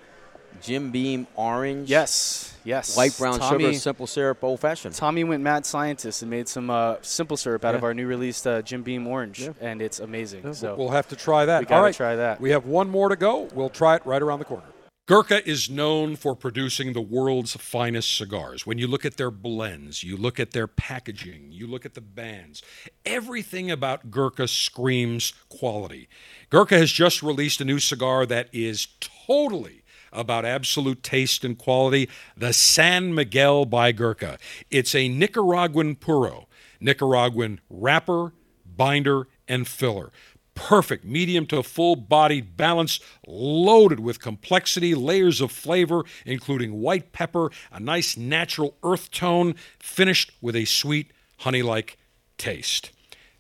Jim 0.61 0.91
Beam 0.93 1.27
Orange. 1.35 1.89
yes, 1.91 2.55
yes, 2.63 2.97
Light 2.97 3.17
brown 3.19 3.39
Tommy, 3.41 3.65
sugar, 3.65 3.79
simple 3.79 4.07
syrup, 4.07 4.45
old 4.45 4.61
fashioned. 4.61 4.95
Tommy 4.95 5.25
went 5.25 5.43
mad 5.43 5.67
scientist 5.67 6.23
and 6.23 6.31
made 6.31 6.47
some 6.49 6.71
uh, 6.71 6.97
simple 7.03 7.37
syrup 7.37 7.65
out 7.65 7.75
of 7.75 7.83
our 7.83 7.95
new 7.95 8.07
released 8.07 8.47
uh, 8.47 8.63
Jim 8.63 8.83
Beam 8.83 9.07
Orange, 9.09 9.41
Yeah. 9.41 9.53
and 9.61 9.83
it's 9.83 9.99
amazing. 9.99 10.55
So 10.55 10.77
We'll 10.77 10.91
have 10.91 11.09
to 11.09 11.17
try 11.17 11.47
that. 11.47 11.61
we 11.61 11.67
gotta 11.67 11.77
All 11.77 11.83
right, 11.85 11.95
try 11.95 12.15
that. 12.17 12.41
We 12.41 12.51
have 12.51 12.67
one 12.67 12.91
more 12.91 13.09
to 13.09 13.17
go. 13.17 13.49
We'll 13.55 13.71
try 13.71 13.97
it 13.97 14.07
right 14.07 14.23
around 14.23 14.39
the 14.39 14.45
corner. 14.45 14.65
Gurkha 15.13 15.47
is 15.47 15.69
known 15.69 16.17
for 16.17 16.35
producing 16.35 16.95
the 16.95 17.03
world's 17.03 17.55
finest 17.55 18.17
cigars. 18.17 18.67
When 18.67 18.79
you 18.79 18.87
look 18.87 19.05
at 19.05 19.19
their 19.19 19.31
blends, 19.31 20.03
you 20.03 20.17
look 20.17 20.41
at 20.41 20.53
their 20.53 20.67
packaging, 20.67 21.49
you 21.51 21.67
look 21.67 21.85
at 21.85 21.93
the 21.93 22.01
bands, 22.01 22.63
everything 23.05 23.71
about 23.71 24.11
Gurkha 24.11 24.49
screams 24.49 25.35
quality. 25.51 26.09
Gurkha 26.49 26.79
has 26.79 26.91
just 26.91 27.23
released 27.23 27.61
a 27.61 27.67
new 27.67 27.79
cigar 27.79 28.25
that 28.25 28.49
is 28.55 28.89
totally 29.27 29.83
about 30.15 30.47
absolute 30.47 31.03
taste 31.03 31.45
and 31.45 31.59
quality 31.59 32.09
the 32.35 32.55
San 32.55 33.15
Miguel 33.15 33.67
by 33.67 33.93
Gurkha. 33.93 34.39
It's 34.71 34.95
a 34.95 35.11
Nicaraguan 35.11 35.95
puro, 35.95 36.49
Nicaraguan 36.81 37.61
wrapper, 37.69 38.33
binder, 38.65 39.29
and 39.47 39.69
filler 39.69 40.11
perfect 40.55 41.05
medium 41.05 41.47
to 41.47 41.63
full 41.63 41.97
bodied 41.97 42.57
balance, 42.57 43.01
loaded 43.27 44.01
with 44.01 44.21
complexity, 44.21 44.95
layers 44.95 45.41
of 45.41 45.51
flavor, 45.51 46.03
including 46.25 46.81
white 46.81 47.13
pepper, 47.13 47.51
a 47.71 47.81
nice 47.81 48.17
natural 48.17 48.77
earth 48.83 49.11
tone, 49.11 49.55
finished 49.79 50.33
with 50.41 50.57
a 50.57 50.65
sweet 50.65 51.11
honey 51.39 51.63
like 51.63 51.99
taste. 52.39 52.91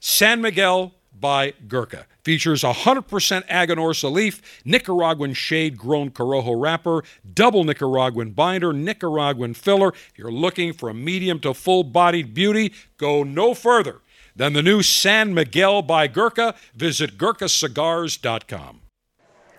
San 0.00 0.40
Miguel 0.40 0.94
by 1.12 1.52
Gurkha 1.68 2.06
features 2.24 2.62
100% 2.62 3.46
Aganorsa 3.48 4.10
leaf, 4.10 4.62
Nicaraguan 4.64 5.34
shade 5.34 5.76
grown 5.76 6.10
Corojo 6.10 6.60
wrapper, 6.60 7.02
double 7.34 7.64
Nicaraguan 7.64 8.30
binder, 8.30 8.72
Nicaraguan 8.72 9.54
filler. 9.54 9.88
If 9.88 10.12
you're 10.16 10.32
looking 10.32 10.72
for 10.72 10.88
a 10.88 10.94
medium 10.94 11.38
to 11.40 11.54
full 11.54 11.84
bodied 11.84 12.34
beauty, 12.34 12.72
go 12.96 13.22
no 13.22 13.54
further 13.54 14.00
than 14.34 14.52
the 14.52 14.62
new 14.62 14.82
San 14.82 15.34
Miguel 15.34 15.82
by 15.82 16.06
Gurkha. 16.06 16.54
Visit 16.74 17.18
GurkhaCigars.com. 17.18 18.80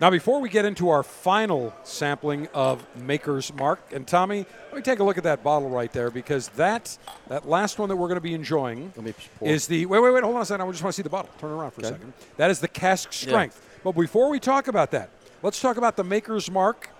Now, 0.00 0.10
before 0.10 0.40
we 0.40 0.48
get 0.48 0.64
into 0.64 0.88
our 0.90 1.04
final 1.04 1.72
sampling 1.84 2.48
of 2.52 2.84
Maker's 2.96 3.54
Mark, 3.54 3.80
and 3.92 4.06
Tommy, 4.06 4.44
let 4.66 4.74
me 4.74 4.82
take 4.82 4.98
a 4.98 5.04
look 5.04 5.16
at 5.16 5.24
that 5.24 5.44
bottle 5.44 5.70
right 5.70 5.90
there 5.92 6.10
because 6.10 6.48
that 6.50 6.98
that 7.28 7.48
last 7.48 7.78
one 7.78 7.88
that 7.88 7.96
we're 7.96 8.08
going 8.08 8.16
to 8.16 8.20
be 8.20 8.34
enjoying 8.34 8.92
Let 8.96 9.04
me 9.04 9.14
pour. 9.38 9.48
is 9.48 9.68
the 9.68 9.86
wait, 9.86 10.00
wait, 10.00 10.12
wait, 10.12 10.24
hold 10.24 10.34
on 10.34 10.42
a 10.42 10.44
second. 10.44 10.66
I 10.66 10.70
just 10.72 10.82
want 10.82 10.94
to 10.94 10.96
see 10.96 11.04
the 11.04 11.10
bottle. 11.10 11.30
Turn 11.38 11.52
around 11.52 11.70
for 11.70 11.82
a 11.82 11.84
second. 11.84 12.12
That 12.36 12.50
is 12.50 12.58
the 12.58 12.68
cask 12.68 13.12
strength. 13.12 13.60
But 13.84 13.92
before 13.92 14.28
we 14.30 14.40
talk 14.40 14.66
about 14.66 14.90
that, 14.90 15.10
let's 15.42 15.60
talk 15.60 15.76
about 15.76 15.96
the 15.96 16.04
Maker's 16.04 16.50
Mark. 16.50 16.90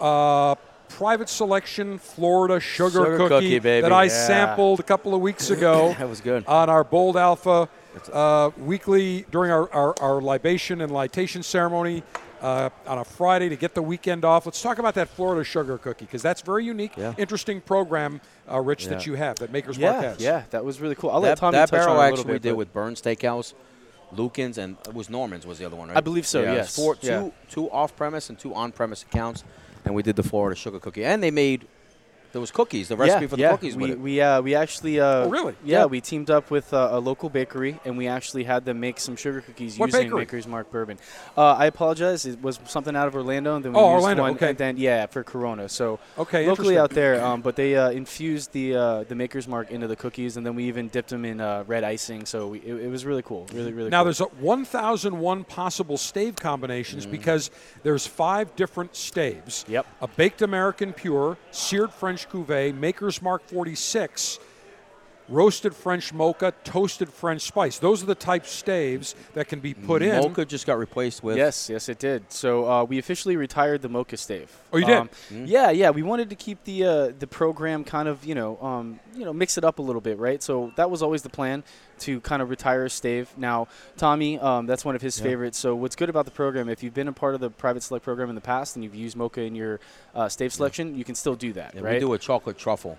Uh, 0.00 0.54
private 0.88 1.28
selection 1.28 1.98
Florida 1.98 2.60
sugar, 2.60 2.90
Sugar 3.04 3.16
cookie, 3.28 3.58
baby. 3.58 3.82
that 3.82 3.92
I 3.92 4.04
Yeah. 4.04 4.26
sampled 4.26 4.80
a 4.80 4.82
couple 4.82 5.14
of 5.14 5.20
weeks 5.20 5.50
ago 5.50 5.94
That 5.98 6.08
was 6.08 6.20
good. 6.20 6.44
on 6.46 6.68
our 6.70 6.84
Bold 6.84 7.16
Alpha 7.16 7.68
uh, 8.12 8.50
weekly 8.58 9.26
during 9.30 9.50
our, 9.50 9.72
our, 9.72 9.94
our 10.00 10.20
libation 10.20 10.80
and 10.80 10.92
litation 10.92 11.42
ceremony 11.42 12.02
uh, 12.42 12.68
on 12.86 12.98
a 12.98 13.04
Friday 13.04 13.48
to 13.48 13.56
get 13.56 13.74
the 13.74 13.80
weekend 13.82 14.24
off. 14.24 14.44
Let's 14.44 14.60
talk 14.60 14.78
about 14.78 14.94
that 14.94 15.08
Florida 15.08 15.42
sugar 15.42 15.78
cookie 15.78 16.04
because 16.04 16.20
that's 16.22 16.42
very 16.42 16.64
unique, 16.64 16.92
Yeah. 16.96 17.14
interesting 17.16 17.60
program, 17.62 18.20
uh, 18.50 18.60
Rich, 18.60 18.88
that 18.88 19.06
you 19.06 19.14
have 19.14 19.36
that 19.36 19.50
Maker's 19.52 19.78
Mark 19.78 19.94
yeah, 19.94 20.02
has. 20.10 20.20
yeah, 20.20 20.42
that 20.50 20.64
was 20.64 20.80
really 20.80 20.94
cool. 20.94 21.10
I'll 21.10 21.20
let 21.20 21.30
that 21.30 21.38
Tommy 21.38 21.52
that 21.52 21.70
touch 21.70 21.80
barrel 21.80 21.96
on 21.96 21.96
it 21.96 21.98
a 21.98 22.10
little 22.10 22.18
actually 22.20 22.32
we 22.32 22.34
bit, 22.38 22.42
did 22.50 22.52
with 22.56 22.72
Bern's 22.74 23.00
Steakhouse, 23.00 23.54
Lucan's, 24.12 24.58
and 24.58 24.76
it 24.86 24.94
was 24.94 25.08
Norman's 25.10 25.46
was 25.46 25.58
the 25.58 25.64
other 25.64 25.76
one, 25.76 25.88
right? 25.88 25.96
I 25.96 26.00
believe 26.00 26.26
so, 26.26 26.42
Yeah, 26.42 26.52
yes. 26.54 26.76
Four, 26.76 26.96
Yeah. 27.00 27.20
two, 27.22 27.32
two 27.50 27.70
off-premise 27.70 28.28
and 28.28 28.38
two 28.38 28.54
on-premise 28.54 29.02
accounts, 29.02 29.42
and 29.86 29.94
we 29.94 30.02
did 30.02 30.16
the 30.16 30.22
Florida 30.22 30.56
sugar 30.56 30.80
cookie, 30.80 31.04
and 31.04 31.22
they 31.22 31.30
made 31.30 31.66
there 32.36 32.40
was 32.42 32.50
cookies, 32.50 32.88
the 32.88 32.98
recipe 32.98 33.22
yeah, 33.24 33.28
for 33.28 33.36
the 33.36 33.42
yeah. 33.42 33.50
cookies 33.52 33.76
we. 33.76 33.94
We 33.94 34.20
uh, 34.20 34.42
we 34.42 34.54
actually 34.54 35.00
uh, 35.00 35.24
Oh, 35.24 35.30
really? 35.30 35.54
Yeah, 35.64 35.78
Yeah. 35.80 35.84
we 35.86 36.02
teamed 36.02 36.28
up 36.28 36.50
with 36.50 36.74
uh, 36.74 36.90
a 36.92 37.00
local 37.00 37.30
bakery 37.30 37.80
and 37.86 37.96
we 37.96 38.08
actually 38.08 38.44
had 38.44 38.66
them 38.66 38.78
make 38.78 39.00
some 39.00 39.16
sugar 39.16 39.40
cookies 39.40 39.78
What 39.78 39.86
using 39.86 40.02
bakery? 40.02 40.18
Maker's 40.18 40.46
Mark 40.46 40.70
bourbon. 40.70 40.98
Uh, 41.34 41.52
I 41.54 41.64
apologize, 41.64 42.26
it 42.26 42.42
was 42.42 42.60
something 42.66 42.94
out 42.94 43.08
of 43.08 43.14
Orlando, 43.14 43.56
and 43.56 43.64
then 43.64 43.72
we 43.72 43.78
Oh, 43.78 43.94
used 43.94 44.02
Orlando, 44.02 44.22
one, 44.24 44.32
okay. 44.34 44.50
and 44.50 44.58
then 44.58 44.76
yeah, 44.76 45.06
for 45.06 45.24
Corona. 45.24 45.66
So 45.70 45.98
Okay, 46.18 46.46
locally 46.46 46.76
out 46.76 46.90
there, 46.90 47.24
um, 47.24 47.40
but 47.40 47.56
they 47.56 47.74
uh, 47.74 47.88
infused 47.90 48.52
the 48.52 48.76
uh, 48.76 49.04
the 49.04 49.14
Maker's 49.14 49.48
Mark 49.48 49.70
into 49.70 49.86
the 49.86 49.96
cookies, 49.96 50.36
and 50.36 50.44
then 50.44 50.54
we 50.54 50.64
even 50.64 50.88
dipped 50.88 51.08
them 51.08 51.24
in 51.24 51.40
uh, 51.40 51.64
red 51.66 51.84
icing. 51.84 52.26
So 52.26 52.48
we, 52.48 52.58
it, 52.60 52.74
it 52.84 52.90
was 52.90 53.06
really 53.06 53.22
cool, 53.22 53.46
really 53.54 53.72
really. 53.72 53.88
Now 53.88 54.00
cool. 54.00 54.12
there's 54.12 54.20
a 54.20 54.24
1,001 54.24 55.44
possible 55.44 55.96
stave 55.96 56.36
combinations 56.36 57.06
because 57.06 57.50
there's 57.82 58.06
five 58.06 58.54
different 58.56 58.94
staves. 58.94 59.64
Yep. 59.68 59.86
A 60.02 60.08
baked 60.08 60.42
American 60.42 60.92
pure, 60.92 61.38
seared 61.50 61.92
French 61.92 62.25
cuvee, 62.30 62.74
Maker's 62.74 63.20
Mark 63.22 63.42
46, 63.48 64.38
roasted 65.28 65.74
French 65.74 66.12
mocha, 66.12 66.52
toasted 66.64 67.08
French 67.12 67.42
spice. 67.42 67.78
Those 67.78 68.02
are 68.02 68.06
the 68.06 68.14
type 68.14 68.46
staves 68.46 69.14
that 69.34 69.48
can 69.48 69.60
be 69.60 69.74
put 69.74 70.02
in. 70.02 70.16
Mocha 70.20 70.44
just 70.44 70.66
got 70.66 70.78
replaced 70.78 71.22
with 71.22 71.36
Yes, 71.36 71.68
yes, 71.68 71.88
it 71.88 71.98
did. 71.98 72.30
So 72.30 72.70
uh, 72.70 72.84
we 72.84 72.98
officially 72.98 73.36
retired 73.36 73.82
the 73.82 73.88
Mocha 73.88 74.16
stave. 74.16 74.50
Oh, 74.72 74.76
you 74.78 74.86
did? 74.86 74.96
Um, 74.96 75.10
Yeah, 75.30 75.70
yeah. 75.70 75.90
We 75.90 76.02
wanted 76.02 76.30
to 76.30 76.36
keep 76.36 76.62
the 76.64 76.84
uh, 76.84 77.12
the 77.18 77.26
program 77.26 77.82
kind 77.84 78.08
of 78.08 78.24
you 78.24 78.34
know 78.34 78.60
um, 78.62 79.00
you 79.14 79.24
know 79.24 79.32
mix 79.32 79.58
it 79.58 79.64
up 79.64 79.78
a 79.78 79.82
little 79.82 80.00
bit, 80.00 80.18
right? 80.18 80.42
So 80.42 80.72
that 80.76 80.90
was 80.90 81.02
always 81.02 81.22
the 81.22 81.30
plan 81.30 81.64
to 82.00 82.20
kind 82.20 82.42
of 82.42 82.50
retire 82.50 82.88
stave. 82.88 83.30
Now 83.36 83.68
Tommy, 83.96 84.38
um, 84.38 84.66
that's 84.66 84.84
one 84.84 84.94
of 84.96 85.02
his 85.02 85.18
favorites. 85.18 85.58
So 85.58 85.74
what's 85.74 85.96
good 85.96 86.08
about 86.10 86.24
the 86.24 86.30
program? 86.30 86.68
If 86.68 86.82
you've 86.82 86.94
been 86.94 87.08
a 87.08 87.12
part 87.12 87.34
of 87.34 87.40
the 87.40 87.50
private 87.50 87.82
select 87.82 88.04
program 88.04 88.28
in 88.28 88.34
the 88.34 88.40
past 88.40 88.76
and 88.76 88.84
you've 88.84 88.94
used 88.94 89.16
Mocha 89.16 89.40
in 89.42 89.54
your 89.54 89.80
uh, 90.14 90.28
stave 90.28 90.52
selection, 90.52 90.96
you 90.96 91.04
can 91.04 91.14
still 91.14 91.34
do 91.36 91.52
that, 91.54 91.74
Yeah, 91.74 91.80
right? 91.82 91.94
We 91.94 92.00
do 92.00 92.12
a 92.12 92.18
chocolate 92.18 92.58
truffle. 92.58 92.98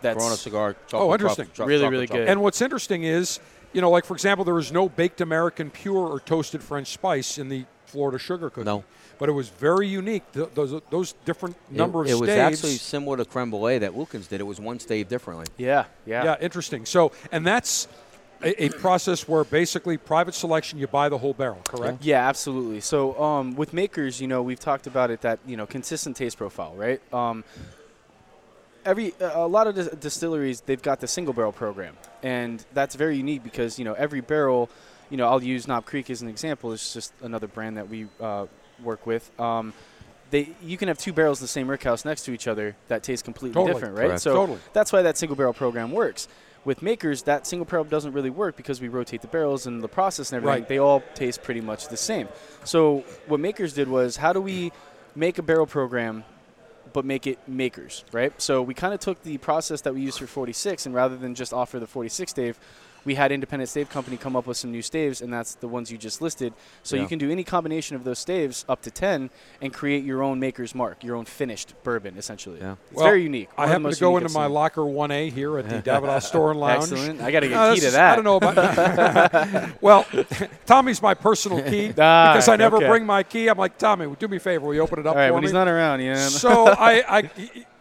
that's 0.00 0.18
Corona 0.18 0.36
cigar. 0.36 0.74
Chocolate 0.88 1.10
Oh, 1.10 1.12
interesting. 1.14 1.46
truffle- 1.46 1.66
Really, 1.66 1.88
really 1.88 2.06
truffle. 2.06 2.24
good. 2.24 2.28
And 2.30 2.42
what's 2.42 2.60
interesting 2.60 3.04
is, 3.04 3.38
you 3.72 3.80
know, 3.80 3.90
like 3.90 4.04
for 4.04 4.14
example, 4.14 4.44
there 4.44 4.54
was 4.54 4.72
no 4.72 4.88
baked 4.88 5.20
American 5.20 5.70
pure 5.70 6.06
or 6.08 6.20
toasted 6.20 6.62
French 6.62 6.88
spice 6.92 7.38
in 7.38 7.48
the 7.48 7.64
Florida 7.86 8.18
sugar 8.18 8.48
cookie. 8.50 8.64
No. 8.64 8.84
But 9.18 9.28
it 9.28 9.32
was 9.32 9.50
very 9.50 9.86
unique. 9.86 10.24
Th- 10.32 10.48
those 10.54 10.80
those 10.90 11.12
different 11.24 11.54
number 11.70 12.00
it, 12.00 12.06
of 12.06 12.10
it 12.16 12.20
was 12.20 12.28
staves. 12.30 12.58
actually 12.58 12.76
similar 12.78 13.16
to 13.18 13.24
creme 13.24 13.50
brulee 13.50 13.78
that 13.78 13.96
Lucan's 13.96 14.26
did. 14.26 14.40
It 14.40 14.44
was 14.44 14.58
one 14.58 14.80
stave 14.80 15.08
differently. 15.08 15.46
yeah, 15.58 15.84
yeah, 16.06 16.24
yeah, 16.24 16.36
interesting. 16.40 16.86
So, 16.86 17.12
and 17.30 17.46
that's 17.46 17.86
a, 18.42 18.64
a 18.64 18.68
process 18.70 19.28
where 19.28 19.44
basically 19.44 19.96
private 19.96 20.34
selection, 20.34 20.78
you 20.78 20.86
buy 20.86 21.08
the 21.08 21.18
whole 21.18 21.34
barrel, 21.34 21.60
correct? 21.64 22.04
Yeah, 22.04 22.28
absolutely. 22.28 22.80
So 22.80 23.20
um, 23.22 23.54
with 23.54 23.72
makers, 23.72 24.20
you 24.20 24.26
know, 24.26 24.42
we've 24.42 24.60
talked 24.60 24.86
about 24.86 25.10
it 25.10 25.20
that 25.22 25.38
you 25.46 25.56
know 25.56 25.66
consistent 25.66 26.16
taste 26.16 26.38
profile, 26.38 26.74
right? 26.74 27.00
Um, 27.12 27.44
every 28.84 29.14
a 29.20 29.46
lot 29.46 29.66
of 29.66 29.74
dis- 29.74 29.88
distilleries 29.88 30.60
they've 30.62 30.82
got 30.82 31.00
the 31.00 31.06
single 31.06 31.34
barrel 31.34 31.52
program, 31.52 31.96
and 32.22 32.64
that's 32.72 32.94
very 32.94 33.16
unique 33.16 33.42
because 33.42 33.78
you 33.78 33.84
know 33.84 33.94
every 33.94 34.20
barrel, 34.20 34.68
you 35.10 35.16
know, 35.16 35.28
I'll 35.28 35.42
use 35.42 35.68
Knob 35.68 35.84
Creek 35.84 36.10
as 36.10 36.22
an 36.22 36.28
example. 36.28 36.72
It's 36.72 36.92
just 36.92 37.12
another 37.22 37.46
brand 37.46 37.76
that 37.76 37.88
we 37.88 38.06
uh, 38.20 38.46
work 38.82 39.06
with. 39.06 39.30
Um, 39.40 39.72
they 40.30 40.48
you 40.62 40.76
can 40.76 40.88
have 40.88 40.98
two 40.98 41.12
barrels 41.12 41.40
in 41.40 41.44
the 41.44 41.48
same 41.48 41.68
rickhouse 41.68 42.04
next 42.04 42.24
to 42.24 42.32
each 42.32 42.48
other 42.48 42.74
that 42.88 43.02
taste 43.02 43.24
completely 43.24 43.54
Totally. 43.54 43.74
different, 43.74 43.96
right? 43.96 44.06
Correct. 44.06 44.22
So 44.22 44.34
Totally. 44.34 44.58
that's 44.72 44.92
why 44.92 45.02
that 45.02 45.16
single 45.18 45.36
barrel 45.36 45.52
program 45.52 45.92
works. 45.92 46.26
With 46.64 46.80
makers, 46.80 47.22
that 47.24 47.46
single 47.46 47.64
barrel 47.66 47.84
doesn't 47.84 48.12
really 48.12 48.30
work 48.30 48.56
because 48.56 48.80
we 48.80 48.88
rotate 48.88 49.20
the 49.20 49.26
barrels 49.28 49.66
and 49.66 49.82
the 49.82 49.88
process 49.88 50.30
and 50.30 50.36
everything. 50.36 50.62
Right. 50.62 50.68
They 50.68 50.78
all 50.78 51.02
taste 51.14 51.42
pretty 51.42 51.60
much 51.60 51.88
the 51.88 51.96
same. 51.96 52.28
So 52.64 53.04
what 53.26 53.40
makers 53.40 53.72
did 53.72 53.88
was, 53.88 54.16
how 54.16 54.32
do 54.32 54.40
we 54.40 54.70
make 55.16 55.38
a 55.38 55.42
barrel 55.42 55.66
program, 55.66 56.24
but 56.92 57.04
make 57.04 57.26
it 57.26 57.38
makers, 57.48 58.04
right? 58.12 58.32
So 58.40 58.62
we 58.62 58.74
kind 58.74 58.94
of 58.94 59.00
took 59.00 59.22
the 59.22 59.38
process 59.38 59.80
that 59.82 59.94
we 59.94 60.02
used 60.02 60.18
for 60.18 60.26
46, 60.26 60.86
and 60.86 60.94
rather 60.94 61.16
than 61.16 61.34
just 61.34 61.52
offer 61.52 61.80
the 61.80 61.86
46 61.86 62.30
stave, 62.30 62.60
we 63.04 63.14
had 63.14 63.32
Independent 63.32 63.68
Stave 63.68 63.88
Company 63.90 64.16
come 64.16 64.36
up 64.36 64.46
with 64.46 64.56
some 64.56 64.70
new 64.70 64.82
staves, 64.82 65.20
and 65.20 65.32
that's 65.32 65.54
the 65.56 65.68
ones 65.68 65.90
you 65.90 65.98
just 65.98 66.22
listed. 66.22 66.52
So 66.82 66.96
Yeah. 66.96 67.02
you 67.02 67.08
can 67.08 67.18
do 67.18 67.30
any 67.30 67.44
combination 67.44 67.96
of 67.96 68.04
those 68.04 68.18
staves 68.18 68.64
up 68.68 68.82
to 68.82 68.90
10 68.90 69.30
and 69.60 69.72
create 69.72 70.04
your 70.04 70.22
own 70.22 70.38
maker's 70.38 70.74
mark, 70.74 71.02
your 71.02 71.16
own 71.16 71.24
finished 71.24 71.74
bourbon, 71.82 72.14
essentially. 72.16 72.58
Yeah. 72.60 72.76
It's 72.90 72.96
Well, 72.96 73.06
very 73.06 73.22
unique. 73.22 73.48
I 73.56 73.62
One 73.62 73.64
of 73.64 73.70
happen 73.82 73.92
to 73.94 74.00
go 74.00 74.16
into 74.18 74.28
my 74.32 74.46
locker 74.46 74.82
1A 74.82 75.30
here 75.30 75.58
at 75.58 75.68
the 75.68 75.82
Davidoff 75.90 76.22
Store 76.22 76.50
and 76.52 76.60
Lounge. 76.60 76.92
Excellent. 76.92 77.20
I 77.20 77.30
got 77.30 77.40
to 77.40 77.48
get 77.48 77.56
Uh, 77.58 77.74
key 77.74 77.80
to 77.80 77.90
that. 77.90 78.12
I 78.12 78.14
don't 78.16 78.24
know 78.24 78.36
about. 78.36 78.54
that. 78.54 79.72
well, 79.80 80.06
Tommy's 80.66 81.02
my 81.02 81.14
personal 81.14 81.62
key 81.62 81.92
Ah, 81.98 82.32
because 82.32 82.48
I 82.48 82.56
never 82.56 82.76
okay. 82.76 82.88
bring 82.88 83.04
my 83.06 83.22
key. 83.22 83.48
I'm 83.48 83.58
like 83.58 83.78
Tommy, 83.78 84.14
do 84.18 84.28
me 84.28 84.36
a 84.36 84.40
favor, 84.40 84.66
will 84.66 84.74
you 84.74 84.80
open 84.80 84.98
it 84.98 85.06
up 85.06 85.14
All 85.14 85.18
right, 85.20 85.28
for 85.28 85.34
when 85.34 85.42
me? 85.42 85.48
he's 85.48 85.52
not 85.52 85.68
around, 85.68 86.00
yeah. 86.00 86.16
so 86.28 86.66
I, 86.68 87.18
I, 87.18 87.30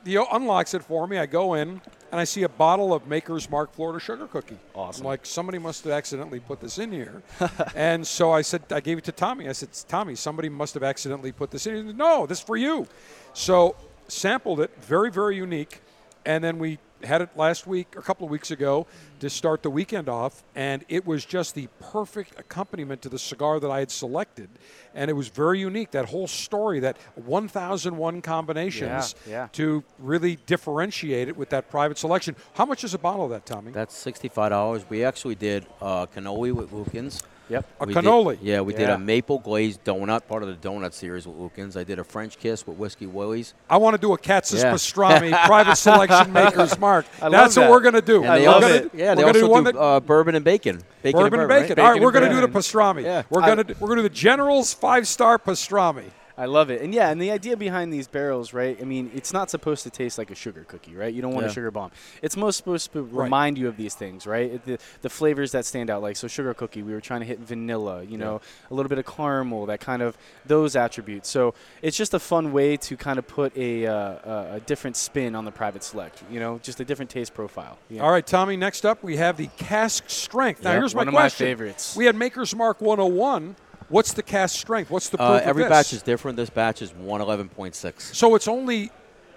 he 0.05 0.15
unlocks 0.15 0.73
it 0.73 0.83
for 0.83 1.05
me. 1.07 1.17
I 1.17 1.25
go 1.25 1.53
in 1.53 1.81
and 2.11 2.19
I 2.19 2.25
see 2.25 2.43
a 2.43 2.49
bottle 2.49 2.93
of 2.93 3.07
Maker's 3.07 3.49
Mark 3.49 3.73
Florida 3.73 3.99
sugar 3.99 4.27
cookie. 4.27 4.57
Awesome. 4.75 5.05
I'm 5.05 5.07
like 5.07 5.25
somebody 5.25 5.57
must 5.57 5.83
have 5.85 5.93
accidentally 5.93 6.39
put 6.39 6.59
this 6.59 6.77
in 6.77 6.91
here, 6.91 7.23
and 7.75 8.05
so 8.05 8.31
I 8.31 8.41
said 8.41 8.63
I 8.71 8.81
gave 8.81 8.97
it 8.97 9.03
to 9.05 9.11
Tommy. 9.11 9.47
I 9.47 9.53
said, 9.53 9.69
Tommy, 9.87 10.15
somebody 10.15 10.49
must 10.49 10.73
have 10.73 10.83
accidentally 10.83 11.31
put 11.31 11.51
this 11.51 11.65
in. 11.67 11.75
He 11.75 11.81
said, 11.87 11.97
no, 11.97 12.25
this 12.25 12.39
is 12.39 12.43
for 12.43 12.57
you. 12.57 12.87
So 13.33 13.75
sampled 14.07 14.59
it, 14.59 14.71
very, 14.81 15.09
very 15.09 15.35
unique. 15.35 15.81
And 16.25 16.43
then 16.43 16.59
we 16.59 16.77
had 17.03 17.21
it 17.21 17.29
last 17.35 17.67
week, 17.67 17.95
a 17.97 18.01
couple 18.01 18.25
of 18.25 18.31
weeks 18.31 18.51
ago, 18.51 18.87
to 19.19 19.29
start 19.29 19.63
the 19.63 19.69
weekend 19.69 20.09
off, 20.09 20.43
and 20.55 20.83
it 20.89 21.05
was 21.05 21.25
just 21.25 21.55
the 21.55 21.67
perfect 21.79 22.39
accompaniment 22.39 23.01
to 23.03 23.09
the 23.09 23.19
cigar 23.19 23.59
that 23.59 23.69
I 23.69 23.79
had 23.79 23.91
selected. 23.91 24.49
And 24.95 25.09
it 25.09 25.13
was 25.13 25.27
very 25.29 25.59
unique. 25.59 25.91
That 25.91 26.05
whole 26.05 26.27
story, 26.27 26.79
that 26.81 26.97
1,001 27.15 28.21
combinations 28.21 29.15
Yeah, 29.25 29.31
yeah. 29.31 29.47
to 29.53 29.83
really 29.99 30.37
differentiate 30.45 31.27
it 31.27 31.37
with 31.37 31.49
that 31.49 31.69
private 31.69 31.97
selection. 31.97 32.35
How 32.53 32.65
much 32.65 32.83
is 32.83 32.93
a 32.93 32.99
bottle 32.99 33.25
of 33.25 33.31
that, 33.31 33.45
Tommy? 33.45 33.71
That's 33.71 33.95
sixty-five 33.95 34.49
dollars. 34.49 34.85
We 34.89 35.03
actually 35.03 35.35
did 35.35 35.65
uh, 35.81 36.05
cannoli 36.07 36.51
with 36.51 36.71
Lukens. 36.71 37.23
Yep. 37.51 37.65
A 37.81 37.85
We 37.85 37.93
did- 37.93 38.03
cannoli. 38.05 38.37
yeah, 38.41 38.61
we 38.61 38.73
did 38.73 38.89
a 38.89 38.97
maple 38.97 39.37
glazed 39.39 39.83
donut, 39.83 40.25
part 40.27 40.41
of 40.41 40.49
the 40.49 40.55
donut 40.69 40.93
series 40.93 41.27
with 41.27 41.37
Lukens. 41.37 41.75
I 41.77 41.83
did 41.83 41.99
a 41.99 42.03
French 42.03 42.37
kiss 42.39 42.65
with 42.65 42.77
Whiskey 42.77 43.05
Willie's. 43.07 43.53
I 43.69 43.77
want 43.77 43.93
to 43.93 44.01
do 44.01 44.13
a 44.13 44.17
Katz's 44.17 44.63
Yeah. 44.63 44.71
pastrami 44.73 45.31
private 45.45 45.75
selection 45.75 46.31
makers 46.31 46.79
mark. 46.79 47.05
I 47.21 47.25
love 47.25 47.31
That's 47.33 47.57
what 47.57 47.63
that. 47.63 47.71
we're 47.71 47.81
going 47.81 47.93
to 47.95 48.01
do. 48.01 48.23
I 48.25 48.39
they 48.39 48.45
we're 48.47 48.51
love 48.53 48.61
gonna, 48.61 48.73
it. 48.75 48.91
Yeah, 48.93 49.09
we're 49.09 49.15
they 49.15 49.21
gonna 49.21 49.27
also 49.27 49.33
do 49.33 49.45
do 49.45 49.51
one 49.51 49.63
that 49.65 49.75
uh, 49.75 49.99
bourbon 49.99 50.35
and 50.35 50.45
bacon. 50.45 50.81
Bacon 51.03 51.19
bourbon 51.19 51.39
and 51.41 51.49
right? 51.49 51.61
bacon. 51.63 51.75
Bacon 51.75 51.85
All 51.85 51.91
right, 51.91 52.01
we're 52.01 52.11
going 52.11 52.29
to 52.29 52.35
do 52.35 52.41
the 52.41 52.47
pastrami. 52.47 53.03
Yeah. 53.03 53.23
We're 53.29 53.41
going 53.41 53.57
to 53.65 53.75
we're 53.79 53.87
going 53.87 53.97
to 53.97 54.03
do 54.03 54.09
the 54.09 54.15
General's 54.15 54.73
five 54.73 55.07
star 55.07 55.37
pastrami. 55.37 56.05
I 56.37 56.45
love 56.45 56.69
it. 56.69 56.81
And 56.81 56.93
yeah, 56.93 57.09
and 57.09 57.21
the 57.21 57.31
idea 57.31 57.57
behind 57.57 57.93
these 57.93 58.07
barrels, 58.07 58.53
right? 58.53 58.77
I 58.81 58.85
mean, 58.85 59.11
it's 59.13 59.33
not 59.33 59.49
supposed 59.49 59.83
to 59.83 59.89
taste 59.89 60.17
like 60.17 60.31
a 60.31 60.35
sugar 60.35 60.63
cookie, 60.67 60.95
right? 60.95 61.13
You 61.13 61.21
don't 61.21 61.33
want 61.33 61.45
a 61.45 61.49
sugar 61.49 61.71
bomb. 61.71 61.91
It's 62.21 62.37
most 62.37 62.57
supposed 62.57 62.91
to 62.93 63.03
remind 63.03 63.57
you 63.57 63.67
of 63.67 63.77
these 63.77 63.95
things, 63.95 64.25
right? 64.25 64.63
The, 64.65 64.77
the 65.01 65.09
flavors 65.09 65.51
that 65.51 65.65
stand 65.65 65.89
out, 65.89 66.01
like 66.01 66.15
so 66.15 66.27
sugar 66.27 66.53
cookie, 66.53 66.83
we 66.83 66.93
were 66.93 67.01
trying 67.01 67.21
to 67.21 67.25
hit 67.25 67.39
vanilla, 67.39 68.03
you 68.03 68.17
know, 68.17 68.41
a 68.69 68.73
little 68.73 68.89
bit 68.89 68.97
of 68.97 69.05
caramel, 69.05 69.65
that 69.67 69.79
kind 69.79 70.01
of 70.01 70.17
those 70.45 70.75
attributes. 70.75 71.29
So 71.29 71.53
it's 71.81 71.97
just 71.97 72.13
a 72.13 72.19
fun 72.19 72.51
way 72.51 72.77
to 72.77 72.97
kind 72.97 73.19
of 73.19 73.27
put 73.27 73.55
a, 73.57 73.85
uh, 73.85 74.55
a, 74.55 74.59
different 74.65 74.95
spin 74.95 75.35
on 75.35 75.45
the 75.45 75.51
private 75.51 75.83
select, 75.83 76.23
you 76.31 76.39
know, 76.39 76.59
just 76.59 76.79
a 76.79 76.85
different 76.85 77.09
taste 77.11 77.33
profile. 77.33 77.77
All 77.99 78.11
right, 78.11 78.25
Tommy. 78.25 78.57
Next 78.57 78.85
up, 78.85 79.03
we 79.03 79.17
have 79.17 79.37
the 79.37 79.47
cask 79.57 80.09
strength. 80.09 80.63
Now, 80.63 80.71
Yep. 80.71 80.79
here's 80.79 80.95
One 80.95 81.05
my 81.05 81.09
of 81.09 81.13
my 81.13 81.21
question. 81.21 81.47
favorites. 81.47 81.95
We 81.95 82.05
had 82.05 82.15
Maker's 82.15 82.55
Mark 82.55 82.79
101. 82.81 83.55
What's 83.91 84.13
the 84.13 84.23
cask 84.23 84.57
strength? 84.59 84.89
What's 84.89 85.09
the 85.09 85.17
proof 85.17 85.29
Uh, 85.29 85.33
of 85.35 85.41
every 85.41 85.63
this? 85.63 85.69
batch 85.69 85.93
is 85.93 86.01
different. 86.01 86.37
This 86.37 86.49
batch 86.49 86.81
is 86.81 86.93
one 86.93 87.21
eleven 87.21 87.49
point 87.49 87.75
six. 87.75 88.17
So 88.17 88.35
it's 88.35 88.47
only 88.47 88.89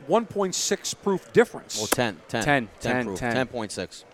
1.6 0.09 0.94
proof 1.02 1.32
difference. 1.32 1.78
Well, 1.78 1.86
10, 1.86 2.20
10, 2.28 2.44
10, 2.44 2.68
10, 2.80 3.05
proof, 3.07 3.18
10. 3.18 3.46
10.6. 3.48 4.05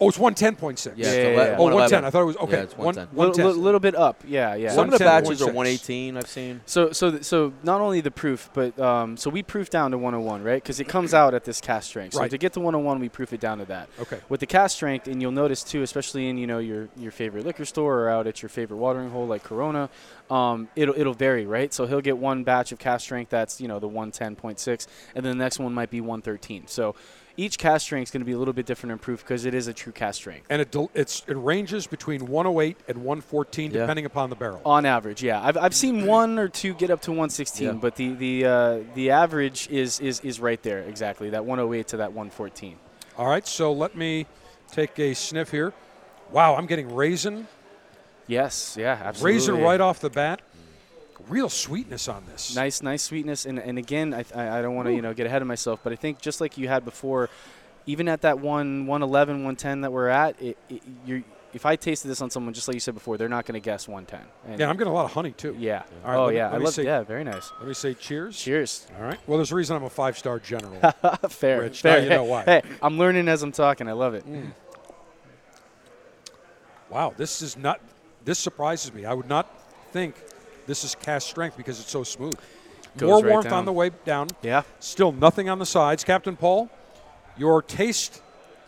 oh, 0.00 0.08
it's 0.08 0.18
110.6. 0.18 0.86
Yeah, 0.86 0.92
Yeah, 0.96 1.06
it's 1.12 1.38
yeah, 1.38 1.44
yeah. 1.50 1.56
Oh, 1.58 1.64
110. 1.64 2.04
I 2.04 2.10
thought 2.10 2.22
it 2.22 2.24
was 2.24 2.36
okay. 2.36 2.52
Yeah, 2.58 2.62
it's 2.64 2.76
one, 2.76 2.94
110. 2.96 3.44
Little, 3.46 3.62
little 3.62 3.80
bit 3.80 3.94
up, 3.94 4.22
yeah, 4.26 4.54
yeah. 4.54 4.72
Some 4.72 4.86
of 4.92 4.98
the 4.98 5.04
batches 5.04 5.40
are 5.42 5.46
118. 5.46 6.16
I've 6.16 6.26
seen. 6.28 6.60
So, 6.66 6.92
so, 6.92 7.10
th- 7.12 7.24
so 7.24 7.52
not 7.62 7.80
only 7.80 8.00
the 8.00 8.10
proof, 8.10 8.50
but 8.54 8.78
um, 8.78 9.16
so 9.16 9.30
we 9.30 9.42
proof 9.42 9.70
down 9.70 9.90
to 9.92 9.98
101, 9.98 10.42
right? 10.42 10.62
Because 10.62 10.80
it 10.80 10.88
comes 10.88 11.14
out 11.14 11.34
at 11.34 11.44
this 11.44 11.60
cask 11.60 11.88
strength. 11.88 12.14
So 12.14 12.20
Right. 12.20 12.30
to 12.30 12.38
get 12.38 12.52
to 12.54 12.60
101, 12.60 12.98
we 13.00 13.08
proof 13.08 13.32
it 13.32 13.40
down 13.40 13.58
to 13.58 13.64
that. 13.66 13.88
Okay. 14.00 14.18
With 14.28 14.40
the 14.40 14.46
cask 14.46 14.76
strength, 14.76 15.06
and 15.08 15.20
you'll 15.22 15.32
notice 15.32 15.62
too, 15.62 15.82
especially 15.82 16.28
in 16.28 16.38
you 16.38 16.46
know 16.46 16.58
your 16.58 16.88
your 16.96 17.12
favorite 17.12 17.44
liquor 17.46 17.64
store 17.64 18.00
or 18.00 18.10
out 18.10 18.26
at 18.26 18.42
your 18.42 18.48
favorite 18.48 18.76
watering 18.78 19.10
hole 19.10 19.26
like 19.26 19.42
Corona, 19.44 19.88
um, 20.30 20.68
it'll 20.76 20.94
it'll 20.98 21.14
vary, 21.14 21.46
right? 21.46 21.72
So 21.72 21.86
he'll 21.86 22.00
get 22.00 22.18
one 22.18 22.44
batch 22.44 22.72
of 22.72 22.78
cask 22.78 23.04
strength 23.04 23.30
that's 23.30 23.60
you 23.60 23.68
know 23.68 23.78
the 23.78 23.88
110.6, 23.88 24.86
and 25.14 25.24
then 25.24 25.38
the 25.38 25.44
next 25.44 25.58
one 25.58 25.72
might 25.72 25.90
be 25.90 26.00
113. 26.00 26.66
So 26.66 26.94
each 27.36 27.58
cask 27.58 27.84
strength 27.86 28.08
is 28.08 28.10
going 28.12 28.20
to 28.22 28.26
be 28.26 28.32
a 28.32 28.38
little 28.38 28.54
bit 28.54 28.66
different 28.66 28.92
in 28.92 28.98
proof 28.98 29.20
because 29.22 29.44
it 29.44 29.54
is 29.54 29.66
a 29.68 29.72
true 29.74 29.92
cask 29.92 30.16
strength. 30.20 30.46
And 30.48 30.62
it, 30.62 30.70
del- 30.70 30.90
it's, 30.94 31.22
it 31.28 31.34
ranges 31.34 31.86
between 31.86 32.26
108 32.26 32.76
and 32.88 32.98
114, 32.98 33.70
Yeah. 33.70 33.80
depending 33.80 34.06
upon 34.06 34.30
the 34.30 34.36
barrel. 34.36 34.60
On 34.64 34.86
average, 34.86 35.22
yeah, 35.22 35.42
I've, 35.42 35.56
I've 35.56 35.74
seen 35.74 36.06
one 36.06 36.38
or 36.38 36.48
two 36.48 36.74
get 36.74 36.90
up 36.90 37.02
to 37.02 37.10
116, 37.10 37.66
Yeah. 37.66 37.72
but 37.74 37.96
the 37.96 38.14
the 38.14 38.44
uh, 38.46 38.78
the 38.94 39.10
average 39.10 39.68
is, 39.70 40.00
is 40.00 40.20
is 40.20 40.40
right 40.40 40.62
there 40.62 40.80
exactly 40.80 41.30
that 41.30 41.44
108 41.44 41.88
to 41.88 41.96
that 41.98 42.12
114. 42.12 42.76
All 43.18 43.26
right, 43.28 43.46
so 43.46 43.72
let 43.72 43.96
me 43.96 44.26
take 44.72 44.98
a 44.98 45.14
sniff 45.14 45.50
here. 45.50 45.72
Wow, 46.32 46.56
I'm 46.56 46.66
getting 46.66 46.94
raisin. 46.94 47.46
Yes, 48.26 48.76
yeah, 48.78 49.00
absolutely. 49.04 49.34
Raisin 49.36 49.60
right 49.60 49.80
off 49.80 50.00
the 50.00 50.10
bat. 50.10 50.40
Real 51.28 51.48
sweetness 51.48 52.08
on 52.08 52.24
this. 52.26 52.54
Nice, 52.54 52.82
nice 52.82 53.02
sweetness, 53.02 53.46
and 53.46 53.58
and 53.58 53.78
again, 53.78 54.14
I 54.14 54.24
I, 54.34 54.58
I 54.58 54.62
don't 54.62 54.74
want 54.76 54.86
to 54.86 54.94
you 54.94 55.02
know 55.02 55.12
get 55.12 55.26
ahead 55.26 55.42
of 55.42 55.48
myself, 55.48 55.80
but 55.82 55.92
I 55.92 55.96
think 55.96 56.20
just 56.20 56.40
like 56.40 56.56
you 56.56 56.68
had 56.68 56.84
before, 56.84 57.28
even 57.86 58.08
at 58.08 58.22
that 58.22 58.38
one 58.38 58.86
111, 58.86 59.36
110 59.36 59.80
that 59.80 59.92
we're 59.92 60.08
at, 60.08 60.40
it, 60.40 60.56
it, 60.68 60.82
you're, 61.04 61.22
if 61.52 61.64
I 61.66 61.74
tasted 61.74 62.08
this 62.08 62.20
on 62.20 62.30
someone 62.30 62.52
just 62.54 62.68
like 62.68 62.74
you 62.74 62.80
said 62.80 62.94
before, 62.94 63.16
they're 63.16 63.28
not 63.28 63.44
going 63.46 63.54
to 63.54 63.64
guess 63.64 63.88
110. 63.88 64.20
And 64.50 64.60
Yeah, 64.60 64.68
I'm 64.68 64.76
getting 64.76 64.92
a 64.92 64.94
lot 64.94 65.06
of 65.06 65.12
honey 65.12 65.32
too. 65.32 65.56
yeah. 65.58 65.82
Right, 66.04 66.14
oh 66.16 66.24
let 66.26 66.30
me- 66.32 66.36
yeah, 66.36 66.46
let 66.46 66.54
I 66.54 66.58
me 66.58 66.64
love. 66.66 66.74
see. 66.74 66.82
Yeah, 66.84 67.02
very 67.02 67.24
nice. 67.24 67.50
Let 67.58 67.66
me 67.68 67.74
say 67.74 67.94
cheers. 67.94 68.38
Cheers. 68.38 68.86
All 68.98 69.04
right. 69.04 69.18
Well, 69.26 69.38
there's 69.38 69.52
a 69.52 69.56
reason 69.56 69.74
I'm 69.74 69.82
a 69.84 69.90
five 69.90 70.16
star 70.18 70.38
general. 70.38 70.78
fair. 71.28 71.62
Rich, 71.62 71.82
now 71.82 71.92
fair. 71.94 72.02
you 72.04 72.10
know 72.10 72.24
why. 72.24 72.44
Hey, 72.44 72.62
I'm 72.82 72.98
learning 72.98 73.26
as 73.28 73.42
I'm 73.42 73.52
talking. 73.52 73.88
I 73.88 73.92
love 73.92 74.14
it. 74.14 74.24
Mm. 74.28 74.52
wow, 76.90 77.14
this 77.16 77.42
is 77.42 77.56
not. 77.56 77.80
This 78.24 78.38
surprises 78.38 78.92
me. 78.92 79.04
I 79.04 79.14
would 79.14 79.28
not 79.28 79.46
think 79.92 80.14
this 80.66 80.84
is 80.84 80.94
cask 80.94 81.28
strength 81.28 81.56
because 81.56 81.80
it's 81.80 81.90
so 81.90 82.02
smooth. 82.04 82.38
Goes 82.96 83.08
More 83.08 83.20
right 83.22 83.30
warmth 83.30 83.52
on 83.52 83.64
the 83.66 83.72
way 83.72 83.90
down. 84.04 84.28
Yeah. 84.42 84.62
Still 84.80 85.12
nothing 85.12 85.48
on 85.48 85.58
the 85.58 85.66
sides. 85.66 86.02
Captain 86.02 86.34
Paul, 86.36 86.70
your 87.36 87.60
taste 87.62 88.22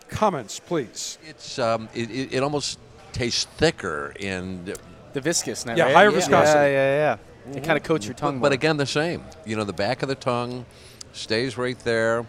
comments, 0.08 0.60
please. 0.60 1.18
It's 1.26 1.58
um, 1.58 1.88
it, 1.94 2.10
it, 2.10 2.34
it 2.34 2.42
almost 2.42 2.78
tastes 3.12 3.44
thicker 3.56 4.12
and 4.20 4.74
The 5.14 5.20
viscousness, 5.20 5.76
Yeah, 5.76 5.84
right? 5.84 5.94
higher 5.94 6.10
yeah. 6.10 6.14
viscosity. 6.14 6.58
Yeah, 6.58 6.66
yeah, 6.70 7.16
yeah. 7.46 7.56
It 7.56 7.64
kind 7.64 7.78
of 7.78 7.82
coats 7.84 8.04
your 8.04 8.14
tongue. 8.14 8.40
but 8.40 8.48
more. 8.50 8.54
again 8.54 8.76
the 8.76 8.84
same. 8.86 9.22
You 9.46 9.56
know, 9.56 9.64
the 9.64 9.72
back 9.72 10.02
of 10.02 10.08
the 10.10 10.14
tongue 10.14 10.66
stays 11.14 11.56
right 11.56 11.78
there, 11.80 12.26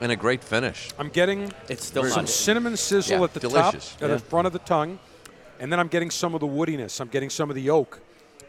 and 0.00 0.10
a 0.10 0.16
great 0.16 0.42
finish. 0.42 0.90
I'm 0.98 1.08
getting 1.08 1.52
It's 1.68 1.84
still 1.86 2.02
some 2.06 2.24
not. 2.24 2.28
cinnamon 2.28 2.76
sizzle 2.76 3.18
Yeah, 3.18 3.24
at 3.24 3.34
the 3.34 3.40
delicious. 3.40 3.92
top, 3.94 4.02
at 4.02 4.08
Yeah. 4.08 4.14
the 4.16 4.20
front 4.20 4.48
of 4.48 4.52
the 4.52 4.58
tongue, 4.58 4.98
and 5.60 5.70
then 5.70 5.78
I'm 5.78 5.86
getting 5.86 6.10
some 6.10 6.34
of 6.34 6.40
the 6.40 6.48
woodiness. 6.48 7.00
I'm 7.00 7.06
getting 7.08 7.30
some 7.30 7.48
of 7.50 7.54
the 7.54 7.70
oak 7.70 8.00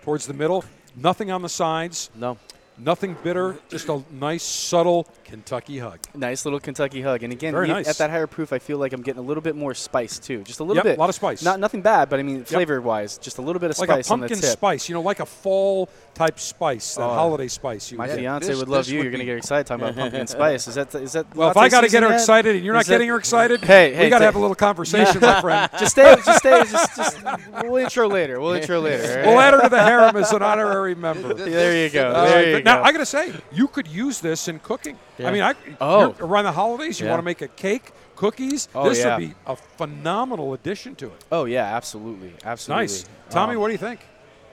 towards 0.06 0.28
the 0.28 0.34
middle. 0.34 0.64
Nothing 0.96 1.32
on 1.32 1.42
the 1.42 1.50
sides. 1.50 2.12
No. 2.16 2.38
Nothing 2.78 3.16
bitter. 3.24 3.58
Just 3.70 3.88
a 3.90 4.04
nice, 4.12 4.44
subtle 4.44 5.08
Kentucky 5.24 5.80
hug. 5.80 6.00
Nice 6.14 6.44
little 6.46 6.60
Kentucky 6.60 7.02
hug, 7.02 7.24
and 7.24 7.32
again, 7.32 7.54
Very 7.54 7.68
nice. 7.70 7.88
at 7.88 7.98
that 8.00 8.10
higher 8.10 8.28
proof, 8.28 8.52
I 8.52 8.60
feel 8.60 8.78
like 8.78 8.92
I'm 8.92 9.02
getting 9.02 9.20
a 9.24 9.26
little 9.26 9.42
bit 9.42 9.56
more 9.56 9.74
spice 9.74 10.20
too, 10.20 10.44
just 10.44 10.60
a 10.60 10.64
little 10.64 10.76
Yep, 10.78 10.84
bit. 10.84 10.98
a 10.98 11.00
lot 11.00 11.08
of 11.10 11.16
spice. 11.16 11.42
Not 11.42 11.60
nothing 11.62 11.82
bad, 11.82 12.10
but 12.10 12.20
I 12.20 12.24
mean, 12.24 12.44
flavor-wise, 12.44 13.18
just 13.18 13.38
a 13.38 13.42
little 13.42 13.60
bit 13.62 13.72
of 13.72 13.80
Like 13.80 13.90
a 13.90 13.94
spice 13.94 14.12
on 14.12 14.20
the 14.20 14.28
pumpkin 14.28 14.42
tip. 14.42 14.52
spice, 14.52 14.90
you 14.90 14.94
know, 14.96 15.02
like 15.02 15.22
a 15.22 15.26
fall 15.26 15.90
type 16.14 16.38
spice, 16.40 16.96
that 16.96 17.04
Oh. 17.04 17.14
holiday 17.14 17.48
spice. 17.48 17.92
You 17.92 17.98
My 17.98 18.08
get. 18.08 18.18
fiance 18.18 18.48
this- 18.50 18.60
would 18.60 18.68
love 18.68 18.88
you. 18.90 18.98
would 19.00 19.04
You're 19.06 19.12
gonna 19.12 19.24
get 19.26 19.38
excited 19.38 19.66
talking 19.68 19.84
about 19.86 19.96
pumpkin 19.96 20.28
spice. 20.38 20.68
Is 20.68 20.76
that 20.76 20.94
is 20.96 21.14
that? 21.14 21.34
well, 21.36 21.52
if 21.52 21.58
I 21.58 21.70
got 21.70 21.82
to 21.82 21.90
get 21.90 22.04
her 22.04 22.10
yet? 22.10 22.20
excited 22.20 22.56
and 22.58 22.66
you're 22.66 22.74
not 22.74 22.82
Is 22.82 22.88
that- 22.88 22.94
getting 22.96 23.08
her 23.10 23.18
excited, 23.18 23.64
Hey, 23.64 23.94
hey, 23.96 24.04
we 24.06 24.10
got 24.10 24.20
to 24.20 24.26
have 24.26 24.36
a 24.36 24.40
little 24.40 24.54
conversation, 24.56 25.22
my 25.22 25.40
friend. 25.42 25.72
Just 25.80 25.92
stay, 25.94 26.16
just 26.26 26.40
stay, 26.40 26.64
just, 26.66 26.96
just. 26.98 27.18
We'll 27.64 27.78
intro 27.78 28.08
later. 28.10 28.40
We'll 28.42 28.54
intro 28.54 28.80
later. 28.82 29.24
We'll 29.26 29.36
right? 29.36 29.46
add 29.48 29.54
her 29.54 29.62
to 29.62 29.70
the 29.70 29.82
harem 29.84 30.16
as 30.18 30.32
an 30.34 30.42
honorary 30.44 30.94
member. 30.96 31.34
There 31.34 31.84
you 31.84 31.90
go. 31.90 32.10
Uh, 32.10 32.26
there 32.26 32.50
you 32.50 32.56
but 32.58 32.65
now 32.66 32.78
go. 32.78 32.84
I 32.84 32.92
got 32.92 32.98
to 33.00 33.06
say, 33.06 33.32
you 33.52 33.68
could 33.68 33.88
use 33.88 34.20
this 34.20 34.48
in 34.48 34.60
cooking. 34.60 34.98
I 35.20 35.32
mean, 35.32 35.42
I 35.44 35.54
Oh. 35.80 36.16
around 36.20 36.44
the 36.46 36.52
holidays, 36.52 37.00
you 37.00 37.06
Yeah. 37.06 37.12
want 37.14 37.20
to 37.22 37.26
make 37.26 37.42
a 37.42 37.48
cake, 37.48 37.92
cookies. 38.16 38.68
Oh, 38.76 38.90
this 38.90 39.00
yeah. 39.00 39.18
would 39.18 39.28
be 39.30 39.36
a 39.46 39.56
phenomenal 39.56 40.54
addition 40.54 40.96
to 40.96 41.06
it. 41.08 41.24
oh 41.32 41.46
yeah, 41.46 41.76
absolutely, 41.76 42.34
absolutely. 42.44 42.84
Nice, 42.84 43.06
Tommy. 43.30 43.56
Um, 43.56 43.62
what 43.62 43.68
do 43.68 43.74
you 43.74 43.78
think? 43.78 44.00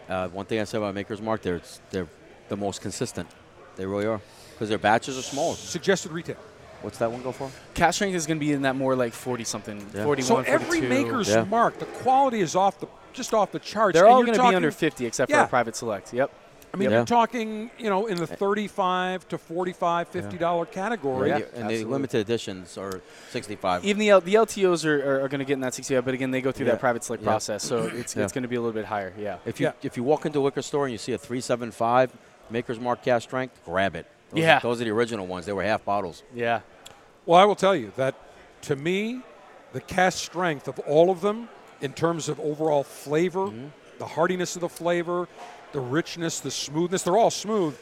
Uh, 0.08 0.28
one 0.28 0.46
thing 0.46 0.60
I 0.60 0.64
said 0.64 0.78
about 0.78 0.94
Maker's 0.94 1.20
Mark, 1.22 1.42
they're 1.42 1.60
they're 1.90 2.08
the 2.48 2.56
most 2.56 2.80
consistent. 2.82 3.28
They 3.76 3.86
really 3.86 4.06
are 4.06 4.20
because 4.52 4.68
their 4.68 4.78
batches 4.78 5.16
are 5.18 5.22
small. 5.22 5.54
Suggested 5.54 6.12
retail. 6.12 6.36
What's 6.82 6.98
that 6.98 7.10
one 7.12 7.22
go 7.22 7.30
for? 7.32 7.48
Cask 7.74 7.94
strength 7.96 8.16
is 8.16 8.26
going 8.26 8.38
to 8.40 8.44
be 8.44 8.52
in 8.52 8.62
that 8.62 8.74
more 8.74 8.96
like 8.96 9.12
40 9.12 9.44
something, 9.44 9.78
Yeah. 9.94 10.02
41, 10.04 10.44
So 10.44 10.52
every 10.52 10.80
42. 10.80 10.88
maker's 10.88 11.28
Yeah. 11.28 11.44
mark, 11.44 11.78
the 11.78 11.86
quality 11.86 12.40
is 12.40 12.56
off 12.56 12.80
the 12.80 12.88
just 13.12 13.32
off 13.32 13.52
the 13.52 13.58
charts. 13.60 13.94
They're 13.94 14.04
And 14.06 14.12
all 14.14 14.22
going 14.24 14.36
to 14.36 14.48
be 14.48 14.54
under 14.54 14.70
50 14.72 15.06
except 15.06 15.30
Yeah. 15.30 15.42
for 15.42 15.44
a 15.44 15.48
private 15.48 15.76
select. 15.76 16.12
Yep. 16.12 16.30
I 16.75 16.79
mean, 16.79 16.89
Yeah. 16.91 16.97
you're 16.99 17.05
talking, 17.05 17.70
you 17.79 17.91
know, 17.91 18.07
in 18.07 18.16
the 18.16 18.27
35 18.27 19.29
to 19.29 19.37
45, 19.39 20.09
50 20.09 20.39
dollar 20.39 20.64
category. 20.64 21.29
Yeah. 21.29 21.41
and 21.55 21.68
the 21.68 21.85
limited 21.85 22.20
editions 22.20 22.79
are 22.79 23.01
65. 23.31 23.85
Even 23.85 24.01
the 24.01 24.09
L- 24.11 24.20
the 24.23 24.35
LTOs 24.35 24.85
are, 24.87 25.03
are, 25.03 25.20
are 25.25 25.29
going 25.29 25.41
to 25.41 25.45
get 25.45 25.55
in 25.55 25.61
that 25.61 25.75
65, 25.75 26.05
but 26.05 26.14
again, 26.14 26.31
they 26.31 26.41
go 26.41 26.51
through 26.51 26.66
Yeah. 26.66 26.73
that 26.73 26.81
private 26.81 27.05
select 27.05 27.23
Yeah. 27.23 27.29
process, 27.29 27.62
so 27.62 27.83
it's, 27.85 28.16
Yeah. 28.16 28.25
it's 28.25 28.33
going 28.33 28.43
to 28.43 28.49
be 28.49 28.57
a 28.57 28.61
little 28.61 28.73
bit 28.73 28.87
higher. 28.87 29.12
Yeah. 29.18 29.37
If 29.45 29.61
you 29.61 29.66
Yeah. 29.66 29.73
if 29.83 29.97
you 29.99 30.03
walk 30.03 30.25
into 30.25 30.39
a 30.39 30.43
liquor 30.43 30.62
store 30.62 30.85
and 30.87 30.93
you 30.93 30.99
see 30.99 31.12
a 31.12 31.18
375 31.18 32.11
Maker's 32.51 32.81
Mark 32.81 33.03
cask 33.03 33.25
strength, 33.29 33.61
grab 33.66 33.95
it. 33.95 34.07
Those 34.31 34.41
Yeah. 34.41 34.57
Are, 34.57 34.61
those 34.61 34.81
are 34.81 34.85
the 34.85 34.91
original 34.91 35.27
ones. 35.27 35.45
They 35.47 35.53
were 35.53 35.62
half 35.62 35.85
bottles. 35.85 36.23
Yeah. 36.35 36.61
Well, 37.27 37.39
I 37.39 37.45
will 37.45 37.55
tell 37.55 37.77
you 37.77 37.93
that 37.97 38.14
to 38.62 38.77
me, 38.77 39.20
the 39.75 39.81
cask 39.83 40.18
strength 40.25 40.68
of 40.68 40.79
all 40.81 41.11
of 41.11 41.20
them, 41.20 41.49
in 41.83 41.93
terms 41.93 42.29
of 42.31 42.41
overall 42.41 42.83
flavor, 42.83 43.47
Mm-hmm. 43.49 43.66
the 43.99 44.07
hardiness 44.07 44.55
of 44.57 44.62
the 44.62 44.68
flavor, 44.68 45.29
the 45.73 45.81
richness, 45.81 46.41
the 46.41 46.51
smoothness, 46.51 47.03
they're 47.03 47.16
all 47.16 47.31
smooth. 47.31 47.77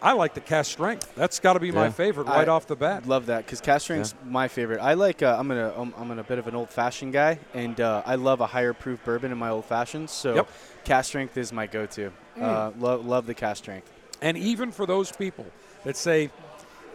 I 0.00 0.12
like 0.12 0.34
the 0.34 0.40
cask 0.40 0.70
strength. 0.70 1.12
That's 1.16 1.40
got 1.40 1.54
to 1.54 1.60
be 1.60 1.72
my 1.72 1.88
favorite 1.90 2.28
right 2.28 2.48
I 2.48 2.52
off 2.52 2.68
the 2.68 2.76
bat. 2.76 3.06
Love 3.08 3.26
that 3.26 3.44
because 3.44 3.60
cask 3.60 3.84
strength's 3.84 4.14
my 4.24 4.46
favorite. 4.46 4.78
I 4.80 4.94
like. 4.94 5.22
Uh, 5.24 5.36
I'm 5.36 5.48
gonna. 5.48 5.72
Um, 5.76 5.92
I'm 5.96 6.16
a 6.16 6.22
bit 6.22 6.38
of 6.38 6.46
an 6.46 6.54
old 6.54 6.70
fashioned 6.70 7.12
guy, 7.12 7.40
and 7.52 7.80
uh, 7.80 8.02
I 8.06 8.14
love 8.14 8.40
a 8.40 8.46
higher 8.46 8.72
proof 8.72 9.04
bourbon 9.04 9.32
in 9.32 9.38
my 9.38 9.50
old 9.50 9.64
fashions. 9.64 10.12
So, 10.12 10.36
Yep. 10.36 10.48
cask 10.84 11.08
strength 11.08 11.36
is 11.36 11.52
my 11.52 11.66
go-to. 11.66 12.12
Uh, 12.40 12.70
love 12.78 13.04
love 13.04 13.26
the 13.26 13.34
cask 13.34 13.64
strength. 13.64 13.90
And 14.22 14.36
even 14.36 14.70
for 14.70 14.86
those 14.86 15.10
people 15.10 15.46
that 15.82 15.96
say, 15.96 16.30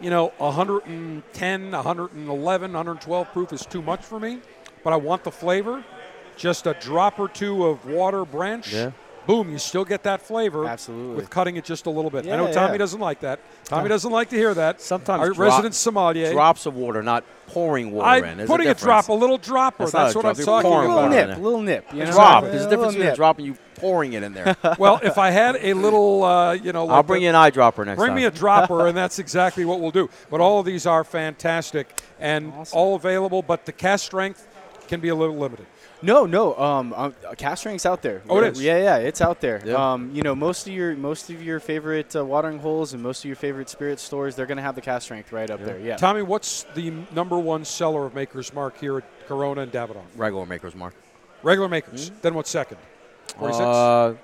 you 0.00 0.08
know, 0.08 0.32
110, 0.38 1.70
111, 1.72 2.72
112 2.72 3.32
proof 3.32 3.52
is 3.52 3.66
too 3.66 3.82
much 3.82 4.02
for 4.02 4.18
me, 4.18 4.40
but 4.82 4.92
I 4.92 4.96
want 4.96 5.24
the 5.24 5.30
flavor. 5.30 5.84
Just 6.36 6.66
a 6.66 6.74
drop 6.74 7.18
or 7.20 7.28
two 7.28 7.66
of 7.66 7.86
water 7.86 8.24
branch. 8.24 8.72
Yeah. 8.72 8.90
Boom, 9.26 9.50
you 9.50 9.58
still 9.58 9.84
get 9.84 10.02
that 10.02 10.20
flavor. 10.20 10.66
Absolutely. 10.66 11.16
With 11.16 11.30
cutting 11.30 11.56
it 11.56 11.64
just 11.64 11.86
a 11.86 11.90
little 11.90 12.10
bit. 12.10 12.26
I 12.26 12.36
know 12.36 12.52
Tommy 12.52 12.72
yeah. 12.72 12.78
doesn't 12.78 13.00
like 13.00 13.20
that. 13.20 13.40
Tommy 13.64 13.88
doesn't 13.88 14.10
like 14.10 14.28
to 14.30 14.36
hear 14.36 14.52
that. 14.54 14.80
Sometimes 14.80 15.20
Our 15.20 15.30
drop- 15.30 15.38
resident 15.38 15.74
sommelier. 15.74 16.32
Drops 16.32 16.66
of 16.66 16.74
water, 16.74 17.02
not 17.02 17.24
pouring 17.46 17.90
water 17.90 18.06
I 18.06 18.30
in. 18.30 18.38
There's 18.38 18.48
putting 18.48 18.66
a, 18.66 18.70
difference. 18.70 19.06
drop, 19.06 19.08
a 19.08 19.12
little 19.12 19.38
dropper. 19.38 19.84
That's 19.84 19.92
That's 19.92 20.14
what 20.14 20.22
drop. 20.22 20.34
I'm 20.34 20.38
You're 20.38 20.46
talking 20.46 20.70
pouring 20.70 20.90
A 20.90 20.92
about. 20.92 21.10
little 21.10 21.26
nip, 21.28 21.38
it. 21.38 21.42
little 21.42 21.62
nip. 21.62 21.86
You 21.92 22.04
know? 22.04 22.12
drop. 22.12 22.44
A 22.44 22.46
There's 22.48 22.64
a 22.66 22.70
difference 22.70 22.92
between 22.94 23.12
a 23.12 23.16
drop 23.16 23.38
and 23.38 23.46
you 23.46 23.56
pouring 23.76 24.12
it 24.12 24.22
in 24.22 24.34
there. 24.34 24.56
well, 24.78 25.00
if 25.02 25.18
I 25.18 25.30
had 25.30 25.56
a 25.56 25.72
little, 25.72 26.22
uh, 26.24 26.52
you 26.52 26.72
know, 26.72 26.84
like 26.84 26.94
I'll 26.94 27.02
bring 27.02 27.20
the- 27.20 27.24
you 27.24 27.30
an 27.30 27.34
eyedropper 27.34 27.84
next 27.84 27.86
time. 27.86 27.96
Bring 27.96 28.08
time. 28.08 28.16
me 28.16 28.24
a 28.24 28.30
dropper, 28.30 28.86
and 28.88 28.96
that's 28.96 29.18
exactly 29.18 29.64
what 29.64 29.80
we'll 29.80 29.90
do. 29.90 30.10
But 30.30 30.40
all 30.40 30.60
of 30.60 30.66
these 30.66 30.86
are 30.86 31.02
fantastic 31.04 32.00
and 32.20 32.52
all 32.72 32.94
available, 32.94 33.42
but 33.42 33.64
the 33.66 33.72
cask 33.72 34.04
strength 34.04 34.46
can 34.86 35.00
be 35.00 35.08
a 35.08 35.14
little 35.14 35.36
limited. 35.36 35.66
No, 36.04 36.26
no. 36.26 36.54
Um, 36.56 36.92
um, 36.92 37.14
cask 37.38 37.60
strength's 37.60 37.86
out 37.86 38.02
there. 38.02 38.22
Oh, 38.28 38.38
it 38.38 38.52
is? 38.52 38.62
Yeah, 38.62 38.76
yeah, 38.76 38.96
it's 38.98 39.20
out 39.22 39.40
there. 39.40 39.62
Yeah. 39.64 39.92
Um, 39.92 40.10
you 40.12 40.22
know, 40.22 40.34
most 40.34 40.66
of 40.66 40.72
your 40.74 40.94
most 40.96 41.30
of 41.30 41.42
your 41.42 41.60
favorite 41.60 42.14
uh, 42.14 42.24
watering 42.24 42.58
holes 42.58 42.92
and 42.92 43.02
most 43.02 43.20
of 43.20 43.24
your 43.24 43.36
favorite 43.36 43.70
spirit 43.70 43.98
stores, 43.98 44.36
they're 44.36 44.46
gonna 44.46 44.62
have 44.62 44.74
the 44.74 44.82
cask 44.82 45.04
strength 45.04 45.32
right 45.32 45.50
up 45.50 45.64
there. 45.64 45.78
Yeah. 45.78 45.96
Tommy, 45.96 46.22
what's 46.22 46.64
the 46.74 46.92
number 47.12 47.38
one 47.38 47.64
seller 47.64 48.04
of 48.04 48.14
Maker's 48.14 48.52
Mark 48.52 48.78
here 48.78 48.98
at 48.98 49.04
Corona 49.26 49.62
and 49.62 49.72
Davidoff? 49.72 50.04
Regular 50.16 50.44
Maker's 50.44 50.74
Mark. 50.74 50.94
Regular 51.42 51.68
Makers. 51.68 52.10
Then 52.22 52.34
what's 52.34 52.50
second? 52.50 52.78
46? 53.38 53.60
Uh, 53.60 54.14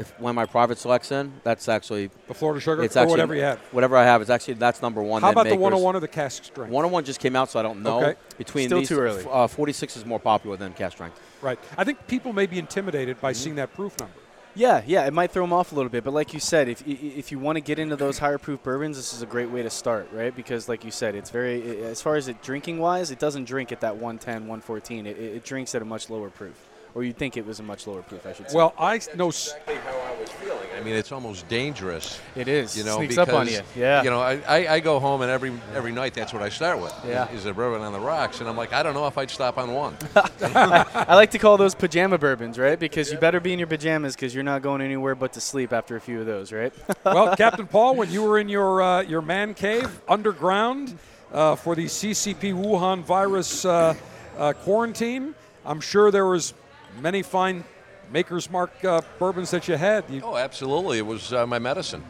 if 0.00 0.18
when 0.20 0.34
my 0.34 0.46
private 0.46 0.78
selects 0.78 1.12
in, 1.12 1.32
that's 1.44 1.68
actually 1.68 2.10
the 2.26 2.34
Florida 2.34 2.60
Sugar? 2.60 2.82
it's 2.82 2.96
or 2.96 3.00
actually 3.00 3.10
whatever 3.12 3.34
you 3.34 3.42
have. 3.42 3.58
Whatever 3.70 3.96
I 3.96 4.04
have, 4.04 4.20
it's 4.22 4.30
actually 4.30 4.54
that's 4.54 4.82
number 4.82 5.02
one. 5.02 5.22
How 5.22 5.28
then 5.28 5.32
about 5.34 5.42
the 5.44 5.50
Makers. 5.50 5.62
101 5.62 5.96
or 5.96 6.00
the 6.00 6.08
cask 6.08 6.44
strength? 6.44 6.70
101 6.72 7.04
just 7.04 7.20
came 7.20 7.36
out, 7.36 7.50
so 7.50 7.60
I 7.60 7.62
don't 7.62 7.82
know. 7.82 8.02
Okay. 8.02 8.18
Between 8.38 8.66
Still 8.68 8.78
these, 8.80 8.88
too 8.88 8.98
early. 8.98 9.24
Uh, 9.30 9.46
46 9.46 9.96
is 9.98 10.04
more 10.06 10.18
popular 10.18 10.56
than 10.56 10.72
cask 10.72 10.94
strength. 10.96 11.20
Right. 11.42 11.58
I 11.78 11.84
think 11.84 12.06
people 12.06 12.32
may 12.32 12.46
be 12.46 12.58
intimidated 12.58 13.16
Mm-hmm. 13.16 13.26
by 13.26 13.32
seeing 13.32 13.54
that 13.56 13.72
proof 13.74 13.98
number. 14.00 14.14
Yeah, 14.56 14.82
yeah, 14.84 15.06
it 15.06 15.12
might 15.12 15.30
throw 15.30 15.44
them 15.44 15.52
off 15.52 15.70
a 15.70 15.76
little 15.76 15.90
bit, 15.90 16.02
but 16.02 16.12
like 16.12 16.34
you 16.34 16.40
said, 16.40 16.68
if 16.68 16.82
i- 16.84 16.90
i- 16.90 17.12
if 17.16 17.30
you 17.30 17.38
want 17.38 17.54
to 17.54 17.60
get 17.60 17.78
into 17.78 17.94
those 17.94 18.18
higher 18.18 18.36
proof 18.36 18.60
bourbons, 18.64 18.96
this 18.96 19.12
is 19.14 19.22
a 19.22 19.26
great 19.26 19.48
way 19.48 19.62
to 19.62 19.70
start, 19.70 20.08
right? 20.12 20.34
Because 20.34 20.68
like 20.68 20.84
you 20.84 20.90
said, 20.90 21.14
it's 21.14 21.30
very 21.30 21.84
as 21.84 22.02
far 22.02 22.16
as 22.16 22.26
it 22.26 22.42
drinking 22.42 22.78
wise, 22.80 23.12
it 23.12 23.20
doesn't 23.20 23.44
drink 23.44 23.70
at 23.70 23.80
that 23.82 23.94
110, 23.96 24.48
114. 24.48 25.06
It, 25.06 25.16
it 25.16 25.36
it 25.36 25.44
drinks 25.44 25.72
at 25.76 25.82
a 25.82 25.84
much 25.84 26.10
lower 26.10 26.30
proof, 26.30 26.56
or 26.94 27.04
you'd 27.04 27.16
think 27.16 27.36
it 27.36 27.46
was 27.46 27.60
a 27.60 27.62
much 27.62 27.86
lower 27.86 28.02
proof, 28.02 28.26
I 28.26 28.32
should 28.32 28.50
say. 28.50 28.56
Well, 28.56 28.74
I 28.78 29.00
know. 29.16 29.28
Exactly 29.28 29.76
how 29.76 29.96
I 29.96 30.20
was 30.20 30.30
feeling. 30.30 30.68
I 30.76 30.82
mean, 30.82 30.94
it's 30.94 31.12
almost 31.12 31.46
dangerous. 31.48 32.18
it 32.34 32.48
is. 32.48 32.76
You 32.76 32.84
know, 32.84 32.96
sneaks 32.96 33.14
because 33.14 33.28
up 33.28 33.34
on 33.34 33.46
you. 33.48 33.60
Yeah. 33.76 34.02
you 34.02 34.08
know, 34.08 34.20
I, 34.20 34.40
I, 34.48 34.74
I 34.74 34.80
go 34.80 34.98
home 34.98 35.20
and 35.20 35.30
every 35.30 35.52
every 35.74 35.92
night 35.92 36.14
that's 36.14 36.32
what 36.32 36.42
I 36.42 36.48
start 36.48 36.80
with. 36.80 36.94
Yeah. 37.06 37.28
is, 37.30 37.40
is 37.40 37.46
a 37.46 37.52
bourbon 37.52 37.82
on 37.82 37.92
the 37.92 38.00
rocks, 38.00 38.40
and 38.40 38.48
I'm 38.48 38.56
like, 38.56 38.72
I 38.72 38.82
don't 38.82 38.94
know 38.94 39.06
if 39.06 39.18
I'd 39.18 39.30
stop 39.30 39.58
on 39.58 39.72
one. 39.72 39.96
I 40.16 41.14
like 41.14 41.30
to 41.32 41.38
call 41.38 41.58
those 41.58 41.74
pajama 41.74 42.18
bourbons, 42.18 42.58
right? 42.58 42.78
Because 42.78 43.12
you 43.12 43.18
better 43.18 43.40
be 43.40 43.52
in 43.52 43.58
your 43.58 43.68
pajamas 43.68 44.14
because 44.14 44.34
you're 44.34 44.42
not 44.42 44.62
going 44.62 44.80
anywhere 44.80 45.14
but 45.14 45.34
to 45.34 45.40
sleep 45.40 45.72
after 45.72 45.96
a 45.96 46.00
few 46.00 46.20
of 46.20 46.26
those, 46.26 46.50
right? 46.50 46.72
well, 47.04 47.36
Captain 47.36 47.66
Paul, 47.66 47.96
when 47.96 48.10
you 48.10 48.22
were 48.22 48.38
in 48.38 48.48
your 48.48 48.82
uh, 48.82 49.02
your 49.02 49.22
man 49.22 49.54
cave 49.54 50.00
underground 50.08 50.98
uh, 51.32 51.56
for 51.56 51.74
the 51.74 51.84
CCP 51.84 52.54
Wuhan 52.54 53.02
virus 53.02 53.64
uh, 53.64 53.94
uh, 54.38 54.52
quarantine, 54.54 55.34
I'm 55.64 55.80
sure 55.80 56.10
there 56.10 56.26
was 56.26 56.54
many 57.00 57.22
fine 57.22 57.64
Maker's 58.12 58.50
Mark 58.50 58.84
uh, 58.84 59.00
bourbons 59.18 59.50
that 59.50 59.68
you 59.68 59.76
had. 59.76 60.04
You, 60.08 60.20
oh, 60.24 60.36
absolutely, 60.36 60.98
it 60.98 61.06
was 61.06 61.32
uh, 61.32 61.46
my 61.46 61.58
medicine. 61.58 62.04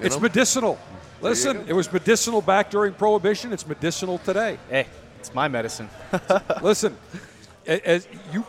it's 0.00 0.16
know? 0.16 0.20
medicinal. 0.20 0.78
Listen, 1.20 1.64
it 1.68 1.72
was 1.72 1.92
medicinal 1.92 2.42
back 2.42 2.70
during 2.70 2.94
Prohibition. 2.94 3.52
It's 3.52 3.66
medicinal 3.66 4.18
today. 4.18 4.58
hey, 4.68 4.86
it's 5.18 5.32
my 5.34 5.48
medicine. 5.48 5.88
Listen, 6.62 6.96
as 7.66 8.08
you 8.32 8.44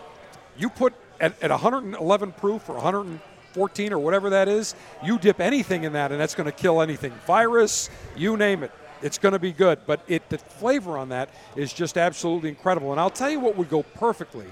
you 0.58 0.70
put 0.70 0.94
at, 1.20 1.42
at 1.42 1.52
111 1.52 2.32
proof 2.34 2.70
or 2.70 2.74
114 2.74 3.94
or 3.94 4.00
whatever 4.00 4.32
that 4.32 4.48
is, 4.48 4.76
you 5.04 5.20
dip 5.20 5.40
anything 5.40 5.84
in 5.84 5.94
that, 5.94 6.12
and 6.12 6.20
that's 6.20 6.36
going 6.36 6.46
to 6.46 6.52
kill 6.52 6.82
anything. 6.82 7.12
Virus, 7.28 7.90
you 8.16 8.38
name 8.38 8.64
it. 8.64 8.72
It's 9.02 9.18
going 9.18 9.34
to 9.34 9.40
be 9.40 9.52
good, 9.52 9.80
but 9.86 10.02
it 10.08 10.30
the 10.30 10.38
flavor 10.38 10.98
on 10.98 11.10
that 11.10 11.30
is 11.56 11.74
just 11.74 11.98
absolutely 11.98 12.50
incredible. 12.50 12.92
And 12.92 13.00
I'll 13.00 13.10
tell 13.10 13.30
you 13.30 13.40
what 13.40 13.58
would 13.58 13.70
go 13.70 13.84
perfectly 13.84 14.48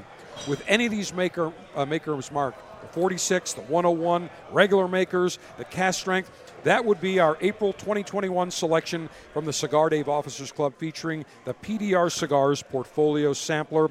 with 0.47 0.63
any 0.67 0.85
of 0.85 0.91
these 0.91 1.13
maker 1.13 1.51
uh, 1.75 1.85
makers 1.85 2.31
mark 2.31 2.55
the 2.81 2.87
46, 2.87 3.53
the 3.53 3.61
101, 3.61 4.29
regular 4.51 4.87
makers, 4.87 5.39
the 5.57 5.65
cask 5.65 5.99
strength. 5.99 6.31
That 6.63 6.83
would 6.83 6.99
be 6.99 7.19
our 7.19 7.37
April 7.41 7.73
2021 7.73 8.51
selection 8.51 9.09
from 9.33 9.45
the 9.45 9.53
Cigar 9.53 9.89
Dave 9.89 10.09
Officers 10.09 10.51
Club 10.51 10.73
featuring 10.77 11.25
the 11.45 11.53
PDR 11.53 12.11
Cigars 12.11 12.63
Portfolio 12.63 13.33
Sampler. 13.33 13.89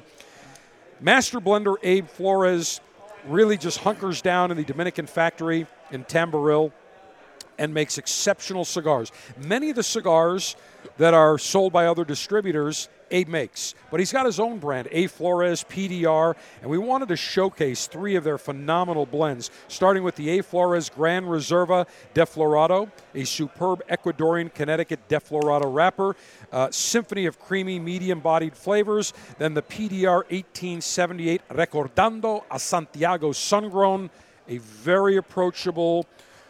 Master 0.99 1.39
blender 1.39 1.75
Abe 1.83 2.07
Flores 2.07 2.81
really 3.27 3.57
just 3.57 3.79
hunkers 3.79 4.21
down 4.21 4.51
in 4.51 4.57
the 4.57 4.63
Dominican 4.63 5.07
factory 5.07 5.67
in 5.91 6.03
Tamboril 6.05 6.71
and 7.57 7.73
makes 7.73 7.97
exceptional 7.97 8.65
cigars. 8.65 9.11
Many 9.37 9.69
of 9.69 9.75
the 9.75 9.83
cigars 9.83 10.55
that 10.97 11.13
are 11.13 11.37
sold 11.37 11.73
by 11.73 11.85
other 11.85 12.03
distributors, 12.03 12.89
Abe 13.11 13.27
makes, 13.27 13.75
but 13.91 13.99
he's 13.99 14.11
got 14.11 14.25
his 14.25 14.39
own 14.39 14.57
brand, 14.57 14.87
A 14.91 15.07
Flores 15.07 15.63
PDR, 15.69 16.35
and 16.61 16.69
we 16.69 16.77
wanted 16.77 17.09
to 17.09 17.15
showcase 17.15 17.87
three 17.87 18.15
of 18.15 18.23
their 18.23 18.37
phenomenal 18.37 19.05
blends, 19.05 19.51
starting 19.67 20.03
with 20.03 20.15
the 20.15 20.39
A 20.39 20.43
Flores 20.43 20.89
Gran 20.89 21.25
Reserva 21.25 21.87
Desflorado, 22.15 22.89
a 23.13 23.23
superb 23.23 23.83
Ecuadorian 23.87 24.53
Connecticut 24.53 25.07
Desflorado 25.07 25.73
wrapper, 25.73 26.15
uh, 26.51 26.69
symphony 26.71 27.25
of 27.25 27.39
creamy, 27.39 27.79
medium-bodied 27.79 28.55
flavors, 28.55 29.13
then 29.37 29.53
the 29.53 29.61
PDR 29.61 30.23
1878 30.29 31.41
Recordando 31.49 32.43
a 32.49 32.59
Santiago 32.59 33.31
Sungrown, 33.31 34.09
a 34.47 34.57
very 34.57 35.17
approachable 35.17 36.05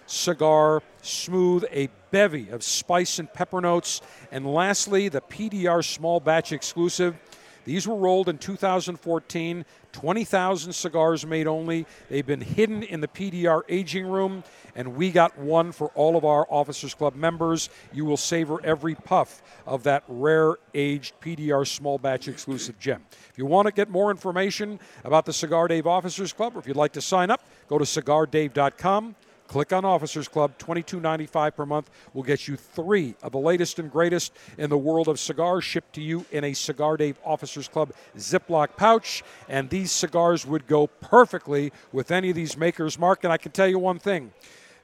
cigar, 0.06 0.82
smooth, 1.02 1.64
a 1.72 1.90
bevy 2.12 2.50
of 2.50 2.64
spice 2.64 3.20
and 3.20 3.32
pepper 3.34 3.62
notes. 3.62 4.02
And 4.32 4.46
lastly, 4.46 5.10
the 5.10 5.22
PDR 5.22 5.84
small 5.84 6.20
batch 6.20 6.52
exclusive. 6.52 7.16
These 7.64 7.88
were 7.88 7.96
rolled 7.96 8.28
in 8.28 8.38
2014, 8.38 9.66
20,000 9.92 10.74
cigars 10.74 11.26
made 11.26 11.48
only. 11.48 11.86
They've 12.10 12.26
been 12.26 12.42
hidden 12.42 12.82
in 12.82 13.02
the 13.02 13.08
PDR 13.08 13.62
aging 13.70 14.08
room, 14.08 14.44
and 14.76 14.96
we 14.96 15.12
got 15.12 15.38
one 15.38 15.72
for 15.72 15.90
all 15.90 16.16
of 16.18 16.26
our 16.26 16.48
Officers 16.50 16.96
Club 16.96 17.16
members. 17.16 17.70
You 17.94 18.06
will 18.06 18.18
savor 18.18 18.64
every 18.66 18.96
puff 18.96 19.44
of 19.68 19.84
that 19.84 20.04
rare 20.08 20.56
aged 20.74 21.14
PDR 21.22 21.68
small 21.68 22.00
batch 22.00 22.28
exclusive 22.28 22.80
gem. 22.80 23.06
If 23.30 23.38
you 23.38 23.46
want 23.46 23.68
to 23.68 23.72
get 23.72 23.90
more 23.90 24.10
information 24.10 24.80
about 25.04 25.26
the 25.26 25.34
Cigar 25.34 25.68
Dave 25.68 25.86
Officers 25.86 26.34
Club, 26.34 26.56
or 26.56 26.60
if 26.60 26.68
you'd 26.68 26.78
like 26.78 26.94
to 26.94 27.02
sign 27.02 27.30
up, 27.30 27.46
go 27.68 27.78
to 27.78 27.86
cigardave.com. 27.86 29.16
Click 29.52 29.74
on 29.74 29.84
Officers 29.84 30.30
Club, 30.30 30.58
$22.95 30.60 31.54
per 31.54 31.66
month 31.66 31.90
will 32.14 32.24
get 32.24 32.48
you 32.48 32.56
three 32.56 33.16
of 33.22 33.34
the 33.34 33.38
latest 33.38 33.80
and 33.80 33.92
greatest 33.92 34.32
in 34.58 34.70
the 34.70 34.78
world 34.78 35.10
of 35.10 35.20
cigars 35.20 35.66
shipped 35.66 35.92
to 35.96 36.02
you 36.02 36.26
in 36.32 36.46
a 36.46 36.54
Cigar 36.54 36.96
Dave 36.96 37.20
Officers 37.26 37.68
Club 37.68 37.92
Ziploc 38.18 38.78
pouch. 38.78 39.24
And 39.50 39.70
these 39.70 39.92
cigars 39.92 40.46
would 40.46 40.68
go 40.68 40.88
perfectly 40.88 41.74
with 41.92 42.12
any 42.12 42.30
of 42.30 42.36
these 42.38 42.56
makers, 42.56 42.98
Mark. 42.98 43.26
And 43.26 43.34
I 43.34 43.36
can 43.36 43.52
tell 43.52 43.68
you 43.68 43.78
one 43.78 44.00
thing 44.00 44.32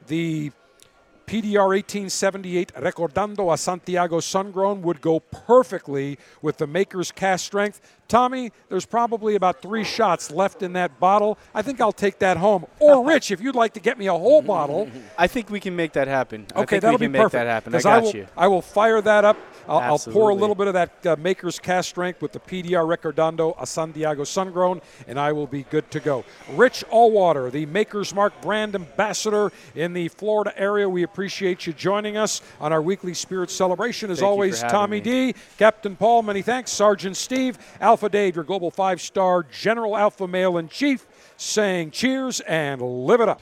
the 0.06 0.52
PDR 1.28 1.76
1878 1.76 2.74
Recordando 2.76 3.54
a 3.54 3.58
Santiago 3.58 4.20
Sungrown 4.20 4.82
would 4.82 5.00
go 5.02 5.20
perfectly 5.20 6.18
with 6.42 6.56
the 6.56 6.68
maker's 6.68 7.12
cask 7.12 7.46
strength. 7.46 7.80
Tommy, 8.08 8.52
there's 8.70 8.86
probably 8.86 9.36
about 9.36 9.62
three 9.62 9.84
shots 9.84 10.32
left 10.32 10.62
in 10.62 10.74
that 10.74 11.00
bottle. 11.00 11.38
I 11.54 11.62
think 11.62 11.82
I'll 11.82 11.92
take 11.92 12.20
that 12.20 12.38
home. 12.38 12.66
Or 12.80 13.06
Rich, 13.08 13.32
if 13.32 13.42
you'd 13.42 13.56
like 13.56 13.74
to 13.74 13.80
get 13.80 13.98
me 13.98 14.08
a 14.08 14.14
whole 14.14 14.42
bottle. 14.42 14.90
I 15.18 15.28
think 15.28 15.50
we 15.50 15.60
can 15.60 15.76
make 15.76 15.94
that 15.94 16.08
happen. 16.08 16.46
I 16.56 16.62
Okay, 16.62 16.80
that'll 16.80 16.98
be 17.00 17.08
make 17.08 17.22
perfect. 17.22 17.34
that 17.34 17.48
happen. 17.48 17.76
I 17.76 17.82
got 17.82 18.04
will, 18.04 18.16
you. 18.16 18.28
I 18.36 18.48
will 18.48 18.62
fire 18.62 19.02
that 19.02 19.26
up. 19.26 19.38
I'll, 19.68 19.80
I'll 19.80 20.00
pour 20.00 20.30
a 20.30 20.34
little 20.34 20.56
bit 20.56 20.68
of 20.68 20.74
that 20.74 21.06
uh, 21.06 21.16
Maker's 21.20 21.60
Cask 21.60 21.90
Strength 21.90 22.22
with 22.22 22.32
the 22.32 22.40
PDR 22.40 22.86
Recordando 22.88 23.54
a 23.62 23.66
Santiago 23.66 24.24
Sungrown, 24.24 24.82
and 25.08 25.20
I 25.20 25.32
will 25.34 25.48
be 25.48 25.64
good 25.64 25.90
to 25.92 26.00
go. 26.00 26.24
Rich 26.54 26.86
Allwater, 26.92 27.52
the 27.52 27.66
Maker's 27.66 28.14
Mark 28.14 28.40
brand 28.42 28.76
ambassador 28.76 29.52
in 29.76 29.94
the 29.94 30.08
Florida 30.08 30.54
area, 30.58 30.88
we 30.88 31.04
appreciate 31.04 31.68
you 31.68 31.74
joining 31.74 32.16
us 32.18 32.42
on 32.60 32.72
our 32.72 32.82
weekly 32.82 33.14
Spirit 33.14 33.52
Celebration. 33.52 34.10
As 34.10 34.20
Thank 34.20 34.30
always, 34.30 34.62
Tommy 34.62 34.98
me. 34.98 35.32
D, 35.34 35.36
Captain 35.58 35.96
Paul, 35.96 36.24
many 36.24 36.42
thanks. 36.42 36.72
Sergeant 36.72 37.18
Steve, 37.18 37.58
Alpha 37.98 38.10
Dave, 38.10 38.36
your 38.36 38.46
global 38.46 38.70
five 38.70 39.02
star 39.02 39.42
General 39.42 39.98
Alpha 39.98 40.28
Male 40.28 40.60
in 40.60 40.70
Chief, 40.70 41.08
saying 41.36 41.90
cheers 41.90 42.42
and 42.42 42.80
live 42.80 43.22
it 43.22 43.28
up. 43.28 43.42